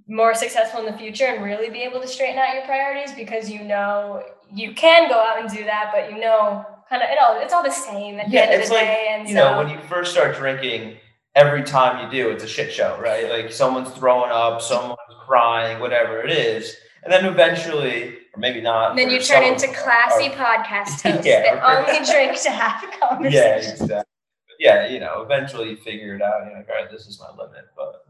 more 0.06 0.34
successful 0.34 0.80
in 0.80 0.92
the 0.92 0.98
future 0.98 1.24
and 1.24 1.42
really 1.42 1.70
be 1.70 1.80
able 1.80 2.00
to 2.00 2.06
straighten 2.06 2.38
out 2.38 2.54
your 2.54 2.64
priorities 2.64 3.12
because 3.12 3.50
you 3.50 3.64
know 3.64 4.22
you 4.52 4.74
can 4.74 5.08
go 5.08 5.18
out 5.18 5.40
and 5.40 5.50
do 5.50 5.64
that, 5.64 5.90
but 5.94 6.10
you 6.12 6.20
know 6.20 6.64
kind 6.88 7.02
of 7.02 7.08
it 7.08 7.18
all 7.20 7.40
it's 7.40 7.52
all 7.52 7.62
the 7.62 7.70
same 7.70 8.20
at 8.20 8.30
yeah, 8.30 8.46
the 8.46 8.52
end 8.52 8.62
of 8.62 8.68
the 8.68 8.74
like, 8.74 8.84
day. 8.84 9.06
And 9.10 9.28
you 9.28 9.34
so, 9.34 9.50
know, 9.50 9.58
when 9.58 9.68
you 9.68 9.78
first 9.88 10.12
start 10.12 10.36
drinking, 10.36 10.98
every 11.34 11.62
time 11.62 12.04
you 12.04 12.10
do, 12.10 12.30
it's 12.30 12.44
a 12.44 12.48
shit 12.48 12.72
show, 12.72 12.98
right? 13.00 13.30
Like 13.30 13.52
someone's 13.52 13.90
throwing 13.90 14.30
up, 14.30 14.62
someone's 14.72 14.98
crying, 15.26 15.80
whatever 15.80 16.22
it 16.22 16.30
is. 16.30 16.76
And 17.02 17.12
then 17.12 17.26
eventually 17.26 18.18
or 18.34 18.40
maybe 18.40 18.60
not. 18.60 18.90
And 18.90 18.98
then 18.98 19.10
you 19.10 19.20
turn 19.20 19.44
into 19.44 19.68
classy 19.68 20.28
podcast 20.28 21.02
hosts 21.02 21.26
yeah, 21.26 21.54
that 21.54 21.62
only 21.62 22.04
drink 22.04 22.40
to 22.42 22.50
have 22.50 22.82
a 22.82 22.98
conversation. 22.98 23.32
Yeah, 23.32 23.56
exactly. 23.56 24.10
Yeah, 24.58 24.88
you 24.88 25.00
know, 25.00 25.22
eventually 25.22 25.70
you 25.70 25.76
figure 25.76 26.14
it 26.14 26.22
out. 26.22 26.46
You're 26.46 26.56
like, 26.56 26.68
all 26.68 26.76
right, 26.76 26.90
this 26.90 27.06
is 27.06 27.20
my 27.20 27.30
limit, 27.30 27.66
but 27.76 28.04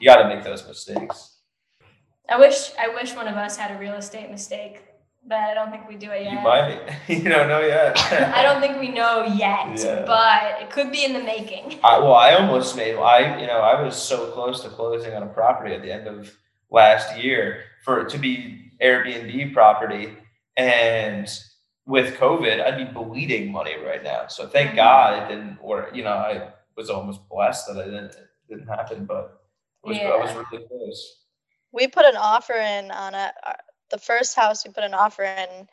you 0.00 0.06
got 0.06 0.16
to 0.22 0.28
make 0.34 0.44
those 0.44 0.66
mistakes. 0.66 1.36
I 2.28 2.38
wish 2.38 2.72
I 2.78 2.88
wish 2.88 3.14
one 3.14 3.26
of 3.26 3.36
us 3.36 3.56
had 3.56 3.76
a 3.76 3.78
real 3.78 3.94
estate 3.94 4.30
mistake, 4.30 4.82
but 5.26 5.38
I 5.38 5.54
don't 5.54 5.70
think 5.70 5.88
we 5.88 5.96
do 5.96 6.10
it 6.10 6.24
yet. 6.24 6.32
You 6.32 6.40
might. 6.40 6.80
you 7.08 7.28
don't 7.28 7.48
know 7.48 7.60
yet. 7.60 7.98
I 8.34 8.42
don't 8.42 8.60
think 8.60 8.80
we 8.80 8.88
know 8.88 9.24
yet, 9.24 9.78
yeah. 9.78 10.04
but 10.06 10.62
it 10.62 10.70
could 10.70 10.90
be 10.90 11.04
in 11.04 11.12
the 11.12 11.22
making. 11.22 11.78
I, 11.84 11.98
well, 11.98 12.14
I 12.14 12.34
almost 12.34 12.76
made. 12.76 12.96
I 12.96 13.40
you 13.40 13.46
know 13.46 13.60
I 13.60 13.80
was 13.82 14.00
so 14.00 14.30
close 14.32 14.62
to 14.62 14.68
closing 14.68 15.14
on 15.14 15.22
a 15.22 15.28
property 15.28 15.74
at 15.74 15.82
the 15.82 15.92
end 15.92 16.06
of 16.06 16.34
last 16.70 17.18
year 17.18 17.64
for 17.84 18.00
it 18.00 18.10
to 18.10 18.18
be 18.18 18.70
Airbnb 18.80 19.52
property. 19.52 20.16
And 20.56 21.28
with 21.86 22.16
COVID, 22.16 22.62
I'd 22.62 22.76
be 22.76 22.84
bleeding 22.84 23.50
money 23.52 23.74
right 23.84 24.02
now. 24.02 24.26
So 24.28 24.46
thank 24.46 24.68
mm-hmm. 24.68 24.76
God 24.76 25.22
it 25.22 25.34
didn't, 25.34 25.58
or, 25.62 25.90
you 25.94 26.04
know, 26.04 26.12
I 26.12 26.50
was 26.76 26.90
almost 26.90 27.28
blessed 27.28 27.66
that 27.68 27.78
I 27.78 27.84
didn't, 27.84 28.12
it 28.14 28.28
didn't 28.48 28.68
happen, 28.68 29.04
but 29.04 29.42
was, 29.82 29.96
yeah. 29.96 30.08
I 30.08 30.16
was 30.16 30.34
really 30.34 30.66
close. 30.66 31.16
We 31.72 31.88
put 31.88 32.04
an 32.04 32.16
offer 32.16 32.54
in 32.54 32.90
on 32.90 33.14
a, 33.14 33.32
the 33.90 33.98
first 33.98 34.36
house 34.36 34.64
we 34.64 34.72
put 34.72 34.84
an 34.84 34.94
offer 34.94 35.24
in 35.24 35.68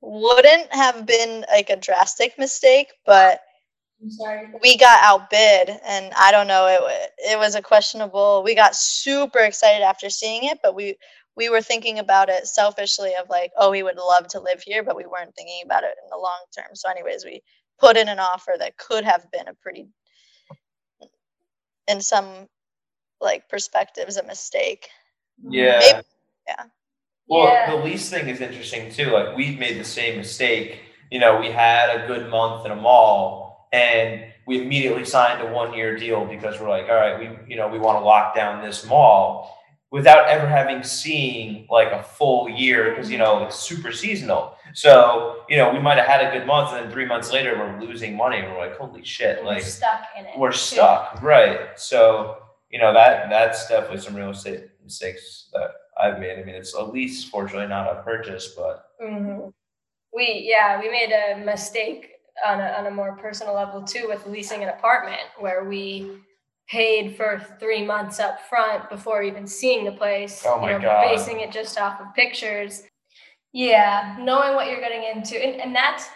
wouldn't 0.00 0.72
have 0.72 1.06
been 1.06 1.44
like 1.50 1.70
a 1.70 1.76
drastic 1.76 2.38
mistake, 2.38 2.92
but 3.06 3.40
we 4.62 4.76
got 4.76 5.02
outbid 5.02 5.70
and 5.86 6.12
I 6.18 6.30
don't 6.30 6.48
know, 6.48 6.66
it, 6.66 7.10
it 7.18 7.38
was 7.38 7.54
a 7.54 7.62
questionable, 7.62 8.42
we 8.42 8.54
got 8.54 8.74
super 8.74 9.38
excited 9.38 9.82
after 9.82 10.10
seeing 10.10 10.44
it, 10.44 10.58
but 10.62 10.74
we, 10.74 10.96
we 11.36 11.48
were 11.48 11.62
thinking 11.62 11.98
about 11.98 12.28
it 12.28 12.46
selfishly 12.46 13.12
of 13.18 13.28
like, 13.28 13.50
oh, 13.56 13.70
we 13.70 13.82
would 13.82 13.96
love 13.96 14.28
to 14.28 14.40
live 14.40 14.62
here, 14.62 14.82
but 14.82 14.96
we 14.96 15.06
weren't 15.06 15.34
thinking 15.34 15.62
about 15.64 15.84
it 15.84 15.94
in 16.02 16.10
the 16.10 16.16
long 16.16 16.44
term. 16.56 16.74
So, 16.74 16.90
anyways, 16.90 17.24
we 17.24 17.42
put 17.78 17.96
in 17.96 18.08
an 18.08 18.18
offer 18.18 18.52
that 18.58 18.76
could 18.76 19.04
have 19.04 19.30
been 19.32 19.48
a 19.48 19.54
pretty, 19.54 19.88
in 21.88 22.00
some 22.00 22.48
like 23.20 23.48
perspectives, 23.48 24.16
a 24.16 24.22
mistake. 24.22 24.88
Yeah. 25.42 25.78
Maybe, 25.80 26.06
yeah. 26.46 26.64
Well, 27.26 27.48
yeah. 27.48 27.70
the 27.70 27.82
lease 27.82 28.10
thing 28.10 28.28
is 28.28 28.40
interesting 28.40 28.90
too. 28.90 29.10
Like 29.10 29.36
we've 29.36 29.58
made 29.58 29.78
the 29.78 29.84
same 29.84 30.18
mistake. 30.18 30.80
You 31.10 31.20
know, 31.20 31.38
we 31.38 31.50
had 31.50 32.00
a 32.00 32.06
good 32.06 32.28
month 32.30 32.66
in 32.66 32.72
a 32.72 32.76
mall, 32.76 33.68
and 33.72 34.24
we 34.46 34.60
immediately 34.62 35.04
signed 35.04 35.46
a 35.46 35.52
one 35.52 35.74
year 35.74 35.96
deal 35.96 36.24
because 36.24 36.60
we're 36.60 36.68
like, 36.68 36.88
all 36.88 36.96
right, 36.96 37.18
we 37.18 37.50
you 37.50 37.56
know 37.56 37.68
we 37.68 37.78
want 37.78 37.98
to 37.98 38.04
lock 38.04 38.34
down 38.34 38.62
this 38.62 38.86
mall 38.86 39.58
without 39.90 40.28
ever 40.28 40.46
having 40.46 40.82
seen 40.82 41.68
like 41.70 41.92
a 41.92 42.02
full 42.02 42.48
year 42.48 42.90
because 42.90 43.08
you 43.10 43.16
know 43.16 43.36
mm-hmm. 43.36 43.46
it's 43.46 43.58
super 43.58 43.92
seasonal. 43.92 44.56
So 44.74 45.44
you 45.48 45.56
know 45.56 45.72
we 45.72 45.78
might 45.78 45.96
have 45.96 46.06
had 46.06 46.26
a 46.26 46.36
good 46.36 46.46
month, 46.46 46.72
and 46.72 46.84
then 46.84 46.92
three 46.92 47.06
months 47.06 47.32
later 47.32 47.56
we're 47.56 47.80
losing 47.80 48.16
money, 48.16 48.38
and 48.38 48.52
we're 48.52 48.58
like, 48.58 48.76
holy 48.76 49.04
shit! 49.04 49.44
Like 49.44 49.58
we're 49.58 49.64
stuck 49.64 50.02
in 50.18 50.26
it. 50.26 50.38
we're 50.38 50.52
too. 50.52 50.58
stuck, 50.58 51.22
right? 51.22 51.70
So 51.76 52.38
you 52.70 52.78
know 52.78 52.92
that 52.92 53.30
that's 53.30 53.66
definitely 53.68 54.00
some 54.00 54.14
real 54.14 54.30
estate 54.30 54.64
mistakes 54.82 55.48
that 55.54 55.70
I've 56.00 56.18
made. 56.18 56.38
I 56.38 56.44
mean, 56.44 56.54
it's 56.54 56.74
at 56.74 56.92
least 56.92 57.30
fortunately 57.30 57.68
not 57.68 57.96
a 57.96 58.02
purchase, 58.02 58.48
but 58.56 58.86
hmm 59.00 59.48
We 60.14 60.46
yeah, 60.48 60.80
we 60.80 60.90
made 60.90 61.12
a 61.12 61.44
mistake 61.44 62.10
on 62.46 62.60
a 62.60 62.68
on 62.78 62.86
a 62.86 62.90
more 62.90 63.16
personal 63.16 63.54
level 63.54 63.82
too 63.82 64.06
with 64.08 64.26
leasing 64.26 64.62
an 64.62 64.70
apartment 64.70 65.22
where 65.38 65.64
we 65.64 66.18
paid 66.68 67.16
for 67.16 67.44
three 67.60 67.84
months 67.84 68.18
up 68.18 68.40
front 68.48 68.88
before 68.88 69.22
even 69.22 69.46
seeing 69.46 69.84
the 69.84 69.92
place. 69.92 70.42
Oh 70.46 70.60
my 70.60 70.72
you 70.72 70.78
know, 70.78 70.82
God. 70.82 71.02
basing 71.02 71.40
it 71.40 71.52
just 71.52 71.78
off 71.78 72.00
of 72.00 72.14
pictures. 72.14 72.82
Yeah, 73.52 74.16
knowing 74.20 74.54
what 74.54 74.68
you're 74.68 74.80
getting 74.80 75.04
into, 75.04 75.36
and, 75.36 75.60
and 75.60 75.76
that's 75.76 76.08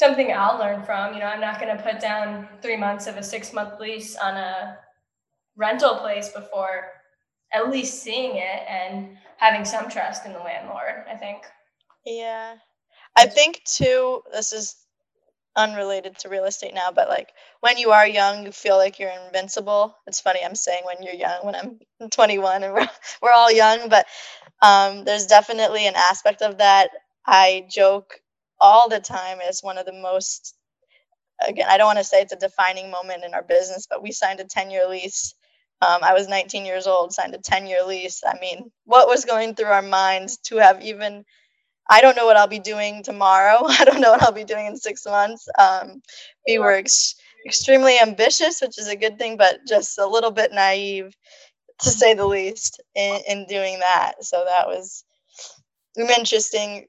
something 0.00 0.32
I'll 0.32 0.58
learn 0.58 0.82
from. 0.82 1.14
You 1.14 1.20
know, 1.20 1.26
I'm 1.26 1.40
not 1.40 1.60
going 1.60 1.76
to 1.76 1.80
put 1.82 2.00
down 2.00 2.48
three 2.62 2.76
months 2.76 3.06
of 3.06 3.16
a 3.16 3.22
six 3.22 3.52
month 3.52 3.78
lease 3.78 4.16
on 4.16 4.36
a 4.36 4.78
rental 5.56 5.96
place 5.96 6.30
before 6.30 6.88
at 7.52 7.70
least 7.70 8.02
seeing 8.02 8.36
it 8.36 8.62
and 8.68 9.16
having 9.36 9.64
some 9.64 9.88
trust 9.88 10.26
in 10.26 10.32
the 10.32 10.38
landlord. 10.38 11.04
I 11.10 11.16
think. 11.16 11.42
Yeah. 12.04 12.56
I 13.16 13.26
think 13.26 13.62
too, 13.64 14.22
this 14.32 14.52
is 14.52 14.76
unrelated 15.56 16.16
to 16.18 16.28
real 16.28 16.44
estate 16.44 16.74
now, 16.74 16.90
but 16.92 17.08
like 17.08 17.30
when 17.60 17.76
you 17.76 17.90
are 17.90 18.06
young, 18.06 18.44
you 18.44 18.52
feel 18.52 18.76
like 18.76 18.98
you're 18.98 19.12
invincible. 19.26 19.96
It's 20.06 20.20
funny, 20.20 20.40
I'm 20.44 20.54
saying 20.54 20.84
when 20.84 21.02
you're 21.02 21.14
young, 21.14 21.44
when 21.44 21.54
I'm 21.54 21.80
21 22.10 22.62
and 22.62 22.72
we're, 22.72 22.88
we're 23.22 23.32
all 23.32 23.52
young, 23.52 23.88
but 23.88 24.06
um, 24.62 25.04
there's 25.04 25.26
definitely 25.26 25.86
an 25.86 25.94
aspect 25.96 26.42
of 26.42 26.58
that. 26.58 26.90
I 27.26 27.66
joke 27.70 28.20
all 28.60 28.88
the 28.88 29.00
time 29.00 29.38
as 29.46 29.60
one 29.62 29.78
of 29.78 29.86
the 29.86 29.92
most, 29.92 30.54
again, 31.46 31.66
I 31.68 31.76
don't 31.76 31.86
want 31.86 31.98
to 31.98 32.04
say 32.04 32.20
it's 32.20 32.32
a 32.32 32.36
defining 32.36 32.90
moment 32.90 33.24
in 33.24 33.34
our 33.34 33.42
business, 33.42 33.86
but 33.88 34.02
we 34.02 34.12
signed 34.12 34.40
a 34.40 34.44
10 34.44 34.70
year 34.70 34.88
lease. 34.88 35.34
Um, 35.82 36.00
I 36.02 36.12
was 36.12 36.28
19 36.28 36.66
years 36.66 36.86
old, 36.86 37.12
signed 37.12 37.34
a 37.34 37.38
10 37.38 37.66
year 37.66 37.84
lease. 37.84 38.22
I 38.26 38.38
mean, 38.40 38.70
what 38.84 39.08
was 39.08 39.24
going 39.24 39.54
through 39.54 39.66
our 39.66 39.82
minds 39.82 40.36
to 40.44 40.56
have 40.56 40.82
even 40.82 41.24
I 41.90 42.00
don't 42.00 42.16
know 42.16 42.24
what 42.24 42.36
I'll 42.36 42.46
be 42.46 42.60
doing 42.60 43.02
tomorrow. 43.02 43.64
I 43.68 43.84
don't 43.84 44.00
know 44.00 44.12
what 44.12 44.22
I'll 44.22 44.32
be 44.32 44.44
doing 44.44 44.66
in 44.66 44.76
six 44.76 45.04
months. 45.04 45.48
Um, 45.58 46.00
we 46.46 46.58
were 46.58 46.72
ex- 46.72 47.16
extremely 47.44 47.98
ambitious, 48.00 48.60
which 48.60 48.78
is 48.78 48.88
a 48.88 48.96
good 48.96 49.18
thing, 49.18 49.36
but 49.36 49.58
just 49.66 49.98
a 49.98 50.06
little 50.06 50.30
bit 50.30 50.52
naive, 50.52 51.12
to 51.80 51.90
say 51.90 52.14
the 52.14 52.26
least, 52.26 52.80
in, 52.94 53.20
in 53.28 53.46
doing 53.46 53.80
that. 53.80 54.24
So 54.24 54.44
that 54.46 54.68
was 54.68 55.04
an 55.96 56.08
interesting, 56.10 56.86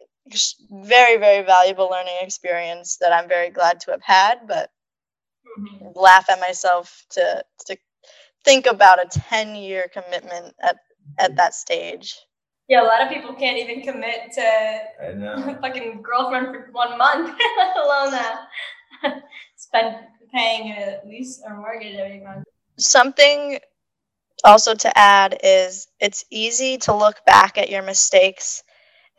very, 0.70 1.18
very 1.18 1.44
valuable 1.44 1.90
learning 1.90 2.18
experience 2.22 2.98
that 3.02 3.12
I'm 3.12 3.28
very 3.28 3.50
glad 3.50 3.80
to 3.82 3.92
have 3.92 4.04
had, 4.04 4.48
but 4.48 4.70
laugh 5.96 6.30
at 6.30 6.40
myself 6.40 7.06
to 7.12 7.44
to 7.66 7.78
think 8.46 8.66
about 8.66 9.00
a 9.00 9.08
10 9.30 9.56
year 9.56 9.88
commitment 9.94 10.54
at 10.62 10.78
at 11.20 11.36
that 11.38 11.54
stage. 11.54 12.16
Yeah, 12.68 12.84
a 12.84 12.88
lot 12.88 13.02
of 13.02 13.10
people 13.10 13.34
can't 13.34 13.58
even 13.58 13.82
commit 13.82 14.32
to 14.34 14.80
I 15.04 15.14
know. 15.14 15.58
fucking 15.62 16.02
girlfriend 16.02 16.48
for 16.48 16.70
one 16.72 16.98
month, 16.98 17.28
let 17.58 17.78
alone 17.78 18.14
uh, 18.14 18.38
spend 19.58 19.96
paying 20.34 20.72
a 20.72 21.00
lease 21.06 21.42
or 21.46 21.58
mortgage 21.58 21.96
every 21.96 22.22
month. 22.22 22.46
something 22.78 23.60
also 24.44 24.74
to 24.74 24.98
add 24.98 25.38
is 25.44 25.88
it's 26.00 26.26
easy 26.32 26.78
to 26.78 26.96
look 26.96 27.18
back 27.26 27.58
at 27.58 27.70
your 27.70 27.84
mistakes 27.84 28.64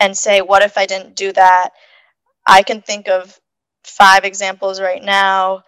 and 0.01 0.17
say 0.17 0.41
what 0.41 0.63
if 0.63 0.77
i 0.79 0.87
didn't 0.87 1.15
do 1.17 1.33
that 1.33 1.71
i 2.47 2.63
can 2.63 2.81
think 2.83 3.09
of 3.09 3.39
five 3.85 4.25
examples 4.25 4.81
right 4.81 5.03
now 5.05 5.63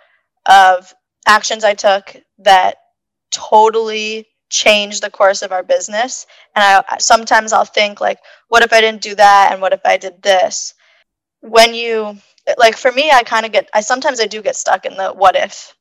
of 0.47 0.93
actions 1.27 1.65
i 1.65 1.75
took 1.75 2.17
that 2.39 2.77
totally 3.35 4.27
change 4.51 5.01
the 5.01 5.11
course 5.11 5.43
of 5.43 5.53
our 5.53 5.63
business 5.63 6.27
and 6.55 6.85
i 6.89 6.99
sometimes 6.99 7.53
i'll 7.53 7.65
think 7.65 8.01
like 8.01 8.19
what 8.49 8.63
if 8.63 8.73
i 8.73 8.81
didn't 8.81 9.03
do 9.03 9.15
that 9.15 9.51
and 9.53 9.61
what 9.61 9.73
if 9.73 9.81
i 9.85 9.97
did 9.97 10.23
this 10.23 10.75
when 11.41 11.75
you 11.75 12.17
like 12.59 12.77
for 12.77 12.93
me 12.93 13.11
i 13.11 13.23
kind 13.23 13.45
of 13.47 13.53
get 13.53 13.69
i 13.75 13.81
sometimes 13.81 14.21
i 14.21 14.27
do 14.27 14.43
get 14.43 14.57
stuck 14.57 14.87
in 14.87 14.97
the 14.97 15.13
what 15.13 15.37
if 15.37 15.75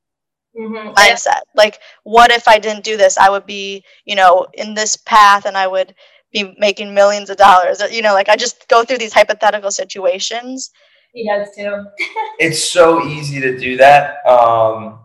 Mm-hmm. 0.56 0.94
mindset. 0.94 1.42
Like, 1.56 1.80
what 2.04 2.32
if 2.32 2.48
I 2.48 2.60
didn't 2.60 2.84
do 2.84 2.96
this? 2.96 3.18
I 3.18 3.30
would 3.30 3.46
be, 3.46 3.84
you 4.06 4.16
know, 4.16 4.46
in 4.54 4.76
this 4.76 4.96
path 4.96 5.46
and 5.46 5.58
I 5.58 5.68
would 5.68 5.96
be 6.32 6.56
making 6.60 6.94
millions 6.94 7.32
of 7.32 7.38
dollars. 7.38 7.82
You 7.92 8.04
know, 8.04 8.14
like 8.14 8.30
I 8.30 8.36
just 8.36 8.68
go 8.68 8.84
through 8.84 9.00
these 9.00 9.14
hypothetical 9.14 9.72
situations. 9.72 10.72
He 11.12 11.28
does 11.28 11.48
too. 11.56 11.86
it's 12.40 12.64
so 12.64 13.08
easy 13.08 13.40
to 13.40 13.58
do 13.58 13.78
that 13.78 14.26
um, 14.28 15.00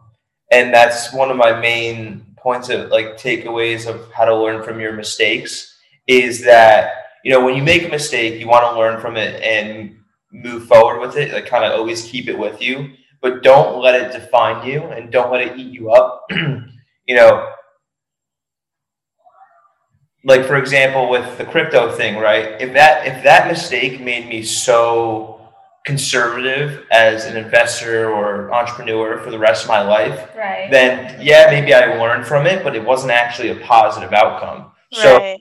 and 0.51 0.73
that's 0.73 1.13
one 1.13 1.31
of 1.31 1.37
my 1.37 1.59
main 1.59 2.25
points 2.49 2.71
of 2.71 2.89
like 2.89 3.19
takeaways 3.19 3.87
of 3.87 4.11
how 4.11 4.25
to 4.25 4.35
learn 4.35 4.63
from 4.63 4.81
your 4.81 4.95
mistakes 4.95 5.77
is 6.07 6.43
that 6.45 6.93
you 7.23 7.31
know 7.31 7.45
when 7.45 7.55
you 7.55 7.63
make 7.63 7.85
a 7.85 7.89
mistake 7.91 8.41
you 8.41 8.49
want 8.49 8.65
to 8.65 8.79
learn 8.79 8.99
from 9.03 9.19
it 9.19 9.43
and 9.43 9.95
move 10.33 10.67
forward 10.67 10.99
with 10.99 11.15
it 11.19 11.31
like 11.31 11.45
kind 11.45 11.63
of 11.63 11.79
always 11.79 12.05
keep 12.05 12.27
it 12.27 12.39
with 12.39 12.63
you. 12.63 12.91
But 13.21 13.43
don't 13.43 13.83
let 13.83 14.01
it 14.01 14.13
define 14.19 14.67
you 14.67 14.81
and 14.85 15.13
don't 15.13 15.31
let 15.31 15.43
it 15.47 15.59
eat 15.59 15.73
you 15.79 15.91
up. 15.91 16.27
You 17.11 17.17
know 17.17 17.51
like 20.25 20.45
for 20.45 20.57
example 20.57 21.09
with 21.09 21.39
the 21.39 21.45
crypto 21.45 21.91
thing 21.91 22.17
right? 22.17 22.61
If 22.61 22.75
that 22.75 23.07
if 23.07 23.25
that 23.25 23.49
mistake 23.49 23.99
made 24.01 24.27
me 24.29 24.43
so 24.43 25.38
conservative 25.89 26.87
as 26.93 27.25
an 27.25 27.37
investor 27.37 28.11
or 28.11 28.53
entrepreneur 28.53 29.19
for 29.25 29.31
the 29.31 29.39
rest 29.39 29.65
of 29.65 29.69
my 29.69 29.83
life 29.83 30.17
Right. 30.37 30.69
then 30.71 31.19
yeah 31.21 31.47
maybe 31.51 31.73
i 31.75 31.83
learned 32.03 32.27
from 32.27 32.47
it 32.47 32.63
but 32.63 32.77
it 32.77 32.85
wasn't 32.85 33.13
actually 33.13 33.49
a 33.49 33.59
positive 33.75 34.13
outcome 34.13 34.71
so 34.93 35.17
right. 35.17 35.41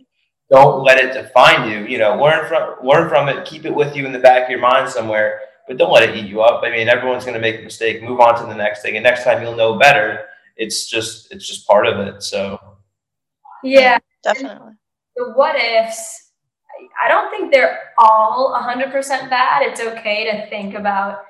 don't 0.49 0.83
let 0.83 0.97
it 1.03 1.13
define 1.13 1.69
you 1.69 1.79
you 1.91 1.97
know 1.97 2.11
learn 2.25 2.47
from 2.47 2.63
learn 2.83 3.09
from 3.09 3.29
it 3.29 3.45
keep 3.45 3.63
it 3.65 3.75
with 3.75 3.95
you 3.95 4.05
in 4.07 4.11
the 4.11 4.23
back 4.27 4.45
of 4.45 4.49
your 4.49 4.61
mind 4.71 4.89
somewhere 4.89 5.29
but 5.67 5.77
don't 5.77 5.91
let 5.91 6.07
it 6.07 6.15
eat 6.15 6.27
you 6.27 6.41
up 6.41 6.63
i 6.63 6.69
mean 6.71 6.87
everyone's 6.87 7.25
going 7.25 7.39
to 7.41 7.45
make 7.47 7.59
a 7.59 7.63
mistake 7.63 8.01
move 8.01 8.19
on 8.19 8.39
to 8.39 8.45
the 8.47 8.55
next 8.55 8.81
thing 8.81 8.95
and 8.95 9.03
next 9.03 9.23
time 9.23 9.41
you'll 9.41 9.55
know 9.55 9.77
better 9.77 10.25
it's 10.55 10.87
just 10.87 11.31
it's 11.31 11.47
just 11.47 11.67
part 11.67 11.85
of 11.85 11.99
it 11.99 12.23
so 12.23 12.59
yeah. 13.63 13.99
Definitely. 14.23 14.73
The 15.15 15.31
what 15.35 15.55
ifs, 15.55 16.26
I- 17.01 17.07
don't 17.07 17.29
think 17.29 17.51
they're 17.51 17.79
all 17.97 18.53
100% 18.53 19.29
bad. 19.29 19.63
It's 19.63 19.81
okay 19.81 20.29
to 20.31 20.49
think 20.49 20.73
about 20.75 21.23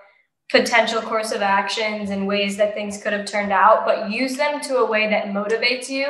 potential 0.52 1.02
course 1.02 1.32
of 1.32 1.41
actions 1.41 2.10
and 2.10 2.28
ways 2.28 2.58
that 2.58 2.74
things 2.74 3.02
could 3.02 3.14
have 3.14 3.26
turned 3.26 3.52
out, 3.52 3.86
but 3.86 4.10
use 4.10 4.38
them 4.38 4.62
to 4.62 4.78
a 4.78 4.86
way 4.86 5.10
that 5.10 5.28
motivates 5.28 5.89
you 5.89 6.08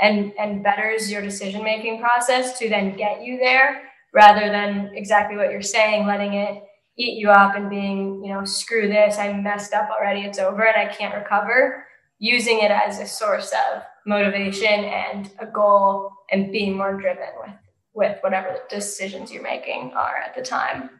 and, 0.00 0.32
and 0.38 0.62
betters 0.62 1.10
your 1.10 1.22
decision 1.22 1.62
making 1.62 2.00
process 2.00 2.58
to 2.58 2.68
then 2.68 2.96
get 2.96 3.22
you 3.22 3.38
there 3.38 3.82
rather 4.14 4.48
than 4.48 4.90
exactly 4.94 5.36
what 5.36 5.50
you're 5.50 5.60
saying, 5.60 6.06
letting 6.06 6.34
it 6.34 6.62
eat 6.96 7.18
you 7.18 7.28
up 7.28 7.56
and 7.56 7.68
being, 7.68 8.24
you 8.24 8.32
know, 8.32 8.44
screw 8.44 8.88
this, 8.88 9.18
I 9.18 9.32
messed 9.32 9.74
up 9.74 9.90
already, 9.90 10.20
it's 10.20 10.38
over 10.38 10.62
and 10.62 10.76
I 10.76 10.92
can't 10.92 11.14
recover. 11.14 11.84
Using 12.20 12.60
it 12.60 12.70
as 12.70 13.00
a 13.00 13.06
source 13.06 13.52
of 13.52 13.82
motivation 14.06 14.84
and 14.84 15.30
a 15.40 15.46
goal 15.46 16.10
and 16.30 16.52
being 16.52 16.76
more 16.76 16.98
driven 16.98 17.28
with 17.40 17.50
with 17.94 18.18
whatever 18.22 18.58
decisions 18.68 19.32
you're 19.32 19.42
making 19.42 19.92
are 19.94 20.16
at 20.16 20.34
the 20.34 20.42
time. 20.42 20.90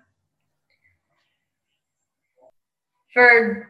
For 3.12 3.68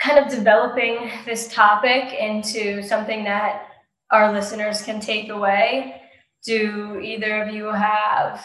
kind 0.00 0.18
of 0.18 0.30
developing 0.30 1.10
this 1.24 1.52
topic 1.52 2.12
into 2.12 2.82
something 2.82 3.24
that 3.24 3.68
our 4.10 4.32
listeners 4.32 4.82
can 4.82 5.00
take 5.00 5.28
away, 5.28 6.02
do 6.44 7.00
either 7.00 7.42
of 7.42 7.54
you 7.54 7.66
have 7.66 8.44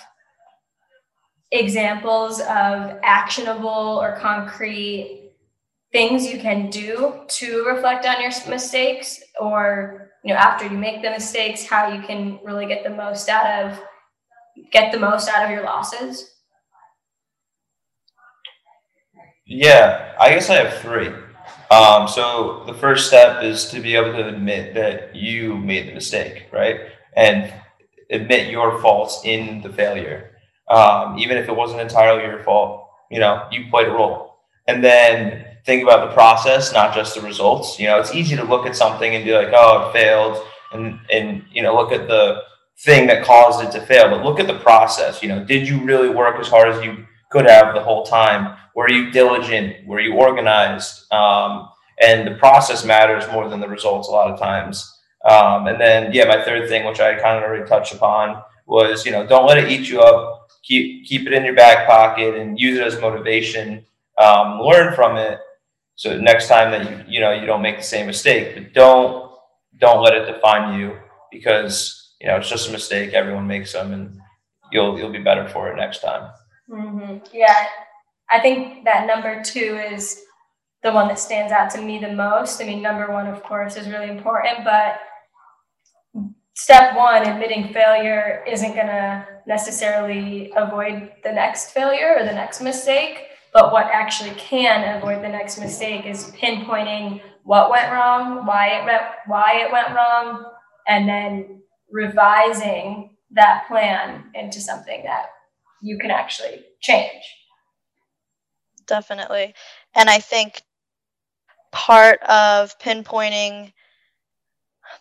examples 1.51 2.39
of 2.41 2.99
actionable 3.03 3.99
or 4.01 4.17
concrete 4.19 5.32
things 5.91 6.25
you 6.25 6.39
can 6.39 6.69
do 6.69 7.21
to 7.28 7.63
reflect 7.65 8.05
on 8.05 8.21
your 8.21 8.32
mistakes 8.49 9.21
or 9.39 10.11
you 10.23 10.34
know 10.34 10.39
after 10.39 10.65
you 10.67 10.78
make 10.78 11.01
the 11.01 11.09
mistakes 11.09 11.65
how 11.65 11.88
you 11.88 12.01
can 12.01 12.38
really 12.43 12.65
get 12.65 12.84
the 12.84 12.89
most 12.89 13.30
out 13.30 13.63
of 13.63 13.80
get 14.71 14.91
the 14.91 14.99
most 14.99 15.29
out 15.29 15.45
of 15.45 15.51
your 15.51 15.63
losses 15.63 16.37
Yeah, 19.47 20.13
I 20.19 20.29
guess 20.31 20.49
I 20.49 20.55
have 20.55 20.81
three. 20.81 21.07
Um, 21.71 22.07
so 22.07 22.63
the 22.67 22.73
first 22.73 23.07
step 23.07 23.43
is 23.43 23.69
to 23.69 23.79
be 23.79 23.95
able 23.95 24.11
to 24.11 24.27
admit 24.27 24.73
that 24.73 25.15
you 25.15 25.55
made 25.57 25.87
the 25.87 25.93
mistake, 25.93 26.47
right? 26.51 26.81
And 27.15 27.53
admit 28.11 28.51
your 28.51 28.81
faults 28.81 29.21
in 29.23 29.61
the 29.61 29.69
failure. 29.71 30.31
Um, 30.69 31.17
even 31.17 31.37
if 31.37 31.47
it 31.47 31.55
wasn't 31.55 31.79
entirely 31.79 32.23
your 32.23 32.43
fault, 32.43 32.89
you 33.09 33.19
know, 33.19 33.47
you 33.49 33.69
played 33.69 33.87
a 33.87 33.91
role. 33.91 34.35
And 34.67 34.83
then 34.83 35.45
think 35.65 35.81
about 35.81 36.09
the 36.09 36.13
process, 36.13 36.73
not 36.73 36.93
just 36.93 37.15
the 37.15 37.21
results. 37.21 37.79
You 37.79 37.87
know, 37.87 37.99
it's 37.99 38.13
easy 38.13 38.35
to 38.35 38.43
look 38.43 38.65
at 38.65 38.75
something 38.75 39.15
and 39.15 39.23
be 39.23 39.33
like, 39.33 39.53
oh, 39.53 39.89
it 39.89 39.93
failed, 39.93 40.45
and 40.73 40.99
and 41.09 41.43
you 41.53 41.63
know, 41.63 41.73
look 41.73 41.93
at 41.93 42.09
the 42.09 42.41
thing 42.80 43.07
that 43.07 43.25
caused 43.25 43.63
it 43.63 43.71
to 43.71 43.86
fail, 43.86 44.09
but 44.09 44.23
look 44.23 44.39
at 44.39 44.47
the 44.47 44.59
process. 44.59 45.21
You 45.21 45.30
know, 45.30 45.43
did 45.43 45.67
you 45.67 45.84
really 45.84 46.09
work 46.09 46.39
as 46.39 46.47
hard 46.47 46.69
as 46.69 46.84
you 46.84 47.05
could 47.32 47.45
have 47.45 47.73
the 47.73 47.82
whole 47.82 48.03
time? 48.03 48.57
Were 48.75 48.89
you 48.89 49.11
diligent? 49.11 49.88
Were 49.88 49.99
you 49.99 50.13
organized? 50.13 51.11
Um, 51.11 51.69
and 52.01 52.28
the 52.28 52.36
process 52.36 52.86
matters 52.86 53.25
more 53.32 53.49
than 53.49 53.59
the 53.59 53.67
results 53.67 54.07
a 54.07 54.11
lot 54.11 54.32
of 54.32 54.39
times. 54.39 54.93
Um, 55.25 55.67
and 55.67 55.82
then, 55.82 56.13
yeah, 56.13 56.25
my 56.25 56.43
third 56.43 56.69
thing, 56.69 56.86
which 56.86 56.99
I 56.99 57.15
kind 57.15 57.38
of 57.38 57.43
already 57.43 57.67
touched 57.67 57.93
upon, 57.93 58.41
was 58.67 59.05
you 59.05 59.11
know, 59.11 59.25
don't 59.25 59.47
let 59.47 59.57
it 59.57 59.71
eat 59.71 59.89
you 59.89 60.01
up. 60.01 60.49
Keep 60.63 61.05
keep 61.05 61.25
it 61.25 61.34
in 61.34 61.45
your 61.45 61.55
back 61.55 61.88
pocket 61.88 62.36
and 62.36 62.59
use 62.59 62.78
it 62.78 62.86
as 62.86 62.99
motivation. 62.99 63.86
Um, 64.17 64.59
learn 64.59 64.93
from 64.93 65.17
it. 65.17 65.39
So 65.95 66.19
next 66.19 66.47
time 66.47 66.71
that 66.71 66.89
you 66.89 67.15
you 67.15 67.19
know 67.21 67.32
you 67.32 67.45
don't 67.45 67.61
make 67.61 67.78
the 67.78 67.84
same 67.84 68.05
mistake, 68.05 68.53
but 68.53 68.73
don't 68.73 69.32
don't 69.80 70.03
let 70.03 70.13
it 70.13 70.32
define 70.32 70.80
you 70.80 70.97
because 71.32 71.96
you 72.22 72.28
know 72.28 72.38
it's 72.38 72.49
just 72.49 72.70
a 72.70 72.72
mistake. 72.72 73.13
Everyone 73.13 73.47
makes 73.47 73.74
them, 73.74 73.93
and 73.93 74.20
you'll 74.72 74.97
you'll 74.97 75.11
be 75.11 75.20
better 75.20 75.47
for 75.47 75.72
it 75.72 75.78
next 75.78 76.01
time. 76.01 76.32
Mm-hmm. 76.70 77.18
Yeah, 77.34 77.68
I 78.30 78.39
think 78.39 78.86
that 78.86 79.07
number 79.07 79.41
two 79.43 79.80
is 79.91 80.22
the 80.84 80.91
one 80.91 81.07
that 81.07 81.20
stands 81.20 81.51
out 81.51 81.70
to 81.72 81.82
me 81.82 81.99
the 81.99 82.13
most. 82.13 82.61
I 82.61 82.65
mean, 82.65 82.82
number 82.82 83.11
one, 83.11 83.28
of 83.28 83.43
course, 83.43 83.76
is 83.76 83.88
really 83.88 84.09
important, 84.09 84.63
but 84.63 84.99
step 86.55 86.95
one, 86.95 87.28
admitting 87.28 87.72
failure, 87.74 88.43
isn't 88.47 88.74
going 88.74 88.88
to 88.88 89.26
necessarily 89.47 90.51
avoid 90.55 91.11
the 91.24 91.32
next 91.32 91.72
failure 91.72 92.15
or 92.18 92.26
the 92.26 92.34
next 92.34 92.61
mistake. 92.61 93.24
But 93.53 93.72
what 93.72 93.86
actually 93.86 94.32
can 94.32 94.97
avoid 94.97 95.24
the 95.24 95.30
next 95.30 95.59
mistake 95.59 96.05
is 96.05 96.32
pinpointing 96.32 97.22
what 97.43 97.72
went 97.72 97.91
wrong, 97.91 98.45
why 98.45 98.68
it 98.68 98.86
went, 98.86 99.03
why 99.26 99.63
it 99.65 99.72
went 99.72 99.95
wrong, 99.95 100.45
and 100.88 101.07
then 101.07 101.61
revising 101.91 103.15
that 103.31 103.65
plan 103.67 104.25
into 104.33 104.59
something 104.59 105.03
that 105.03 105.27
you 105.81 105.97
can 105.97 106.11
actually 106.11 106.65
change. 106.81 107.23
Definitely. 108.88 109.53
And 109.95 110.09
I 110.09 110.19
think 110.19 110.61
part 111.71 112.21
of 112.23 112.77
pinpointing 112.79 113.73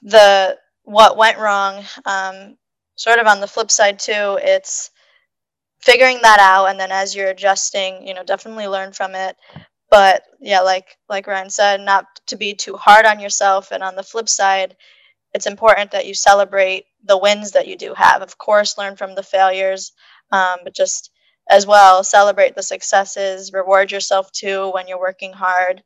the 0.03 0.59
what 0.83 1.17
went 1.17 1.39
wrong, 1.39 1.85
um, 2.05 2.57
sort 2.97 3.19
of 3.19 3.27
on 3.27 3.41
the 3.41 3.47
flip 3.47 3.71
side 3.71 3.99
too, 3.99 4.39
it's 4.43 4.91
figuring 5.81 6.21
that 6.23 6.39
out 6.41 6.67
and 6.67 6.79
then 6.79 6.91
as 6.91 7.15
you're 7.15 7.31
adjusting, 7.31 8.07
you 8.07 8.15
know, 8.15 8.25
definitely 8.25 8.67
learn 8.67 8.93
from 8.93 9.15
it. 9.15 9.37
But 9.91 10.25
yeah, 10.41 10.61
like 10.61 10.97
like 11.09 11.27
Ryan 11.27 11.51
said, 11.51 11.81
not 11.81 12.07
to 12.27 12.37
be 12.37 12.55
too 12.55 12.77
hard 12.77 13.07
on 13.07 13.21
yourself. 13.21 13.71
And 13.71 13.83
on 13.83 13.95
the 13.95 14.03
flip 14.03 14.29
side, 14.29 14.77
it's 15.35 15.47
important 15.47 15.91
that 15.93 16.07
you 16.07 16.15
celebrate 16.15 16.87
the 17.05 17.19
wins 17.19 17.53
that 17.53 17.69
you 17.69 17.77
do 17.77 17.95
have. 17.95 18.23
Of 18.23 18.39
course, 18.39 18.79
learn 18.79 18.97
from 18.97 19.15
the 19.15 19.23
failures, 19.23 19.93
um, 20.33 20.61
but 20.65 20.75
just 20.75 21.11
as 21.49 21.67
well 21.67 22.03
celebrate 22.03 22.55
the 22.55 22.63
successes 22.63 23.53
reward 23.53 23.93
yourself 23.93 24.31
too 24.33 24.71
when 24.73 24.89
you're 24.89 24.99
working 24.99 25.33
hard 25.33 25.83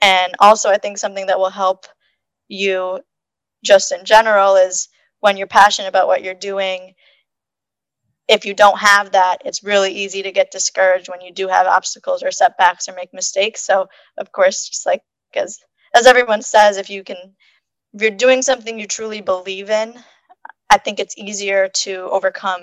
and 0.00 0.34
also 0.38 0.70
i 0.70 0.78
think 0.78 0.98
something 0.98 1.26
that 1.26 1.38
will 1.38 1.50
help 1.50 1.86
you 2.48 3.00
just 3.64 3.92
in 3.92 4.04
general 4.04 4.56
is 4.56 4.88
when 5.20 5.36
you're 5.36 5.46
passionate 5.46 5.88
about 5.88 6.06
what 6.06 6.22
you're 6.22 6.34
doing 6.34 6.94
if 8.28 8.44
you 8.46 8.54
don't 8.54 8.78
have 8.78 9.12
that 9.12 9.42
it's 9.44 9.62
really 9.64 9.92
easy 9.92 10.22
to 10.22 10.32
get 10.32 10.50
discouraged 10.50 11.08
when 11.08 11.20
you 11.20 11.32
do 11.32 11.48
have 11.48 11.66
obstacles 11.66 12.22
or 12.22 12.30
setbacks 12.30 12.88
or 12.88 12.94
make 12.94 13.12
mistakes 13.12 13.64
so 13.64 13.88
of 14.18 14.32
course 14.32 14.68
just 14.68 14.86
like 14.86 15.02
as 15.34 15.58
as 15.94 16.06
everyone 16.06 16.42
says 16.42 16.78
if 16.78 16.88
you 16.88 17.04
can 17.04 17.34
if 17.94 18.02
you're 18.02 18.10
doing 18.10 18.42
something 18.42 18.78
you 18.78 18.86
truly 18.86 19.20
believe 19.20 19.70
in 19.70 19.94
i 20.70 20.78
think 20.78 20.98
it's 20.98 21.16
easier 21.18 21.68
to 21.68 22.08
overcome 22.10 22.60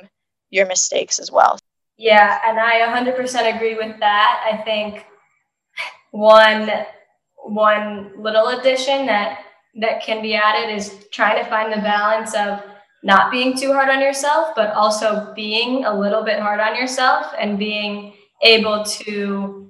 your 0.49 0.65
mistakes 0.65 1.19
as 1.19 1.31
well 1.31 1.59
yeah, 1.99 2.39
and 2.47 2.57
I 2.57 2.79
100% 2.79 3.55
agree 3.57 3.75
with 3.75 3.99
that. 3.99 4.49
I 4.49 4.63
think 4.63 5.05
one 6.11 6.71
one 7.35 8.11
little 8.17 8.47
addition 8.47 9.05
that 9.05 9.39
that 9.81 10.01
can 10.01 10.21
be 10.21 10.33
added 10.33 10.73
is 10.73 11.05
trying 11.11 11.43
to 11.43 11.49
find 11.49 11.71
the 11.73 11.81
balance 11.81 12.33
of 12.35 12.61
not 13.03 13.31
being 13.31 13.55
too 13.55 13.73
hard 13.73 13.89
on 13.89 13.99
yourself, 14.01 14.55
but 14.55 14.71
also 14.71 15.33
being 15.35 15.83
a 15.83 15.99
little 15.99 16.23
bit 16.23 16.39
hard 16.39 16.61
on 16.61 16.75
yourself 16.75 17.33
and 17.37 17.59
being 17.59 18.13
able 18.43 18.83
to 18.83 19.68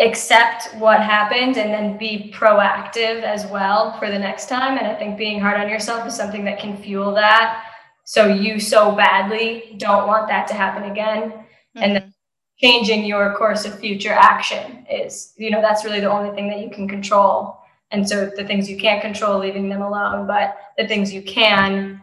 accept 0.00 0.74
what 0.76 1.00
happened 1.00 1.56
and 1.56 1.72
then 1.72 1.98
be 1.98 2.32
proactive 2.34 3.22
as 3.22 3.46
well 3.46 3.98
for 3.98 4.10
the 4.10 4.18
next 4.18 4.48
time. 4.48 4.78
And 4.78 4.86
I 4.86 4.94
think 4.94 5.18
being 5.18 5.40
hard 5.40 5.60
on 5.60 5.68
yourself 5.68 6.06
is 6.06 6.16
something 6.16 6.44
that 6.44 6.58
can 6.58 6.76
fuel 6.76 7.14
that 7.14 7.64
so 8.10 8.26
you 8.26 8.58
so 8.58 8.90
badly 8.90 9.74
don't 9.76 10.08
want 10.08 10.26
that 10.26 10.48
to 10.48 10.54
happen 10.54 10.90
again 10.90 11.30
mm-hmm. 11.30 11.82
and 11.82 11.94
then 11.94 12.14
changing 12.58 13.04
your 13.04 13.34
course 13.36 13.64
of 13.64 13.78
future 13.78 14.12
action 14.12 14.84
is 14.90 15.32
you 15.36 15.48
know 15.48 15.60
that's 15.60 15.84
really 15.84 16.00
the 16.00 16.10
only 16.10 16.34
thing 16.34 16.48
that 16.48 16.58
you 16.58 16.68
can 16.70 16.88
control 16.88 17.56
and 17.92 18.08
so 18.08 18.28
the 18.36 18.44
things 18.44 18.68
you 18.68 18.76
can't 18.76 19.00
control 19.00 19.38
leaving 19.38 19.68
them 19.68 19.80
alone 19.80 20.26
but 20.26 20.56
the 20.76 20.88
things 20.88 21.14
you 21.14 21.22
can 21.22 22.02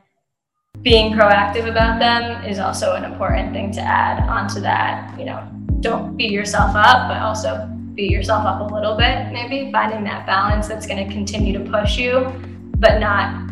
being 0.82 1.12
proactive 1.12 1.70
about 1.70 2.00
them 2.00 2.42
is 2.46 2.58
also 2.58 2.94
an 2.94 3.04
important 3.04 3.52
thing 3.52 3.70
to 3.70 3.82
add 3.82 4.26
onto 4.30 4.62
that 4.62 5.14
you 5.20 5.26
know 5.26 5.46
don't 5.82 6.16
beat 6.16 6.32
yourself 6.32 6.74
up 6.74 7.10
but 7.10 7.22
also 7.22 7.70
beat 7.98 8.12
yourself 8.12 8.46
up 8.46 8.72
a 8.72 8.74
little 8.74 8.96
bit 8.96 9.30
maybe 9.34 9.70
finding 9.74 10.06
that 10.06 10.26
balance 10.26 10.68
that's 10.68 10.88
going 10.88 11.06
to 11.06 11.14
continue 11.14 11.52
to 11.52 11.70
push 11.70 11.98
you 11.98 12.32
but 12.78 13.00
not 13.00 13.50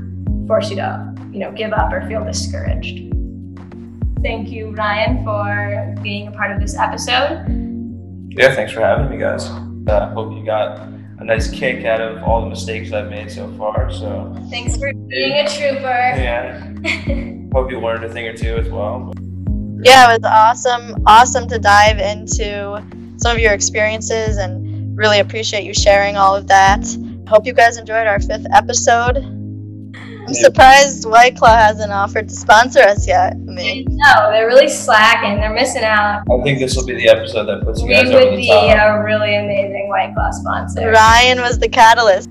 force 0.47 0.69
you 0.69 0.77
to 0.77 1.15
you 1.35 1.41
know, 1.41 1.51
give 1.51 1.73
up 1.73 1.91
or 1.91 2.07
feel 2.07 2.23
discouraged. 2.23 3.13
Thank 4.23 4.49
you, 4.49 4.71
Ryan, 4.71 5.21
for 5.25 5.93
being 6.01 6.29
a 6.29 6.31
part 6.31 6.51
of 6.51 6.61
this 6.61 6.77
episode. 6.77 7.45
Yeah, 8.29 8.55
thanks 8.55 8.71
for 8.71 8.79
having 8.79 9.09
me, 9.09 9.17
guys. 9.17 9.45
I 9.45 9.91
uh, 9.91 10.13
hope 10.13 10.33
you 10.33 10.45
got 10.45 10.79
a 11.19 11.25
nice 11.25 11.49
kick 11.51 11.83
out 11.83 11.99
of 11.99 12.23
all 12.23 12.41
the 12.41 12.47
mistakes 12.47 12.93
I've 12.93 13.09
made 13.09 13.29
so 13.29 13.51
far. 13.57 13.91
So 13.91 14.33
thanks 14.49 14.77
for 14.77 14.93
being 14.93 15.33
a 15.33 15.47
trooper. 15.49 15.83
Yeah. 15.83 16.59
hope 17.53 17.69
you 17.69 17.81
learned 17.81 18.05
a 18.05 18.09
thing 18.09 18.27
or 18.27 18.33
two 18.33 18.55
as 18.55 18.69
well. 18.69 19.13
Yeah, 19.83 20.13
it 20.13 20.21
was 20.21 20.31
awesome. 20.31 20.95
Awesome 21.05 21.49
to 21.49 21.59
dive 21.59 21.99
into 21.99 22.81
some 23.17 23.35
of 23.35 23.41
your 23.41 23.53
experiences 23.53 24.37
and 24.37 24.97
really 24.97 25.19
appreciate 25.19 25.63
you 25.63 25.73
sharing 25.73 26.15
all 26.15 26.35
of 26.35 26.47
that. 26.47 26.85
Hope 27.27 27.45
you 27.45 27.53
guys 27.53 27.77
enjoyed 27.77 28.07
our 28.07 28.19
fifth 28.19 28.45
episode. 28.53 29.17
I'm 30.27 30.33
surprised 30.33 31.07
White 31.07 31.37
Claw 31.37 31.55
hasn't 31.55 31.91
offered 31.91 32.29
to 32.29 32.35
sponsor 32.35 32.79
us 32.79 33.07
yet. 33.07 33.33
I 33.33 33.35
mean, 33.35 33.85
no, 33.89 34.31
they're 34.31 34.47
really 34.47 34.67
slacking. 34.67 35.39
They're 35.39 35.53
missing 35.53 35.83
out. 35.83 36.23
I 36.31 36.43
think 36.43 36.57
this 36.57 36.75
will 36.75 36.85
be 36.85 36.95
the 36.95 37.09
episode 37.09 37.45
that 37.45 37.63
puts 37.63 37.81
you 37.81 37.87
we 37.87 37.93
guys 37.93 38.09
over 38.09 38.17
the 38.17 38.21
top. 38.21 38.31
We 38.31 38.31
would 38.31 38.37
be 38.37 38.71
a 38.71 39.03
really 39.03 39.35
amazing 39.35 39.87
White 39.87 40.15
Claw 40.15 40.31
sponsor. 40.31 40.89
Ryan 40.89 41.41
was 41.41 41.59
the 41.59 41.69
catalyst. 41.69 42.29